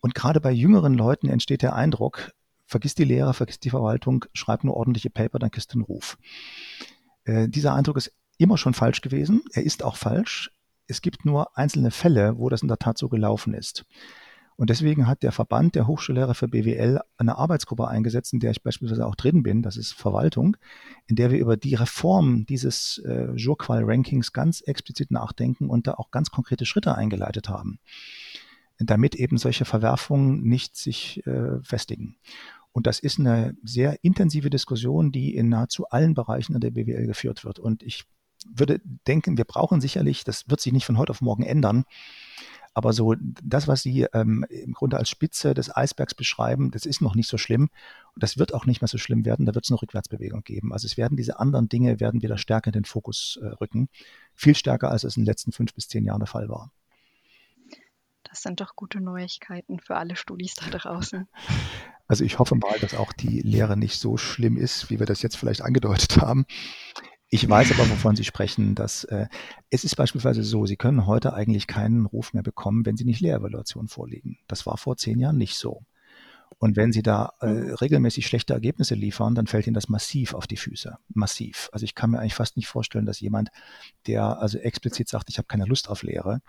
Und 0.00 0.16
gerade 0.16 0.40
bei 0.40 0.50
jüngeren 0.50 0.94
Leuten 0.94 1.28
entsteht 1.28 1.62
der 1.62 1.76
Eindruck, 1.76 2.32
vergiss 2.66 2.96
die 2.96 3.04
Lehrer, 3.04 3.34
vergiss 3.34 3.60
die 3.60 3.70
Verwaltung, 3.70 4.24
schreib 4.32 4.64
nur 4.64 4.76
ordentliche 4.76 5.10
Paper, 5.10 5.38
dann 5.38 5.52
kriegst 5.52 5.72
du 5.72 5.78
einen 5.78 5.84
Ruf. 5.84 6.18
Äh, 7.22 7.48
dieser 7.48 7.74
Eindruck 7.76 7.96
ist 7.96 8.12
immer 8.36 8.58
schon 8.58 8.74
falsch 8.74 9.02
gewesen. 9.02 9.42
Er 9.52 9.62
ist 9.62 9.84
auch 9.84 9.94
falsch. 9.94 10.50
Es 10.88 11.02
gibt 11.02 11.24
nur 11.24 11.56
einzelne 11.56 11.92
Fälle, 11.92 12.36
wo 12.36 12.48
das 12.48 12.62
in 12.62 12.68
der 12.68 12.78
Tat 12.78 12.98
so 12.98 13.08
gelaufen 13.08 13.54
ist. 13.54 13.84
Und 14.60 14.68
deswegen 14.68 15.06
hat 15.06 15.22
der 15.22 15.32
Verband 15.32 15.74
der 15.74 15.86
Hochschullehrer 15.86 16.34
für 16.34 16.46
BWL 16.46 17.00
eine 17.16 17.38
Arbeitsgruppe 17.38 17.88
eingesetzt, 17.88 18.34
in 18.34 18.40
der 18.40 18.50
ich 18.50 18.62
beispielsweise 18.62 19.06
auch 19.06 19.14
drin 19.14 19.42
bin, 19.42 19.62
das 19.62 19.78
ist 19.78 19.94
Verwaltung, 19.94 20.58
in 21.06 21.16
der 21.16 21.30
wir 21.30 21.38
über 21.38 21.56
die 21.56 21.76
Reform 21.76 22.44
dieses 22.44 22.98
äh, 23.06 23.30
Jurqual-Rankings 23.34 24.34
ganz 24.34 24.60
explizit 24.60 25.12
nachdenken 25.12 25.70
und 25.70 25.86
da 25.86 25.94
auch 25.94 26.10
ganz 26.10 26.30
konkrete 26.30 26.66
Schritte 26.66 26.94
eingeleitet 26.94 27.48
haben, 27.48 27.78
damit 28.78 29.14
eben 29.14 29.38
solche 29.38 29.64
Verwerfungen 29.64 30.42
nicht 30.42 30.76
sich 30.76 31.26
äh, 31.26 31.58
festigen. 31.62 32.16
Und 32.72 32.86
das 32.86 32.98
ist 32.98 33.18
eine 33.18 33.56
sehr 33.62 34.04
intensive 34.04 34.50
Diskussion, 34.50 35.10
die 35.10 35.34
in 35.34 35.48
nahezu 35.48 35.86
allen 35.86 36.12
Bereichen 36.12 36.60
der 36.60 36.72
BWL 36.72 37.06
geführt 37.06 37.46
wird. 37.46 37.58
Und 37.58 37.82
ich 37.82 38.04
würde 38.46 38.82
denken, 39.06 39.38
wir 39.38 39.44
brauchen 39.46 39.80
sicherlich, 39.80 40.22
das 40.22 40.50
wird 40.50 40.60
sich 40.60 40.74
nicht 40.74 40.84
von 40.84 40.98
heute 40.98 41.12
auf 41.12 41.22
morgen 41.22 41.44
ändern, 41.44 41.86
aber 42.72 42.92
so 42.92 43.14
das, 43.18 43.66
was 43.66 43.82
Sie 43.82 44.06
ähm, 44.12 44.44
im 44.48 44.72
Grunde 44.72 44.96
als 44.96 45.08
Spitze 45.08 45.54
des 45.54 45.74
Eisbergs 45.74 46.14
beschreiben, 46.14 46.70
das 46.70 46.86
ist 46.86 47.00
noch 47.00 47.14
nicht 47.14 47.28
so 47.28 47.36
schlimm. 47.36 47.70
Und 48.14 48.22
das 48.22 48.38
wird 48.38 48.54
auch 48.54 48.66
nicht 48.66 48.80
mehr 48.80 48.88
so 48.88 48.98
schlimm 48.98 49.24
werden. 49.24 49.46
Da 49.46 49.54
wird 49.54 49.64
es 49.64 49.70
eine 49.70 49.82
Rückwärtsbewegung 49.82 50.42
geben. 50.42 50.72
Also 50.72 50.86
es 50.86 50.96
werden 50.96 51.16
diese 51.16 51.40
anderen 51.40 51.68
Dinge 51.68 52.00
werden 52.00 52.22
wieder 52.22 52.38
stärker 52.38 52.68
in 52.68 52.72
den 52.72 52.84
Fokus 52.84 53.38
äh, 53.42 53.46
rücken. 53.46 53.88
Viel 54.34 54.54
stärker, 54.54 54.90
als 54.90 55.04
es 55.04 55.16
in 55.16 55.22
den 55.22 55.26
letzten 55.26 55.52
fünf 55.52 55.74
bis 55.74 55.88
zehn 55.88 56.04
Jahren 56.04 56.20
der 56.20 56.28
Fall 56.28 56.48
war. 56.48 56.70
Das 58.22 58.42
sind 58.42 58.60
doch 58.60 58.76
gute 58.76 59.00
Neuigkeiten 59.00 59.80
für 59.80 59.96
alle 59.96 60.14
Studis 60.14 60.54
da 60.54 60.70
draußen. 60.70 61.28
Also 62.06 62.24
ich 62.24 62.40
hoffe 62.40 62.56
mal, 62.56 62.76
dass 62.80 62.94
auch 62.94 63.12
die 63.12 63.40
Lehre 63.40 63.76
nicht 63.76 64.00
so 64.00 64.16
schlimm 64.16 64.56
ist, 64.56 64.90
wie 64.90 64.98
wir 64.98 65.06
das 65.06 65.22
jetzt 65.22 65.36
vielleicht 65.36 65.62
angedeutet 65.62 66.16
haben. 66.16 66.44
Ich 67.32 67.48
weiß 67.48 67.70
aber, 67.72 67.88
wovon 67.88 68.16
Sie 68.16 68.24
sprechen, 68.24 68.74
dass 68.74 69.04
äh, 69.04 69.26
es 69.70 69.84
ist 69.84 69.94
beispielsweise 69.94 70.42
so, 70.42 70.66
Sie 70.66 70.76
können 70.76 71.06
heute 71.06 71.32
eigentlich 71.32 71.68
keinen 71.68 72.06
Ruf 72.06 72.32
mehr 72.32 72.42
bekommen, 72.42 72.84
wenn 72.84 72.96
Sie 72.96 73.04
nicht 73.04 73.20
Lehrevaluation 73.20 73.86
vorlegen. 73.86 74.38
Das 74.48 74.66
war 74.66 74.76
vor 74.76 74.96
zehn 74.96 75.20
Jahren 75.20 75.38
nicht 75.38 75.54
so. 75.54 75.84
Und 76.58 76.76
wenn 76.76 76.92
Sie 76.92 77.02
da 77.02 77.32
äh, 77.40 77.46
mhm. 77.46 77.74
regelmäßig 77.74 78.26
schlechte 78.26 78.52
Ergebnisse 78.52 78.96
liefern, 78.96 79.36
dann 79.36 79.46
fällt 79.46 79.68
Ihnen 79.68 79.74
das 79.74 79.88
massiv 79.88 80.34
auf 80.34 80.48
die 80.48 80.56
Füße. 80.56 80.98
Massiv. 81.14 81.70
Also 81.72 81.84
ich 81.84 81.94
kann 81.94 82.10
mir 82.10 82.18
eigentlich 82.18 82.34
fast 82.34 82.56
nicht 82.56 82.66
vorstellen, 82.66 83.06
dass 83.06 83.20
jemand, 83.20 83.50
der 84.08 84.40
also 84.40 84.58
explizit 84.58 85.08
sagt, 85.08 85.30
ich 85.30 85.38
habe 85.38 85.46
keine 85.46 85.66
Lust 85.66 85.88
auf 85.88 86.02
Lehre, 86.02 86.42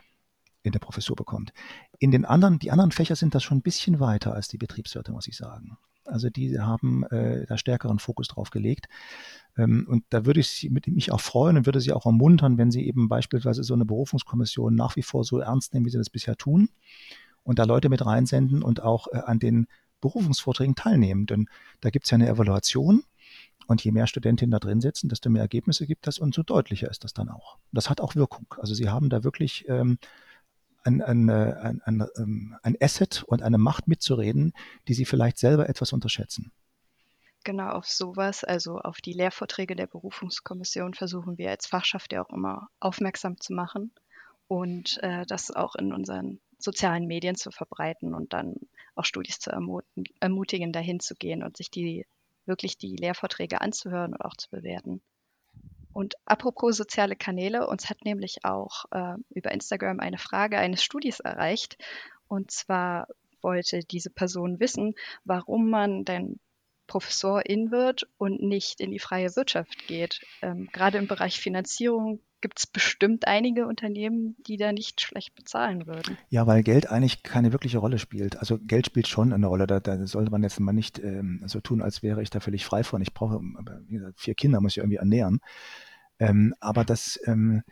in 0.63 0.71
der 0.71 0.79
Professur 0.79 1.15
bekommt. 1.15 1.53
In 1.99 2.09
den 2.09 2.25
anderen, 2.25 2.57
die 2.57 2.71
anderen 2.71 2.91
Fächer 2.91 3.15
sind 3.15 3.35
das 3.35 3.43
schon 3.43 3.59
ein 3.59 3.63
bisschen 3.63 3.99
weiter 3.99 4.33
als 4.33 4.47
die 4.47 4.57
Betriebswirte, 4.57 5.11
muss 5.11 5.27
ich 5.27 5.37
sagen. 5.37 5.77
Also 6.11 6.29
die 6.29 6.59
haben 6.59 7.03
äh, 7.05 7.45
da 7.45 7.57
stärkeren 7.57 7.99
Fokus 7.99 8.27
drauf 8.27 8.49
gelegt. 8.49 8.87
Ähm, 9.57 9.85
und 9.89 10.03
da 10.09 10.25
würde 10.25 10.39
ich 10.39 10.69
mit 10.71 10.87
mich 10.87 11.11
auch 11.11 11.21
freuen 11.21 11.57
und 11.57 11.65
würde 11.65 11.81
Sie 11.81 11.93
auch 11.93 12.05
ermuntern, 12.05 12.57
wenn 12.57 12.71
Sie 12.71 12.85
eben 12.85 13.09
beispielsweise 13.09 13.63
so 13.63 13.73
eine 13.73 13.85
Berufungskommission 13.85 14.75
nach 14.75 14.95
wie 14.95 15.03
vor 15.03 15.23
so 15.23 15.39
ernst 15.39 15.73
nehmen, 15.73 15.85
wie 15.85 15.89
Sie 15.89 15.97
das 15.97 16.09
bisher 16.09 16.35
tun 16.35 16.69
und 17.43 17.59
da 17.59 17.63
Leute 17.63 17.89
mit 17.89 18.05
reinsenden 18.05 18.63
und 18.63 18.81
auch 18.81 19.07
äh, 19.11 19.17
an 19.17 19.39
den 19.39 19.67
Berufungsvorträgen 19.99 20.75
teilnehmen. 20.75 21.25
Denn 21.25 21.47
da 21.79 21.89
gibt 21.89 22.05
es 22.05 22.11
ja 22.11 22.15
eine 22.15 22.27
Evaluation 22.27 23.03
und 23.67 23.83
je 23.83 23.91
mehr 23.91 24.07
Studentinnen 24.07 24.51
da 24.51 24.59
drin 24.59 24.81
sitzen, 24.81 25.09
desto 25.09 25.29
mehr 25.29 25.41
Ergebnisse 25.41 25.85
gibt 25.85 26.07
das 26.07 26.19
und 26.19 26.33
so 26.33 26.43
deutlicher 26.43 26.89
ist 26.89 27.03
das 27.03 27.13
dann 27.13 27.29
auch. 27.29 27.57
Das 27.71 27.89
hat 27.89 28.01
auch 28.01 28.15
Wirkung. 28.15 28.47
Also 28.57 28.73
Sie 28.73 28.89
haben 28.89 29.09
da 29.09 29.23
wirklich 29.23 29.65
ähm, 29.69 29.97
ein, 30.83 31.01
ein, 31.01 31.29
äh, 31.29 31.73
ein, 31.83 32.03
ähm, 32.17 32.55
ein 32.63 32.77
Asset 32.81 33.23
und 33.23 33.41
eine 33.43 33.57
Macht 33.57 33.87
mitzureden, 33.87 34.53
die 34.87 34.93
Sie 34.93 35.05
vielleicht 35.05 35.37
selber 35.37 35.69
etwas 35.69 35.93
unterschätzen. 35.93 36.51
Genau 37.43 37.69
auf 37.69 37.87
sowas, 37.87 38.43
also 38.43 38.77
auf 38.79 39.01
die 39.01 39.13
Lehrvorträge 39.13 39.75
der 39.75 39.87
Berufungskommission 39.87 40.93
versuchen 40.93 41.39
wir 41.39 41.49
als 41.49 41.65
Fachschaft 41.65 42.13
ja 42.13 42.23
auch 42.23 42.29
immer 42.29 42.69
aufmerksam 42.79 43.39
zu 43.39 43.53
machen 43.53 43.91
und 44.47 44.99
äh, 45.01 45.25
das 45.25 45.49
auch 45.49 45.75
in 45.75 45.91
unseren 45.91 46.39
sozialen 46.59 47.07
Medien 47.07 47.35
zu 47.35 47.49
verbreiten 47.49 48.13
und 48.13 48.33
dann 48.33 48.55
auch 48.95 49.05
Studis 49.05 49.39
zu 49.39 49.49
ermutigen, 50.19 50.71
dahin 50.71 50.99
zu 50.99 51.15
gehen 51.15 51.41
und 51.41 51.57
sich 51.57 51.71
die 51.71 52.05
wirklich 52.45 52.77
die 52.77 52.95
Lehrvorträge 52.95 53.61
anzuhören 53.61 54.13
und 54.13 54.21
auch 54.21 54.35
zu 54.35 54.49
bewerten. 54.49 55.01
Und 55.93 56.15
apropos 56.25 56.77
soziale 56.77 57.15
Kanäle, 57.15 57.67
uns 57.67 57.89
hat 57.89 58.05
nämlich 58.05 58.45
auch 58.45 58.85
äh, 58.91 59.15
über 59.29 59.51
Instagram 59.51 59.99
eine 59.99 60.17
Frage 60.17 60.57
eines 60.57 60.83
Studis 60.83 61.19
erreicht. 61.19 61.77
Und 62.27 62.51
zwar 62.51 63.07
wollte 63.41 63.79
diese 63.79 64.09
Person 64.09 64.59
wissen, 64.59 64.95
warum 65.25 65.69
man 65.69 66.05
denn 66.05 66.39
Professorin 66.87 67.71
wird 67.71 68.07
und 68.17 68.41
nicht 68.41 68.81
in 68.81 68.91
die 68.91 68.99
freie 68.99 69.35
Wirtschaft 69.35 69.87
geht. 69.87 70.21
Ähm, 70.41 70.69
gerade 70.73 70.97
im 70.97 71.07
Bereich 71.07 71.39
Finanzierung 71.39 72.19
gibt 72.41 72.59
es 72.59 72.67
bestimmt 72.67 73.27
einige 73.27 73.67
Unternehmen, 73.67 74.35
die 74.47 74.57
da 74.57 74.71
nicht 74.71 75.01
schlecht 75.01 75.35
bezahlen 75.35 75.87
würden. 75.87 76.17
Ja, 76.29 76.47
weil 76.47 76.63
Geld 76.63 76.89
eigentlich 76.89 77.23
keine 77.23 77.51
wirkliche 77.51 77.77
Rolle 77.77 77.99
spielt. 77.99 78.37
Also 78.37 78.57
Geld 78.59 78.87
spielt 78.87 79.07
schon 79.07 79.33
eine 79.33 79.47
Rolle. 79.47 79.67
Da, 79.67 79.79
da 79.79 80.05
sollte 80.05 80.31
man 80.31 80.43
jetzt 80.43 80.59
mal 80.59 80.73
nicht 80.73 80.99
ähm, 80.99 81.43
so 81.45 81.59
tun, 81.61 81.81
als 81.81 82.03
wäre 82.03 82.21
ich 82.21 82.29
da 82.29 82.39
völlig 82.39 82.65
frei 82.65 82.83
von. 82.83 83.01
Ich 83.01 83.13
brauche, 83.13 83.39
wie 83.87 83.93
gesagt, 83.93 84.19
vier 84.19 84.35
Kinder 84.35 84.59
muss 84.61 84.73
ich 84.73 84.77
irgendwie 84.77 84.97
ernähren. 84.97 85.39
Ähm, 86.19 86.53
aber 86.59 86.83
das, 86.83 87.19
ähm, 87.25 87.63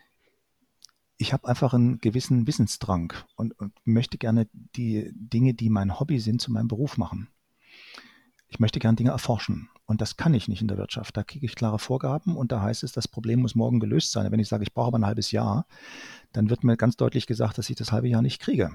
ich 1.17 1.33
habe 1.33 1.47
einfach 1.47 1.73
einen 1.73 1.99
gewissen 1.99 2.47
Wissensdrang 2.47 3.13
und, 3.35 3.57
und 3.59 3.73
möchte 3.83 4.17
gerne 4.17 4.47
die 4.53 5.11
Dinge, 5.13 5.53
die 5.53 5.69
mein 5.69 5.99
Hobby 5.99 6.19
sind, 6.19 6.41
zu 6.41 6.51
meinem 6.51 6.67
Beruf 6.67 6.97
machen 6.97 7.27
ich 8.49 8.59
möchte 8.59 8.79
gerne 8.79 8.95
Dinge 8.95 9.11
erforschen. 9.11 9.69
Und 9.85 10.01
das 10.01 10.17
kann 10.17 10.33
ich 10.33 10.47
nicht 10.47 10.61
in 10.61 10.67
der 10.67 10.77
Wirtschaft. 10.77 11.15
Da 11.15 11.23
kriege 11.23 11.45
ich 11.45 11.55
klare 11.55 11.79
Vorgaben 11.79 12.35
und 12.35 12.51
da 12.51 12.61
heißt 12.61 12.83
es, 12.83 12.91
das 12.91 13.07
Problem 13.07 13.39
muss 13.41 13.55
morgen 13.55 13.79
gelöst 13.79 14.11
sein. 14.11 14.31
Wenn 14.31 14.39
ich 14.39 14.47
sage, 14.47 14.63
ich 14.63 14.73
brauche 14.73 14.87
aber 14.87 14.99
ein 14.99 15.05
halbes 15.05 15.31
Jahr, 15.31 15.65
dann 16.33 16.49
wird 16.49 16.63
mir 16.63 16.77
ganz 16.77 16.97
deutlich 16.97 17.27
gesagt, 17.27 17.57
dass 17.57 17.69
ich 17.69 17.75
das 17.75 17.91
halbe 17.91 18.07
Jahr 18.07 18.21
nicht 18.21 18.39
kriege. 18.39 18.71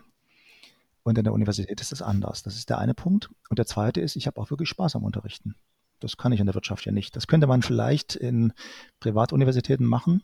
Und 1.02 1.18
in 1.18 1.24
der 1.24 1.32
Universität 1.32 1.80
ist 1.80 1.92
das 1.92 2.02
anders. 2.02 2.42
Das 2.42 2.56
ist 2.56 2.70
der 2.70 2.78
eine 2.78 2.94
Punkt. 2.94 3.30
Und 3.50 3.58
der 3.58 3.66
zweite 3.66 4.00
ist, 4.00 4.16
ich 4.16 4.26
habe 4.26 4.40
auch 4.40 4.50
wirklich 4.50 4.68
Spaß 4.70 4.96
am 4.96 5.04
Unterrichten. 5.04 5.54
Das 6.00 6.16
kann 6.16 6.32
ich 6.32 6.40
in 6.40 6.46
der 6.46 6.54
Wirtschaft 6.54 6.84
ja 6.86 6.92
nicht. 6.92 7.14
Das 7.14 7.26
könnte 7.26 7.46
man 7.46 7.62
vielleicht 7.62 8.16
in 8.16 8.52
Privatuniversitäten 9.00 9.86
machen, 9.86 10.22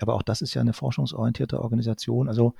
aber 0.00 0.14
auch 0.14 0.22
das 0.22 0.42
ist 0.42 0.54
ja 0.54 0.60
eine 0.60 0.72
forschungsorientierte 0.72 1.60
Organisation. 1.60 2.28
Also 2.28 2.54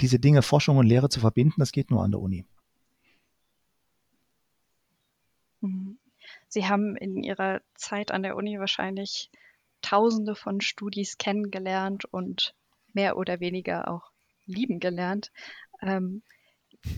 diese 0.00 0.18
Dinge, 0.18 0.42
Forschung 0.42 0.78
und 0.78 0.86
Lehre 0.86 1.08
zu 1.08 1.20
verbinden, 1.20 1.56
das 1.58 1.72
geht 1.72 1.90
nur 1.90 2.02
an 2.02 2.10
der 2.10 2.20
Uni. 2.20 2.46
Sie 6.56 6.66
haben 6.66 6.96
in 6.96 7.22
Ihrer 7.22 7.60
Zeit 7.74 8.12
an 8.12 8.22
der 8.22 8.34
Uni 8.34 8.58
wahrscheinlich 8.58 9.30
Tausende 9.82 10.34
von 10.34 10.62
Studis 10.62 11.18
kennengelernt 11.18 12.06
und 12.06 12.54
mehr 12.94 13.18
oder 13.18 13.40
weniger 13.40 13.88
auch 13.90 14.10
lieben 14.46 14.80
gelernt. 14.80 15.32
Ähm, 15.82 16.22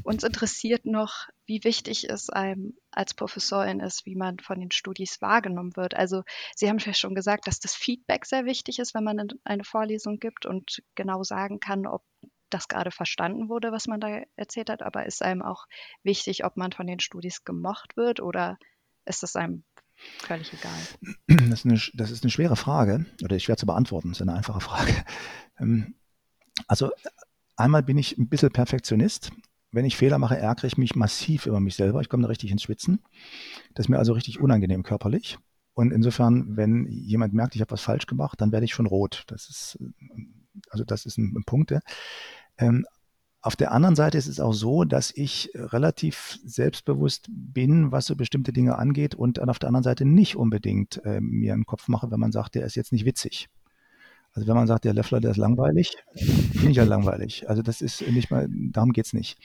uns 0.04 0.22
interessiert 0.22 0.86
noch, 0.86 1.28
wie 1.44 1.64
wichtig 1.64 2.08
es 2.08 2.30
einem 2.30 2.78
als 2.92 3.14
Professorin 3.14 3.80
ist, 3.80 4.06
wie 4.06 4.14
man 4.14 4.38
von 4.38 4.60
den 4.60 4.70
Studis 4.70 5.20
wahrgenommen 5.20 5.74
wird. 5.74 5.94
Also 5.94 6.22
Sie 6.54 6.68
haben 6.68 6.78
ja 6.78 6.94
schon 6.94 7.16
gesagt, 7.16 7.48
dass 7.48 7.58
das 7.58 7.74
Feedback 7.74 8.26
sehr 8.26 8.44
wichtig 8.44 8.78
ist, 8.78 8.94
wenn 8.94 9.02
man 9.02 9.26
eine 9.42 9.64
Vorlesung 9.64 10.20
gibt 10.20 10.46
und 10.46 10.84
genau 10.94 11.24
sagen 11.24 11.58
kann, 11.58 11.84
ob 11.84 12.04
das 12.48 12.68
gerade 12.68 12.92
verstanden 12.92 13.48
wurde, 13.48 13.72
was 13.72 13.88
man 13.88 13.98
da 13.98 14.22
erzählt 14.36 14.70
hat, 14.70 14.82
aber 14.82 15.04
ist 15.06 15.20
einem 15.20 15.42
auch 15.42 15.66
wichtig, 16.04 16.44
ob 16.44 16.56
man 16.56 16.70
von 16.70 16.86
den 16.86 17.00
Studis 17.00 17.44
gemocht 17.44 17.96
wird 17.96 18.20
oder 18.20 18.56
ist 19.08 19.22
das 19.22 19.36
einem 19.36 19.64
völlig 19.96 20.52
egal? 20.52 21.48
Das 21.50 21.64
ist 21.64 21.66
eine, 21.66 21.80
das 21.94 22.10
ist 22.10 22.22
eine 22.22 22.30
schwere 22.30 22.56
Frage 22.56 23.06
oder 23.22 23.38
schwer 23.38 23.56
zu 23.56 23.66
beantworten, 23.66 24.08
das 24.08 24.18
ist 24.18 24.22
eine 24.22 24.36
einfache 24.36 24.60
Frage. 24.60 24.92
Ähm, 25.60 25.96
also 26.68 26.92
einmal 27.56 27.82
bin 27.82 27.98
ich 27.98 28.16
ein 28.16 28.28
bisschen 28.28 28.52
Perfektionist. 28.52 29.32
Wenn 29.72 29.84
ich 29.84 29.96
Fehler 29.96 30.18
mache, 30.18 30.38
ärgere 30.38 30.68
ich 30.68 30.78
mich 30.78 30.94
massiv 30.94 31.46
über 31.46 31.58
mich 31.58 31.74
selber. 31.74 32.00
Ich 32.00 32.08
komme 32.08 32.22
da 32.22 32.28
richtig 32.28 32.52
ins 32.52 32.62
Schwitzen. 32.62 33.00
Das 33.74 33.86
ist 33.86 33.88
mir 33.88 33.98
also 33.98 34.12
richtig 34.12 34.38
unangenehm 34.38 34.84
körperlich. 34.84 35.36
Und 35.74 35.92
insofern, 35.92 36.56
wenn 36.56 36.86
jemand 36.86 37.34
merkt, 37.34 37.56
ich 37.56 37.60
habe 37.60 37.72
was 37.72 37.82
falsch 37.82 38.06
gemacht, 38.06 38.40
dann 38.40 38.52
werde 38.52 38.66
ich 38.66 38.72
schon 38.72 38.86
rot. 38.86 39.24
Das 39.26 39.48
ist, 39.48 39.78
also 40.70 40.84
das 40.84 41.06
ist 41.06 41.18
ein, 41.18 41.34
ein 41.36 41.44
Punkt. 41.44 41.72
Ähm, 42.56 42.86
auf 43.40 43.54
der 43.54 43.70
anderen 43.72 43.94
Seite 43.94 44.18
ist 44.18 44.26
es 44.26 44.40
auch 44.40 44.52
so, 44.52 44.84
dass 44.84 45.12
ich 45.14 45.50
relativ 45.54 46.38
selbstbewusst 46.44 47.26
bin, 47.28 47.92
was 47.92 48.06
so 48.06 48.16
bestimmte 48.16 48.52
Dinge 48.52 48.76
angeht 48.76 49.14
und 49.14 49.40
auf 49.40 49.58
der 49.60 49.68
anderen 49.68 49.84
Seite 49.84 50.04
nicht 50.04 50.36
unbedingt 50.36 51.00
äh, 51.04 51.20
mir 51.20 51.52
einen 51.54 51.66
Kopf 51.66 51.88
mache, 51.88 52.10
wenn 52.10 52.18
man 52.18 52.32
sagt, 52.32 52.56
der 52.56 52.66
ist 52.66 52.74
jetzt 52.74 52.92
nicht 52.92 53.04
witzig. 53.04 53.48
Also 54.32 54.48
wenn 54.48 54.56
man 54.56 54.66
sagt, 54.66 54.84
der 54.84 54.92
Löffler, 54.92 55.20
der 55.20 55.30
ist 55.30 55.36
langweilig, 55.36 55.96
bin 56.14 56.70
ich 56.70 56.76
ja 56.76 56.84
langweilig. 56.84 57.48
Also 57.48 57.62
das 57.62 57.80
ist 57.80 58.02
nicht 58.08 58.30
mal, 58.30 58.48
darum 58.50 58.92
geht's 58.92 59.12
nicht. 59.12 59.38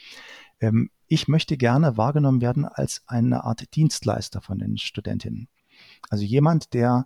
Ähm, 0.60 0.90
ich 1.08 1.28
möchte 1.28 1.56
gerne 1.56 1.96
wahrgenommen 1.96 2.42
werden 2.42 2.66
als 2.66 3.04
eine 3.06 3.44
Art 3.44 3.76
Dienstleister 3.76 4.42
von 4.42 4.58
den 4.58 4.78
Studentinnen. 4.78 5.48
Also 6.10 6.24
jemand, 6.24 6.74
der 6.74 7.06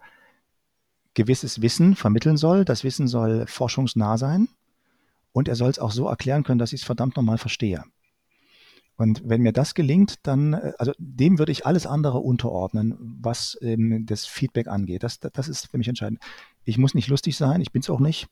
gewisses 1.13 1.61
Wissen 1.61 1.95
vermitteln 1.95 2.37
soll. 2.37 2.63
Das 2.63 2.83
Wissen 2.83 3.07
soll 3.07 3.45
forschungsnah 3.47 4.17
sein 4.17 4.47
und 5.37 5.47
er 5.47 5.55
soll 5.55 5.69
es 5.69 5.77
auch 5.77 5.91
so 5.91 6.07
erklären 6.07 6.43
können, 6.43 6.57
dass 6.57 6.73
ich 6.73 6.81
es 6.81 6.85
verdammt 6.87 7.15
nochmal 7.15 7.37
verstehe. 7.37 7.83
Und 8.95 9.21
wenn 9.23 9.43
mir 9.43 9.53
das 9.53 9.75
gelingt, 9.75 10.15
dann, 10.23 10.53
äh, 10.53 10.73
also 10.79 10.93
dem 10.97 11.37
würde 11.37 11.51
ich 11.51 11.67
alles 11.67 11.85
andere 11.85 12.17
unterordnen, 12.17 12.97
was 13.21 13.55
ähm, 13.61 14.07
das 14.07 14.25
Feedback 14.25 14.67
angeht. 14.67 15.03
Das, 15.03 15.19
das 15.19 15.47
ist 15.47 15.67
für 15.69 15.77
mich 15.77 15.87
entscheidend. 15.87 16.19
Ich 16.63 16.79
muss 16.79 16.95
nicht 16.95 17.07
lustig 17.07 17.37
sein, 17.37 17.61
ich 17.61 17.71
bin 17.71 17.83
es 17.83 17.89
auch 17.91 17.99
nicht. 17.99 18.29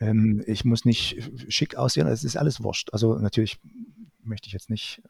Ähm, 0.00 0.42
ich 0.44 0.64
muss 0.64 0.84
nicht 0.84 1.30
schick 1.46 1.76
aussehen, 1.76 2.08
es 2.08 2.24
ist 2.24 2.36
alles 2.36 2.64
wurscht. 2.64 2.92
Also 2.92 3.14
natürlich 3.14 3.60
möchte 4.24 4.48
ich 4.48 4.52
jetzt 4.52 4.70
nicht, 4.70 5.00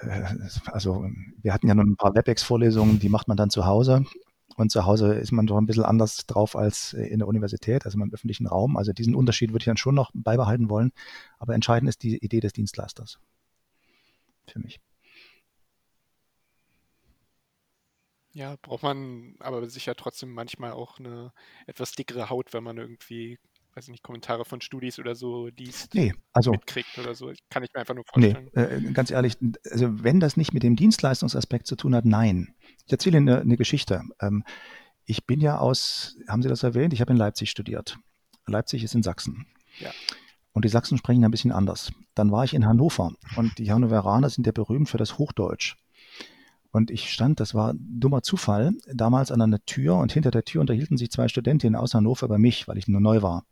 äh, 0.00 0.24
also 0.66 1.06
wir 1.40 1.54
hatten 1.54 1.68
ja 1.68 1.74
noch 1.74 1.84
ein 1.84 1.96
paar 1.96 2.14
WebEx-Vorlesungen, 2.14 2.98
die 2.98 3.08
macht 3.08 3.28
man 3.28 3.38
dann 3.38 3.48
zu 3.48 3.64
Hause. 3.64 4.04
Und 4.56 4.70
zu 4.70 4.84
Hause 4.84 5.14
ist 5.14 5.32
man 5.32 5.46
doch 5.46 5.58
ein 5.58 5.66
bisschen 5.66 5.84
anders 5.84 6.26
drauf 6.26 6.56
als 6.56 6.92
in 6.92 7.18
der 7.18 7.28
Universität, 7.28 7.84
also 7.84 7.98
im 7.98 8.12
öffentlichen 8.12 8.46
Raum. 8.46 8.76
Also 8.76 8.92
diesen 8.92 9.14
Unterschied 9.14 9.50
würde 9.50 9.62
ich 9.62 9.66
dann 9.66 9.76
schon 9.76 9.94
noch 9.94 10.10
beibehalten 10.14 10.68
wollen. 10.68 10.92
Aber 11.38 11.54
entscheidend 11.54 11.88
ist 11.88 12.02
die 12.02 12.18
Idee 12.18 12.40
des 12.40 12.52
Dienstleisters 12.52 13.18
für 14.46 14.58
mich. 14.58 14.80
Ja, 18.34 18.56
braucht 18.62 18.82
man 18.82 19.34
aber 19.40 19.68
sicher 19.68 19.94
trotzdem 19.94 20.32
manchmal 20.32 20.72
auch 20.72 20.98
eine 20.98 21.32
etwas 21.66 21.92
dickere 21.92 22.30
Haut, 22.30 22.54
wenn 22.54 22.64
man 22.64 22.78
irgendwie, 22.78 23.38
weiß 23.74 23.84
ich 23.84 23.90
nicht, 23.90 24.02
Kommentare 24.02 24.44
von 24.44 24.60
Studis 24.60 24.98
oder 24.98 25.14
so 25.14 25.48
liest, 25.48 25.94
nee, 25.94 26.12
also, 26.32 26.50
mitkriegt 26.52 26.98
oder 26.98 27.14
so. 27.14 27.32
Kann 27.50 27.62
ich 27.62 27.70
mir 27.72 27.80
einfach 27.80 27.94
nur 27.94 28.04
vorstellen. 28.04 28.50
Nee, 28.54 28.62
äh, 28.62 28.92
ganz 28.92 29.10
ehrlich, 29.10 29.36
also 29.70 30.02
wenn 30.02 30.20
das 30.20 30.36
nicht 30.36 30.52
mit 30.52 30.62
dem 30.62 30.76
Dienstleistungsaspekt 30.76 31.66
zu 31.66 31.76
tun 31.76 31.94
hat, 31.94 32.04
nein. 32.04 32.54
Ich 32.86 32.92
erzähle 32.92 33.18
Ihnen 33.18 33.28
eine, 33.28 33.40
eine 33.40 33.56
Geschichte. 33.56 34.02
Ähm, 34.20 34.44
ich 35.04 35.26
bin 35.26 35.40
ja 35.40 35.58
aus, 35.58 36.16
haben 36.28 36.42
Sie 36.42 36.48
das 36.48 36.62
erwähnt? 36.62 36.92
Ich 36.92 37.00
habe 37.00 37.12
in 37.12 37.18
Leipzig 37.18 37.50
studiert. 37.50 37.98
Leipzig 38.46 38.82
ist 38.84 38.94
in 38.94 39.02
Sachsen. 39.02 39.46
Ja. 39.78 39.90
Und 40.52 40.64
die 40.64 40.68
Sachsen 40.68 40.98
sprechen 40.98 41.24
ein 41.24 41.30
bisschen 41.30 41.52
anders. 41.52 41.92
Dann 42.14 42.30
war 42.30 42.44
ich 42.44 42.54
in 42.54 42.66
Hannover 42.66 43.12
und 43.36 43.58
die 43.58 43.72
Hannoveraner 43.72 44.28
sind 44.28 44.46
ja 44.46 44.52
berühmt 44.52 44.88
für 44.88 44.98
das 44.98 45.18
Hochdeutsch. 45.18 45.76
Und 46.72 46.90
ich 46.90 47.10
stand, 47.10 47.40
das 47.40 47.54
war 47.54 47.74
dummer 47.76 48.22
Zufall, 48.22 48.72
damals 48.92 49.30
an 49.30 49.42
einer 49.42 49.64
Tür 49.64 49.96
und 49.96 50.12
hinter 50.12 50.30
der 50.30 50.44
Tür 50.44 50.62
unterhielten 50.62 50.96
sich 50.96 51.10
zwei 51.10 51.28
Studentinnen 51.28 51.78
aus 51.78 51.94
Hannover 51.94 52.26
über 52.26 52.38
mich, 52.38 52.66
weil 52.66 52.78
ich 52.78 52.88
nur 52.88 53.00
neu 53.00 53.22
war. 53.22 53.44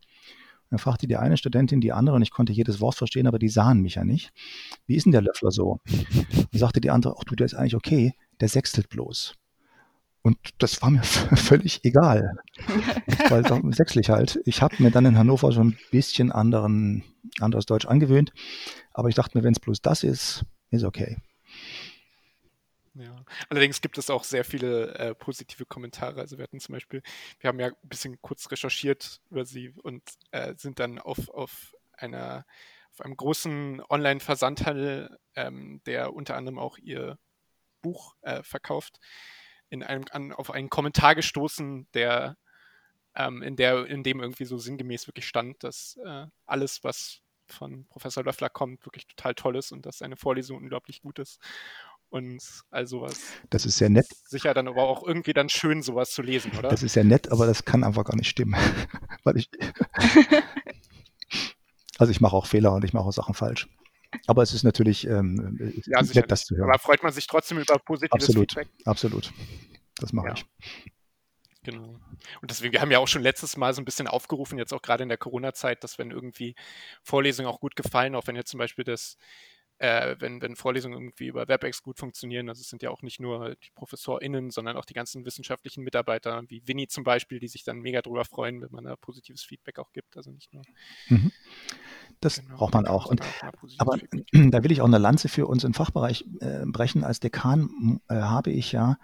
Dann 0.70 0.78
fragte 0.78 1.08
die 1.08 1.16
eine 1.16 1.36
Studentin 1.36 1.80
die 1.80 1.92
andere 1.92 2.16
und 2.16 2.22
ich 2.22 2.30
konnte 2.30 2.52
jedes 2.52 2.80
Wort 2.80 2.94
verstehen, 2.94 3.26
aber 3.26 3.40
die 3.40 3.48
sahen 3.48 3.80
mich 3.80 3.96
ja 3.96 4.04
nicht. 4.04 4.32
Wie 4.86 4.94
ist 4.94 5.04
denn 5.04 5.12
der 5.12 5.22
Löffler 5.22 5.50
so? 5.50 5.80
Und 6.52 6.58
sagte 6.58 6.80
die 6.80 6.90
andere, 6.90 7.16
ach 7.18 7.24
du, 7.24 7.34
der 7.34 7.46
ist 7.46 7.54
eigentlich 7.54 7.74
okay, 7.74 8.14
der 8.40 8.48
sechstelt 8.48 8.88
bloß. 8.88 9.34
Und 10.22 10.38
das 10.58 10.80
war 10.82 10.90
mir 10.90 11.02
völlig 11.02 11.84
egal, 11.84 12.36
weil 13.28 13.44
sechslich 13.74 14.10
halt. 14.10 14.40
Ich 14.44 14.62
habe 14.62 14.76
mir 14.78 14.90
dann 14.90 15.06
in 15.06 15.18
Hannover 15.18 15.50
schon 15.50 15.68
ein 15.68 15.78
bisschen 15.90 16.30
anderen, 16.30 17.02
anderes 17.40 17.66
Deutsch 17.66 17.86
angewöhnt, 17.86 18.32
aber 18.92 19.08
ich 19.08 19.14
dachte 19.14 19.36
mir, 19.36 19.44
wenn 19.44 19.52
es 19.52 19.60
bloß 19.60 19.82
das 19.82 20.04
ist, 20.04 20.44
ist 20.70 20.84
okay. 20.84 21.16
Ja. 22.94 23.24
Allerdings 23.48 23.80
gibt 23.80 23.98
es 23.98 24.10
auch 24.10 24.24
sehr 24.24 24.44
viele 24.44 24.94
äh, 24.96 25.14
positive 25.14 25.64
Kommentare. 25.64 26.20
Also 26.20 26.38
wir 26.38 26.42
hatten 26.42 26.60
zum 26.60 26.72
Beispiel, 26.72 27.02
wir 27.38 27.48
haben 27.48 27.60
ja 27.60 27.68
ein 27.68 27.88
bisschen 27.88 28.20
kurz 28.20 28.50
recherchiert 28.50 29.20
über 29.30 29.44
sie 29.44 29.70
und 29.82 30.02
äh, 30.32 30.54
sind 30.56 30.80
dann 30.80 30.98
auf, 30.98 31.28
auf 31.28 31.74
einer 31.92 32.44
auf 32.92 33.04
einem 33.04 33.16
großen 33.16 33.82
Online-Versandhandel, 33.88 35.16
ähm, 35.36 35.80
der 35.86 36.12
unter 36.12 36.36
anderem 36.36 36.58
auch 36.58 36.76
ihr 36.78 37.18
Buch 37.82 38.14
äh, 38.22 38.42
verkauft, 38.42 38.98
in 39.68 39.82
einem, 39.82 40.04
an, 40.10 40.32
auf 40.32 40.50
einen 40.50 40.70
Kommentar 40.70 41.14
gestoßen, 41.14 41.86
der 41.94 42.36
ähm, 43.14 43.42
in 43.42 43.56
der, 43.56 43.86
in 43.86 44.02
dem 44.02 44.20
irgendwie 44.20 44.44
so 44.44 44.58
sinngemäß 44.58 45.06
wirklich 45.06 45.26
stand, 45.26 45.62
dass 45.64 45.98
äh, 46.04 46.26
alles, 46.46 46.84
was 46.84 47.22
von 47.46 47.86
Professor 47.86 48.22
Löffler 48.22 48.48
kommt, 48.48 48.86
wirklich 48.86 49.06
total 49.06 49.34
toll 49.34 49.56
ist 49.56 49.72
und 49.72 49.84
dass 49.86 49.98
seine 49.98 50.16
Vorlesung 50.16 50.58
unglaublich 50.58 51.02
gut 51.02 51.18
ist. 51.18 51.40
Und 52.10 52.42
all 52.70 52.86
sowas. 52.88 53.20
Das 53.50 53.64
ist 53.64 53.78
sehr 53.78 53.88
nett. 53.88 54.06
Sicher 54.24 54.52
dann 54.52 54.66
aber 54.66 54.82
auch 54.82 55.06
irgendwie 55.06 55.32
dann 55.32 55.48
schön, 55.48 55.82
sowas 55.82 56.10
zu 56.10 56.22
lesen, 56.22 56.50
oder? 56.58 56.68
Das 56.68 56.82
ist 56.82 56.94
sehr 56.94 57.04
nett, 57.04 57.30
aber 57.30 57.46
das 57.46 57.64
kann 57.64 57.84
einfach 57.84 58.04
gar 58.04 58.16
nicht 58.16 58.28
stimmen. 58.28 58.54
Weil 59.24 59.36
ich. 59.36 59.48
also 61.98 62.10
ich 62.10 62.20
mache 62.20 62.34
auch 62.34 62.46
Fehler 62.46 62.72
und 62.72 62.84
ich 62.84 62.92
mache 62.92 63.04
auch 63.04 63.12
Sachen 63.12 63.34
falsch. 63.34 63.68
Aber 64.26 64.42
es 64.42 64.52
ist 64.52 64.64
natürlich 64.64 65.06
ähm, 65.06 65.82
ja, 65.86 66.02
nett, 66.02 66.30
das 66.30 66.44
zu 66.44 66.56
hören. 66.56 66.68
Aber 66.68 66.80
freut 66.80 67.02
man 67.04 67.12
sich 67.12 67.28
trotzdem 67.28 67.58
über 67.58 67.78
positives 67.78 68.24
absolut, 68.28 68.52
Feedback? 68.52 68.68
Absolut. 68.84 69.32
Das 70.00 70.12
mache 70.12 70.28
Ja. 70.28 70.34
ich. 70.34 70.46
Genau. 71.62 72.00
Und 72.40 72.50
deswegen, 72.50 72.72
wir 72.72 72.80
haben 72.80 72.90
ja 72.90 72.98
auch 72.98 73.08
schon 73.08 73.22
letztes 73.22 73.56
Mal 73.56 73.74
so 73.74 73.82
ein 73.82 73.84
bisschen 73.84 74.08
aufgerufen, 74.08 74.58
jetzt 74.58 74.72
auch 74.72 74.80
gerade 74.80 75.02
in 75.02 75.10
der 75.10 75.18
Corona-Zeit, 75.18 75.84
dass 75.84 75.98
wenn 75.98 76.10
irgendwie 76.10 76.54
Vorlesungen 77.02 77.48
auch 77.48 77.60
gut 77.60 77.76
gefallen, 77.76 78.14
auch 78.14 78.26
wenn 78.26 78.34
jetzt 78.36 78.50
zum 78.50 78.58
Beispiel 78.58 78.84
das, 78.84 79.18
äh, 79.80 80.14
wenn, 80.18 80.42
wenn 80.42 80.56
Vorlesungen 80.56 80.98
irgendwie 80.98 81.26
über 81.26 81.48
WebEx 81.48 81.82
gut 81.82 81.98
funktionieren, 81.98 82.48
also 82.50 82.60
es 82.60 82.68
sind 82.68 82.82
ja 82.82 82.90
auch 82.90 83.00
nicht 83.00 83.18
nur 83.18 83.56
die 83.56 83.70
ProfessorInnen, 83.74 84.50
sondern 84.50 84.76
auch 84.76 84.84
die 84.84 84.92
ganzen 84.92 85.24
wissenschaftlichen 85.24 85.82
Mitarbeiter, 85.82 86.42
wie 86.48 86.62
Winnie 86.66 86.86
zum 86.86 87.02
Beispiel, 87.02 87.40
die 87.40 87.48
sich 87.48 87.64
dann 87.64 87.80
mega 87.80 88.02
drüber 88.02 88.26
freuen, 88.26 88.60
wenn 88.60 88.70
man 88.70 88.84
da 88.84 88.96
positives 88.96 89.42
Feedback 89.42 89.78
auch 89.78 89.90
gibt. 89.92 90.18
Also 90.18 90.30
nicht 90.32 90.52
nur. 90.52 90.62
Mhm. 91.08 91.32
Das 92.20 92.42
Genau, 92.42 92.58
braucht 92.58 92.74
man 92.74 92.86
auch. 92.86 93.06
Und, 93.06 93.22
aber 93.78 93.96
Feedback 93.96 94.26
da 94.52 94.62
will 94.62 94.70
ich 94.70 94.82
auch 94.82 94.86
eine 94.86 94.98
Lanze 94.98 95.28
für 95.28 95.46
unseren 95.46 95.72
Fachbereich 95.72 96.26
äh, 96.40 96.66
brechen. 96.66 97.02
Als 97.02 97.20
Dekan 97.20 98.00
äh, 98.08 98.16
habe 98.16 98.50
ich 98.50 98.72
ja 98.72 98.98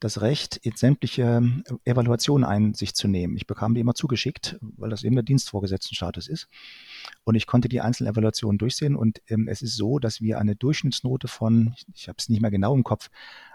das 0.00 0.22
Recht, 0.22 0.56
in 0.56 0.74
sämtliche 0.76 1.42
äh, 1.84 1.90
Evaluationen 1.90 2.44
Einsicht 2.44 2.96
zu 2.96 3.06
nehmen. 3.06 3.36
Ich 3.36 3.46
bekam 3.46 3.74
die 3.74 3.80
immer 3.80 3.94
zugeschickt, 3.94 4.58
weil 4.60 4.90
das 4.90 5.04
eben 5.04 5.14
der 5.14 5.22
Dienstvorgesetztenstatus 5.22 6.26
ist. 6.26 6.48
Und 7.24 7.34
ich 7.34 7.46
konnte 7.46 7.68
die 7.68 7.80
einzelnen 7.80 8.12
Evaluationen 8.12 8.58
durchsehen. 8.58 8.96
Und 8.96 9.20
ähm, 9.28 9.46
es 9.46 9.62
ist 9.62 9.76
so, 9.76 9.98
dass 9.98 10.20
wir 10.20 10.38
eine 10.38 10.56
Durchschnittsnote 10.56 11.28
von, 11.28 11.74
ich, 11.76 11.86
ich 11.94 12.08
habe 12.08 12.16
es 12.18 12.28
nicht 12.28 12.40
mehr 12.40 12.50
genau 12.50 12.74
im 12.74 12.82
Kopf, 12.82 13.10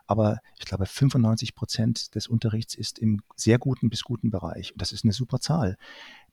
aber 0.08 0.38
ich 0.60 0.66
glaube 0.66 0.86
95 0.86 1.56
Prozent 1.56 2.14
des 2.14 2.28
Unterrichts 2.28 2.76
ist 2.76 3.00
im 3.00 3.22
sehr 3.36 3.58
guten 3.58 3.90
bis 3.90 4.04
guten 4.04 4.30
Bereich. 4.30 4.72
Und 4.72 4.82
das 4.82 4.92
ist 4.92 5.04
eine 5.04 5.14
super 5.14 5.40
Zahl. 5.40 5.78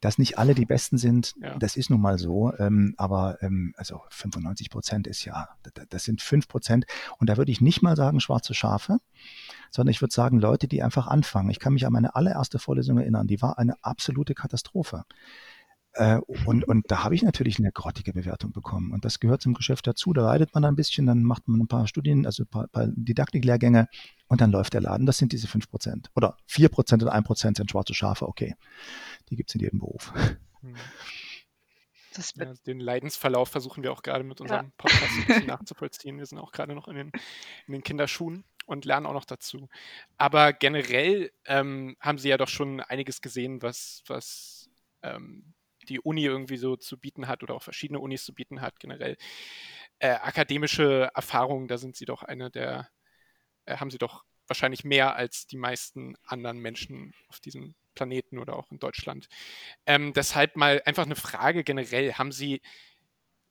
Dass 0.01 0.18
nicht 0.18 0.37
alle 0.37 0.55
die 0.55 0.66
Besten 0.66 0.98
sind, 0.98 1.35
Ja. 1.40 1.57
das 1.59 1.77
ist 1.77 1.88
nun 1.88 2.01
mal 2.03 2.18
so. 2.18 2.53
Ähm, 2.59 2.92
aber 2.98 3.38
ähm, 3.42 3.72
also 3.79 4.03
95 4.11 4.68
Prozent 4.68 5.07
ist 5.07 5.25
ja, 5.25 5.48
das, 5.62 5.87
das 5.88 6.05
sind 6.05 6.20
5 6.20 6.48
Prozent. 6.48 6.85
Und 7.18 7.31
da 7.31 7.38
würde 7.38 7.51
ich 7.51 7.62
nicht 7.62 7.81
mal 7.83 7.96
sagen 7.96 8.20
schwarze 8.20 8.53
Schafe, 8.53 8.98
sondern 9.72 9.90
ich 9.90 10.00
würde 10.00 10.14
sagen 10.14 10.38
Leute, 10.38 10.68
die 10.68 10.82
einfach 10.82 11.06
anfangen. 11.06 11.50
Ich 11.50 11.58
kann 11.58 11.72
mich 11.72 11.87
an 11.87 11.92
meine 11.92 12.14
allererste 12.14 12.58
Vorlesung 12.58 12.98
erinnern. 12.98 13.26
Die 13.26 13.42
war 13.42 13.58
eine 13.58 13.74
absolute 13.82 14.35
Katastrophe. 14.35 15.04
Äh, 15.94 16.18
und, 16.46 16.64
und 16.64 16.90
da 16.90 17.04
habe 17.04 17.14
ich 17.14 17.22
natürlich 17.22 17.58
eine 17.58 17.72
grottige 17.72 18.12
Bewertung 18.12 18.52
bekommen. 18.52 18.92
Und 18.92 19.04
das 19.04 19.20
gehört 19.20 19.42
zum 19.42 19.54
Geschäft 19.54 19.87
dazu. 19.87 20.12
Da 20.12 20.22
leidet 20.22 20.54
man 20.54 20.64
ein 20.64 20.76
bisschen, 20.76 21.06
dann 21.06 21.22
macht 21.22 21.48
man 21.48 21.61
ein 21.61 21.68
paar 21.68 21.87
Studien, 21.87 22.26
also 22.26 22.44
ein 22.44 22.48
paar, 22.48 22.68
paar 22.68 22.88
Didaktiklehrgänge 22.88 23.88
und 24.28 24.40
dann 24.40 24.52
läuft 24.52 24.74
der 24.74 24.82
Laden. 24.82 25.06
Das 25.06 25.18
sind 25.18 25.32
diese 25.32 25.48
5%. 25.48 26.06
Oder 26.14 26.37
4% 26.48 27.02
oder 27.02 27.14
1% 27.14 27.56
sind 27.56 27.70
schwarze 27.70 27.94
Schafe, 27.94 28.28
okay. 28.28 28.54
Die 29.30 29.37
gibt 29.37 29.50
es 29.50 29.54
in 29.54 29.61
jedem 29.61 29.80
Beruf. 29.80 30.12
Hm. 30.61 30.74
Ja, 32.59 32.64
den 32.66 32.81
Leidensverlauf 32.81 33.48
versuchen 33.48 33.83
wir 33.83 33.92
auch 33.92 34.03
gerade 34.03 34.25
mit 34.25 34.40
unserem 34.40 34.72
Podcast 34.77 35.12
ein 35.12 35.27
bisschen 35.27 35.46
nachzuvollziehen. 35.46 36.18
Wir 36.18 36.27
sind 36.27 36.38
auch 36.38 36.53
gerade 36.53 36.75
noch 36.75 36.88
in 36.88 36.96
den, 36.96 37.12
in 37.66 37.72
den 37.72 37.83
Kinderschuhen 37.83 38.44
und 38.66 38.85
lernen 38.85 39.07
auch 39.07 39.12
noch 39.12 39.25
dazu. 39.25 39.68
Aber 40.16 40.53
generell 40.53 41.33
ähm, 41.46 41.96
haben 42.01 42.18
Sie 42.18 42.29
ja 42.29 42.37
doch 42.37 42.48
schon 42.48 42.81
einiges 42.81 43.20
gesehen, 43.20 43.62
was, 43.62 44.03
was 44.07 44.70
ähm, 45.03 45.55
die 45.88 46.01
Uni 46.01 46.25
irgendwie 46.25 46.57
so 46.57 46.77
zu 46.77 46.98
bieten 46.98 47.29
hat 47.29 47.42
oder 47.42 47.55
auch 47.55 47.62
verschiedene 47.62 48.01
Unis 48.01 48.25
zu 48.25 48.35
bieten 48.35 48.61
hat, 48.61 48.79
generell. 48.79 49.16
Äh, 49.98 50.12
akademische 50.14 51.11
Erfahrungen, 51.14 51.68
da 51.68 51.79
sind 51.79 51.96
Sie 51.96 52.05
doch 52.05 52.22
eine 52.22 52.51
der, 52.51 52.88
äh, 53.66 53.77
haben 53.77 53.90
Sie 53.90 53.98
doch 53.98 54.25
wahrscheinlich 54.46 54.85
mehr 54.85 55.16
als 55.16 55.46
die 55.46 55.57
meisten 55.57 56.16
anderen 56.25 56.59
Menschen 56.59 57.14
auf 57.29 57.40
diesem 57.40 57.75
Planeten 57.94 58.38
oder 58.38 58.57
auch 58.57 58.70
in 58.70 58.78
Deutschland. 58.78 59.28
Ähm, 59.87 60.12
deshalb 60.12 60.57
mal 60.57 60.83
einfach 60.85 61.05
eine 61.05 61.16
Frage 61.16 61.64
generell. 61.64 62.14
Haben 62.14 62.33
Sie 62.33 62.61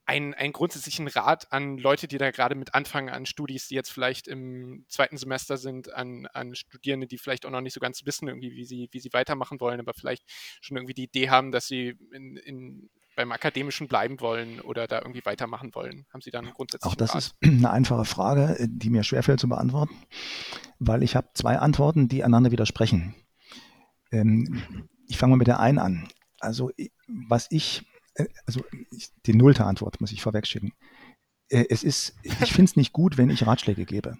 einen, 0.06 0.34
einen 0.34 0.51
grundsätzlichen 0.51 1.08
Rat 1.08 1.51
an 1.51 1.77
Leute, 1.77 2.08
die 2.08 2.17
da 2.17 2.32
gerade 2.32 2.56
mit 2.56 2.73
anfangen, 2.73 3.10
an 3.10 3.25
Studis, 3.25 3.67
die 3.67 3.75
jetzt 3.75 3.91
vielleicht 3.91 4.27
im 4.27 4.84
zweiten 4.88 5.17
Semester 5.17 5.58
sind, 5.58 5.93
an, 5.93 6.27
an 6.34 6.56
Studierende, 6.56 7.08
die 7.08 7.17
vielleicht 7.17 7.45
auch 7.45 7.51
noch 7.51 7.62
nicht 7.62 7.73
so 7.73 7.80
ganz 7.80 8.06
wissen, 8.06 8.28
irgendwie, 8.28 8.51
wie 8.55 8.65
sie, 8.65 8.89
wie 8.91 8.99
sie 8.99 9.13
weitermachen 9.13 9.59
wollen, 9.59 9.80
aber 9.80 9.93
vielleicht 9.93 10.24
schon 10.61 10.78
irgendwie 10.78 10.93
die 10.93 11.03
Idee 11.03 11.30
haben, 11.30 11.51
dass 11.51 11.68
sie 11.68 11.95
in, 12.11 12.36
in, 12.36 12.89
beim 13.15 13.32
Akademischen 13.32 13.88
bleiben 13.88 14.20
wollen 14.20 14.59
oder 14.61 14.88
da 14.88 14.99
irgendwie 14.99 15.26
weitermachen 15.26 15.74
wollen? 15.76 16.05
Haben 16.11 16.22
Sie 16.22 16.32
da 16.32 16.39
einen 16.39 16.53
grundsätzlichen 16.53 16.93
Auch 16.93 16.97
das 16.97 17.11
Rat? 17.11 17.18
ist 17.18 17.36
eine 17.43 17.70
einfache 17.70 18.05
Frage, 18.05 18.57
die 18.68 18.89
mir 18.89 19.03
schwerfällt 19.03 19.39
zu 19.39 19.49
beantworten, 19.49 19.95
weil 20.80 21.03
ich 21.03 21.15
habe 21.15 21.30
zwei 21.34 21.57
Antworten, 21.57 22.07
die 22.07 22.24
einander 22.24 22.51
widersprechen. 22.51 23.15
Ähm, 24.12 24.88
ich 25.07 25.18
fange 25.18 25.32
mal 25.32 25.38
mit 25.38 25.47
der 25.47 25.59
einen 25.59 25.80
an. 25.80 26.07
Also 26.39 26.72
was 27.07 27.47
ich, 27.49 27.86
äh, 28.16 28.26
also 28.45 28.62
ich, 28.91 29.12
die 29.26 29.34
nullte 29.34 29.66
Antwort 29.66 30.01
muss 30.01 30.12
ich 30.12 30.22
vorwegschicken. 30.22 30.74
Äh, 31.49 31.66
Es 31.70 31.84
ist, 31.84 32.16
ich 32.24 32.53
finde 32.53 32.70
es 32.70 32.76
nicht 32.76 32.93
gut, 32.93 33.18
wenn 33.18 33.30
ich 33.30 33.45
Ratschläge 33.45 33.86
gebe. 33.86 34.18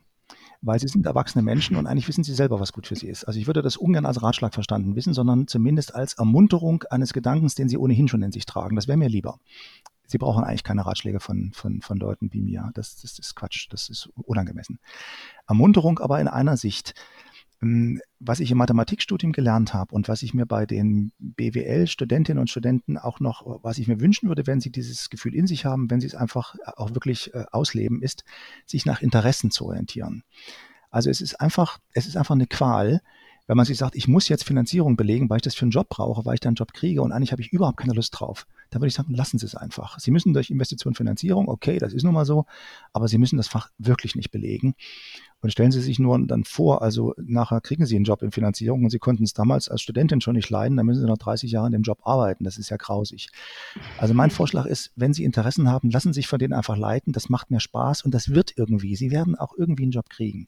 Weil 0.64 0.80
sie 0.80 0.88
sind 0.88 1.08
erwachsene 1.08 1.42
Menschen 1.42 1.76
und 1.76 1.88
eigentlich 1.88 2.08
wissen 2.08 2.24
sie 2.24 2.36
selber, 2.36 2.60
was 2.60 2.72
gut 2.72 2.86
für 2.86 2.96
sie 2.96 3.08
ist. 3.08 3.24
Also 3.24 3.40
ich 3.40 3.48
würde 3.48 3.64
das 3.64 3.78
ungern 3.78 4.06
als 4.06 4.22
Ratschlag 4.22 4.54
verstanden 4.54 4.96
wissen, 4.96 5.14
sondern 5.14 5.48
zumindest 5.48 5.96
als 5.96 6.14
Ermunterung 6.14 6.84
eines 6.92 7.14
Gedankens, 7.14 7.56
den 7.56 7.68
sie 7.68 7.78
ohnehin 7.78 8.08
schon 8.08 8.22
in 8.22 8.32
sich 8.32 8.46
tragen. 8.46 8.76
Das 8.76 8.88
wäre 8.88 8.98
mir 8.98 9.10
lieber. 9.10 9.40
Sie 10.06 10.20
brauchen 10.20 10.44
eigentlich 10.44 10.64
keine 10.64 10.86
Ratschläge 10.86 11.20
von, 11.20 11.52
von, 11.54 11.82
von 11.82 11.98
Leuten 11.98 12.32
wie 12.32 12.42
mir. 12.42 12.70
Das, 12.76 12.98
das 13.02 13.18
ist 13.18 13.34
Quatsch, 13.36 13.68
das 13.72 13.90
ist 13.90 14.10
unangemessen. 14.16 14.80
Ermunterung 15.48 15.98
aber 16.00 16.20
in 16.20 16.28
einer 16.28 16.58
Sicht. 16.58 16.94
Ähm, 17.62 18.02
was 18.20 18.40
ich 18.40 18.52
im 18.52 18.58
Mathematikstudium 18.58 19.32
gelernt 19.32 19.74
habe 19.74 19.96
und 19.96 20.08
was 20.08 20.22
ich 20.22 20.34
mir 20.34 20.46
bei 20.46 20.66
den 20.66 21.12
BWL-Studentinnen 21.20 22.40
und 22.40 22.50
Studenten 22.50 22.98
auch 22.98 23.20
noch, 23.20 23.64
was 23.64 23.78
ich 23.78 23.88
mir 23.88 24.00
wünschen 24.00 24.30
würde, 24.30 24.46
wenn 24.48 24.62
sie 24.62 24.72
dieses 24.72 25.10
Gefühl 25.10 25.34
in 25.34 25.48
sich 25.48 25.66
haben, 25.66 25.90
wenn 25.90 26.02
sie 26.02 26.08
es 26.08 26.16
einfach 26.16 26.56
auch 26.78 26.94
wirklich 26.94 27.34
äh, 27.34 27.46
ausleben, 27.52 28.02
ist, 28.02 28.24
sich 28.66 28.86
nach 28.86 29.02
Interessen 29.02 29.52
zu 29.52 29.66
orientieren. 29.66 30.24
Also 30.92 31.10
es 31.10 31.22
ist 31.22 31.40
einfach, 31.40 31.80
es 31.94 32.06
ist 32.06 32.18
einfach 32.18 32.36
eine 32.36 32.48
Qual, 32.48 33.02
wenn 33.52 33.58
man 33.58 33.66
sich 33.66 33.80
sagt, 33.80 33.98
ich 33.98 34.08
muss 34.08 34.30
jetzt 34.30 34.46
Finanzierung 34.46 34.96
belegen, 34.96 35.30
weil 35.30 35.36
ich 35.36 35.42
das 35.42 35.56
für 35.56 35.64
einen 35.64 35.72
Job 35.72 35.90
brauche, 35.90 36.24
weil 36.24 36.36
ich 36.36 36.40
da 36.40 36.48
einen 36.48 36.56
Job 36.56 36.72
kriege 36.72 37.02
und 37.02 37.12
eigentlich 37.12 37.34
habe 37.34 37.42
ich 37.42 37.52
überhaupt 37.52 37.76
keine 37.76 37.92
Lust 37.92 38.18
drauf, 38.18 38.48
dann 38.70 38.82
würde 38.82 38.88
ich 38.88 38.94
sagen, 38.94 39.14
lassen 39.14 39.40
Sie 39.40 39.46
es 39.46 39.56
einfach. 39.56 40.00
Sie 40.00 40.10
müssen 40.10 40.34
durch 40.34 40.50
Investition 40.50 40.96
Finanzierung, 40.96 41.50
okay, 41.50 41.78
das 41.78 41.92
ist 41.92 42.04
nun 42.04 42.14
mal 42.14 42.24
so, 42.24 42.46
aber 42.94 43.10
Sie 43.10 43.18
müssen 43.18 43.36
das 43.36 43.50
Fach 43.50 43.68
wirklich 43.78 44.16
nicht 44.16 44.32
belegen. 44.32 44.74
Und 45.42 45.52
stellen 45.52 45.74
Sie 45.74 45.82
sich 45.82 46.00
nur 46.00 46.18
dann 46.28 46.46
vor, 46.46 46.82
also 46.82 47.14
nachher 47.18 47.60
kriegen 47.60 47.86
Sie 47.86 47.98
einen 47.98 48.06
Job 48.06 48.22
in 48.22 48.32
Finanzierung 48.32 48.86
und 48.86 48.90
Sie 48.90 49.00
konnten 49.00 49.26
es 49.26 49.34
damals 49.34 49.68
als 49.68 49.82
Studentin 49.82 50.22
schon 50.22 50.36
nicht 50.36 50.50
leiden, 50.50 50.78
dann 50.78 50.86
müssen 50.86 51.02
Sie 51.02 51.08
noch 51.08 51.18
30 51.18 51.52
Jahre 51.52 51.68
in 51.68 51.74
dem 51.74 51.82
Job 51.82 52.00
arbeiten. 52.04 52.46
Das 52.46 52.58
ist 52.58 52.70
ja 52.70 52.78
grausig. 52.78 53.28
Also 53.98 54.14
mein 54.14 54.32
Vorschlag 54.32 54.66
ist, 54.66 54.94
wenn 54.96 55.14
Sie 55.14 55.26
Interessen 55.26 55.70
haben, 55.70 55.90
lassen 55.90 56.14
Sie 56.14 56.20
sich 56.20 56.28
von 56.28 56.40
denen 56.40 56.54
einfach 56.54 56.78
leiten. 56.78 57.12
Das 57.12 57.28
macht 57.28 57.52
mehr 57.52 57.60
Spaß 57.60 58.04
und 58.04 58.14
das 58.14 58.30
wird 58.30 58.54
irgendwie. 58.56 58.96
Sie 58.96 59.12
werden 59.12 59.36
auch 59.36 59.56
irgendwie 59.58 59.84
einen 59.84 59.92
Job 59.92 60.10
kriegen. 60.10 60.48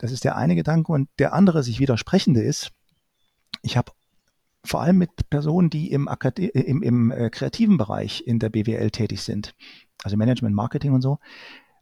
Das 0.00 0.12
ist 0.12 0.24
der 0.24 0.36
eine 0.36 0.56
Gedanke. 0.56 0.92
Und 0.92 1.10
der 1.18 1.34
andere, 1.34 1.62
sich 1.62 1.78
widersprechende 1.78 2.42
ist, 2.42 2.72
ich 3.60 3.76
habe 3.76 3.92
vor 4.64 4.80
allem 4.80 4.96
mit 4.96 5.28
Personen, 5.28 5.68
die 5.68 5.92
im, 5.92 6.08
Akade 6.08 6.46
im, 6.46 6.82
im 6.82 7.10
äh, 7.10 7.28
kreativen 7.28 7.76
Bereich 7.76 8.26
in 8.26 8.38
der 8.38 8.48
BWL 8.48 8.90
tätig 8.90 9.22
sind, 9.22 9.54
also 10.02 10.16
Management, 10.16 10.56
Marketing 10.56 10.92
und 10.92 11.02
so, 11.02 11.18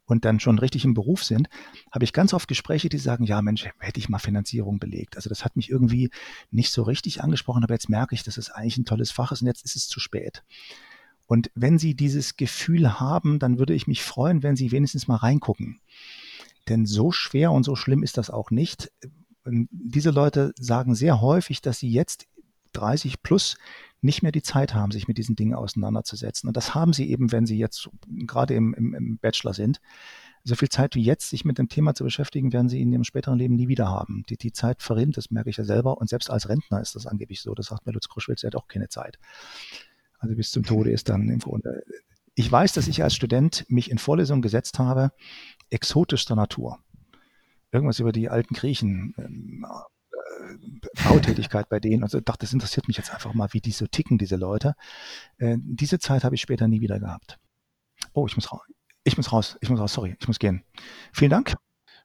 und 0.04 0.24
dann 0.24 0.40
schon 0.40 0.58
richtig 0.58 0.84
im 0.84 0.94
Beruf 0.94 1.22
sind, 1.22 1.48
habe 1.92 2.04
ich 2.04 2.12
ganz 2.12 2.34
oft 2.34 2.48
Gespräche, 2.48 2.88
die 2.88 2.98
sagen, 2.98 3.22
ja 3.24 3.40
Mensch, 3.40 3.68
hätte 3.78 4.00
ich 4.00 4.08
mal 4.08 4.18
Finanzierung 4.18 4.80
belegt. 4.80 5.16
Also 5.16 5.28
das 5.28 5.44
hat 5.44 5.54
mich 5.54 5.70
irgendwie 5.70 6.10
nicht 6.50 6.72
so 6.72 6.82
richtig 6.82 7.22
angesprochen, 7.22 7.62
aber 7.62 7.74
jetzt 7.74 7.88
merke 7.88 8.16
ich, 8.16 8.24
dass 8.24 8.36
es 8.36 8.50
eigentlich 8.50 8.78
ein 8.78 8.84
tolles 8.84 9.12
Fach 9.12 9.30
ist 9.30 9.42
und 9.42 9.46
jetzt 9.46 9.64
ist 9.64 9.76
es 9.76 9.86
zu 9.86 10.00
spät. 10.00 10.42
Und 11.26 11.50
wenn 11.54 11.78
Sie 11.78 11.94
dieses 11.94 12.36
Gefühl 12.36 12.98
haben, 12.98 13.38
dann 13.38 13.58
würde 13.58 13.74
ich 13.74 13.86
mich 13.86 14.02
freuen, 14.02 14.42
wenn 14.42 14.56
Sie 14.56 14.72
wenigstens 14.72 15.06
mal 15.06 15.16
reingucken. 15.16 15.78
Denn 16.68 16.86
so 16.86 17.12
schwer 17.12 17.52
und 17.52 17.64
so 17.64 17.76
schlimm 17.76 18.02
ist 18.02 18.18
das 18.18 18.30
auch 18.30 18.50
nicht. 18.50 18.90
Diese 19.44 20.10
Leute 20.10 20.52
sagen 20.58 20.94
sehr 20.94 21.20
häufig, 21.20 21.62
dass 21.62 21.78
sie 21.78 21.90
jetzt 21.90 22.26
30 22.72 23.22
plus 23.22 23.56
nicht 24.00 24.22
mehr 24.22 24.32
die 24.32 24.42
Zeit 24.42 24.74
haben, 24.74 24.92
sich 24.92 25.08
mit 25.08 25.18
diesen 25.18 25.34
Dingen 25.34 25.54
auseinanderzusetzen. 25.54 26.48
Und 26.48 26.56
das 26.56 26.74
haben 26.74 26.92
sie 26.92 27.10
eben, 27.10 27.32
wenn 27.32 27.46
sie 27.46 27.58
jetzt 27.58 27.88
gerade 28.26 28.54
im, 28.54 28.74
im, 28.74 28.94
im 28.94 29.18
Bachelor 29.18 29.54
sind. 29.54 29.80
So 30.44 30.54
viel 30.54 30.68
Zeit 30.68 30.94
wie 30.94 31.02
jetzt, 31.02 31.30
sich 31.30 31.44
mit 31.44 31.58
dem 31.58 31.68
Thema 31.68 31.94
zu 31.94 32.04
beschäftigen, 32.04 32.52
werden 32.52 32.68
sie 32.68 32.80
in 32.80 32.92
ihrem 32.92 33.04
späteren 33.04 33.38
Leben 33.38 33.56
nie 33.56 33.68
wieder 33.68 33.88
haben. 33.88 34.22
Die, 34.28 34.36
die 34.36 34.52
Zeit 34.52 34.82
verrinnt, 34.82 35.16
das 35.16 35.30
merke 35.30 35.50
ich 35.50 35.56
ja 35.56 35.64
selber. 35.64 35.98
Und 35.98 36.08
selbst 36.08 36.30
als 36.30 36.48
Rentner 36.48 36.80
ist 36.80 36.94
das 36.94 37.06
angeblich 37.06 37.40
so. 37.40 37.54
Das 37.54 37.66
sagt 37.66 37.86
mir 37.86 37.92
Lutz 37.92 38.08
Kruschwitz, 38.08 38.44
er 38.44 38.48
hat 38.48 38.56
auch 38.56 38.68
keine 38.68 38.88
Zeit. 38.88 39.18
Also 40.18 40.36
bis 40.36 40.50
zum 40.50 40.62
Tode 40.62 40.90
ist 40.90 41.08
dann 41.08 41.28
im 41.28 41.40
Grunde. 41.40 41.82
Ich 42.34 42.50
weiß, 42.50 42.72
dass 42.74 42.86
ich 42.86 43.02
als 43.02 43.16
Student 43.16 43.64
mich 43.68 43.90
in 43.90 43.98
Vorlesungen 43.98 44.42
gesetzt 44.42 44.78
habe, 44.78 45.10
exotischster 45.70 46.36
Natur. 46.36 46.78
Irgendwas 47.70 47.98
über 47.98 48.12
die 48.12 48.28
alten 48.28 48.54
Griechen, 48.54 49.14
ähm, 49.18 49.66
Bautätigkeit 51.04 51.68
bei 51.68 51.80
denen 51.80 52.02
und 52.02 52.10
so 52.10 52.20
dachte, 52.20 52.40
das 52.40 52.52
interessiert 52.52 52.88
mich 52.88 52.96
jetzt 52.96 53.12
einfach 53.12 53.34
mal, 53.34 53.52
wie 53.52 53.60
die 53.60 53.72
so 53.72 53.86
ticken, 53.86 54.18
diese 54.18 54.36
Leute. 54.36 54.74
Äh, 55.38 55.56
diese 55.60 55.98
Zeit 55.98 56.24
habe 56.24 56.34
ich 56.34 56.40
später 56.40 56.68
nie 56.68 56.80
wieder 56.80 56.98
gehabt. 56.98 57.38
Oh, 58.12 58.26
ich 58.26 58.36
muss 58.36 58.50
raus. 58.52 58.62
Ich 59.04 59.16
muss 59.16 59.32
raus. 59.32 59.58
Ich 59.60 59.70
muss 59.70 59.80
raus. 59.80 59.92
Sorry, 59.92 60.16
ich 60.18 60.28
muss 60.28 60.38
gehen. 60.38 60.64
Vielen 61.12 61.30
Dank. 61.30 61.54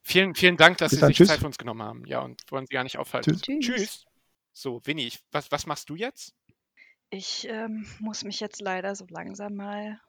Vielen, 0.02 0.36
vielen 0.36 0.58
Dank, 0.58 0.78
dass 0.78 0.90
Bis 0.90 0.98
Sie 0.98 1.02
dann. 1.02 1.08
sich 1.10 1.18
Tschüss. 1.18 1.28
Zeit 1.30 1.40
für 1.40 1.46
uns 1.46 1.58
genommen 1.58 1.82
haben. 1.82 2.06
Ja, 2.06 2.20
und 2.22 2.42
wollen 2.50 2.66
Sie 2.66 2.74
gar 2.74 2.84
nicht 2.84 2.98
aufhalten. 2.98 3.40
Tschüss. 3.40 3.60
Tschüss. 3.60 4.06
So, 4.52 4.82
Winnie, 4.86 5.12
was, 5.32 5.52
was 5.52 5.66
machst 5.66 5.90
du 5.90 5.96
jetzt? 5.96 6.36
Ich 7.10 7.48
ähm, 7.48 7.86
muss 8.00 8.24
mich 8.24 8.40
jetzt 8.40 8.62
leider 8.62 8.96
so 8.96 9.06
langsam 9.10 9.56
mal 9.56 10.00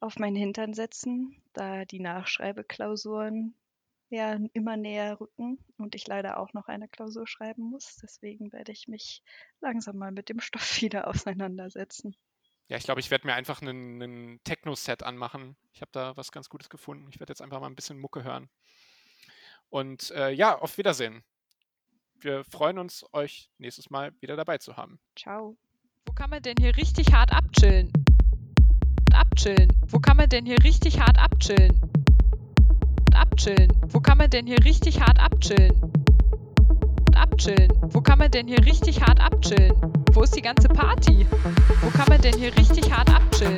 auf 0.00 0.18
meinen 0.18 0.36
Hintern 0.36 0.74
setzen, 0.74 1.42
da 1.52 1.84
die 1.84 2.00
Nachschreibeklausuren 2.00 3.54
ja 4.10 4.38
immer 4.52 4.76
näher 4.76 5.20
rücken 5.20 5.58
und 5.76 5.94
ich 5.94 6.06
leider 6.06 6.38
auch 6.38 6.52
noch 6.54 6.68
eine 6.68 6.88
Klausur 6.88 7.26
schreiben 7.26 7.62
muss. 7.62 7.96
Deswegen 8.02 8.52
werde 8.52 8.72
ich 8.72 8.88
mich 8.88 9.22
langsam 9.60 9.96
mal 9.96 10.12
mit 10.12 10.28
dem 10.28 10.40
Stoff 10.40 10.80
wieder 10.82 11.08
auseinandersetzen. 11.08 12.16
Ja, 12.68 12.76
ich 12.76 12.84
glaube, 12.84 13.00
ich 13.00 13.10
werde 13.10 13.26
mir 13.26 13.34
einfach 13.34 13.62
einen, 13.62 14.02
einen 14.02 14.44
Techno-Set 14.44 15.02
anmachen. 15.02 15.56
Ich 15.72 15.80
habe 15.80 15.90
da 15.92 16.16
was 16.16 16.32
ganz 16.32 16.48
Gutes 16.50 16.68
gefunden. 16.68 17.08
Ich 17.10 17.18
werde 17.18 17.30
jetzt 17.30 17.40
einfach 17.40 17.60
mal 17.60 17.66
ein 17.66 17.76
bisschen 17.76 17.98
Mucke 17.98 18.24
hören. 18.24 18.50
Und 19.70 20.10
äh, 20.10 20.30
ja, 20.30 20.58
auf 20.58 20.76
Wiedersehen. 20.76 21.24
Wir 22.20 22.44
freuen 22.44 22.78
uns, 22.78 23.06
euch 23.12 23.50
nächstes 23.58 23.90
Mal 23.90 24.12
wieder 24.20 24.36
dabei 24.36 24.58
zu 24.58 24.76
haben. 24.76 24.98
Ciao. 25.16 25.56
Wo 26.04 26.12
kann 26.12 26.30
man 26.30 26.42
denn 26.42 26.56
hier 26.58 26.76
richtig 26.76 27.12
hart 27.12 27.32
abchillen? 27.32 27.92
Abchillen. 29.18 29.72
Wo 29.88 29.98
kann 29.98 30.16
man 30.16 30.28
denn 30.28 30.46
hier 30.46 30.62
richtig 30.62 31.00
hart 31.00 31.18
abchillen? 31.18 31.72
Abchillen. 33.12 33.72
Wo 33.88 33.98
kann 33.98 34.16
man 34.16 34.30
denn 34.30 34.46
hier 34.46 34.62
richtig 34.64 35.00
hart 35.00 35.18
abchillen? 35.18 35.72
Abchillen. 37.16 37.72
Wo 37.82 38.00
kann 38.00 38.18
man 38.18 38.30
denn 38.30 38.46
hier 38.46 38.64
richtig 38.64 39.02
hart 39.02 39.20
abchillen? 39.20 39.72
Wo 40.12 40.22
ist 40.22 40.36
die 40.36 40.42
ganze 40.42 40.68
Party? 40.68 41.26
Wo 41.80 41.90
kann 41.90 42.06
man 42.08 42.20
denn 42.20 42.38
hier 42.38 42.56
richtig 42.56 42.92
hart 42.92 43.12
abchillen? 43.12 43.56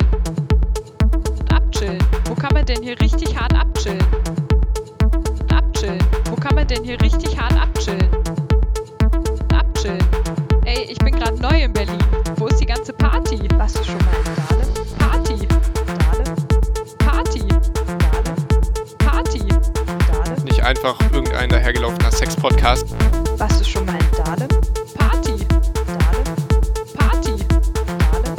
Abchillen. 1.53 1.99
Wo 2.25 2.33
kann 2.33 2.53
man 2.53 2.65
denn 2.65 2.81
hier 2.81 2.99
richtig 2.99 3.39
hart 3.39 3.53
abchillen? 3.53 4.03
Abchillen. 5.53 5.99
Wo 6.31 6.35
kann 6.37 6.55
man 6.55 6.67
denn 6.67 6.83
hier 6.83 6.99
richtig 7.01 7.39
hart 7.39 7.53
abchillen? 7.53 8.09
Abchillen. 9.53 10.03
Ey, 10.65 10.85
ich 10.89 10.97
bin 10.97 11.15
gerade 11.15 11.39
neu 11.39 11.63
in 11.63 11.71
Berlin. 11.71 11.99
Wo 12.37 12.47
ist 12.47 12.59
die 12.59 12.65
ganze 12.65 12.93
Party? 12.93 13.39
Warst 13.57 13.77
du 13.77 13.83
schon 13.83 13.97
mal 13.97 14.15
in 14.25 14.50
einfach 20.71 20.97
irgendein 21.11 21.49
dahergelaufener 21.49 22.11
Sex-Podcast. 22.11 22.95
Warst 23.37 23.59
du 23.59 23.65
schon 23.65 23.85
mal 23.85 23.95
in 23.95 24.23
Dahlem? 24.23 24.47
Party. 24.97 25.45
Dahlem? 25.99 26.23
Party. 26.97 27.33
Dahlem? 28.09 28.35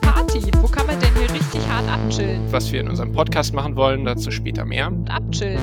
Party. 0.00 0.40
Wo 0.62 0.68
kann 0.68 0.86
man 0.86 1.00
denn 1.00 1.12
hier 1.16 1.34
richtig 1.34 1.68
hart 1.68 1.90
abchillen? 1.90 2.42
Was 2.52 2.70
wir 2.70 2.80
in 2.80 2.88
unserem 2.88 3.10
Podcast 3.10 3.54
machen 3.54 3.74
wollen, 3.74 4.04
dazu 4.04 4.30
später 4.30 4.64
mehr. 4.64 4.86
Und 4.86 5.10
abchillen. 5.10 5.58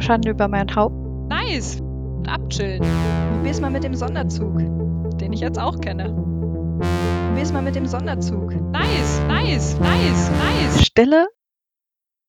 Schande 0.00 0.32
über 0.32 0.48
mein 0.48 0.68
Haupt. 0.76 0.94
Nice. 1.30 1.78
Und 1.80 2.28
abchillen. 2.28 2.84
Probier's 3.32 3.58
mal 3.58 3.70
mit 3.70 3.84
dem 3.84 3.94
Sonderzug. 3.94 4.58
Den 5.18 5.32
ich 5.32 5.40
jetzt 5.40 5.58
auch 5.58 5.80
kenne. 5.80 6.12
Probier's 7.28 7.54
mal 7.54 7.62
mit 7.62 7.74
dem 7.74 7.86
Sonderzug. 7.86 8.50
Nice, 8.70 9.22
nice, 9.28 9.78
nice, 9.80 10.30
nice. 10.30 10.84
Stille 10.84 11.26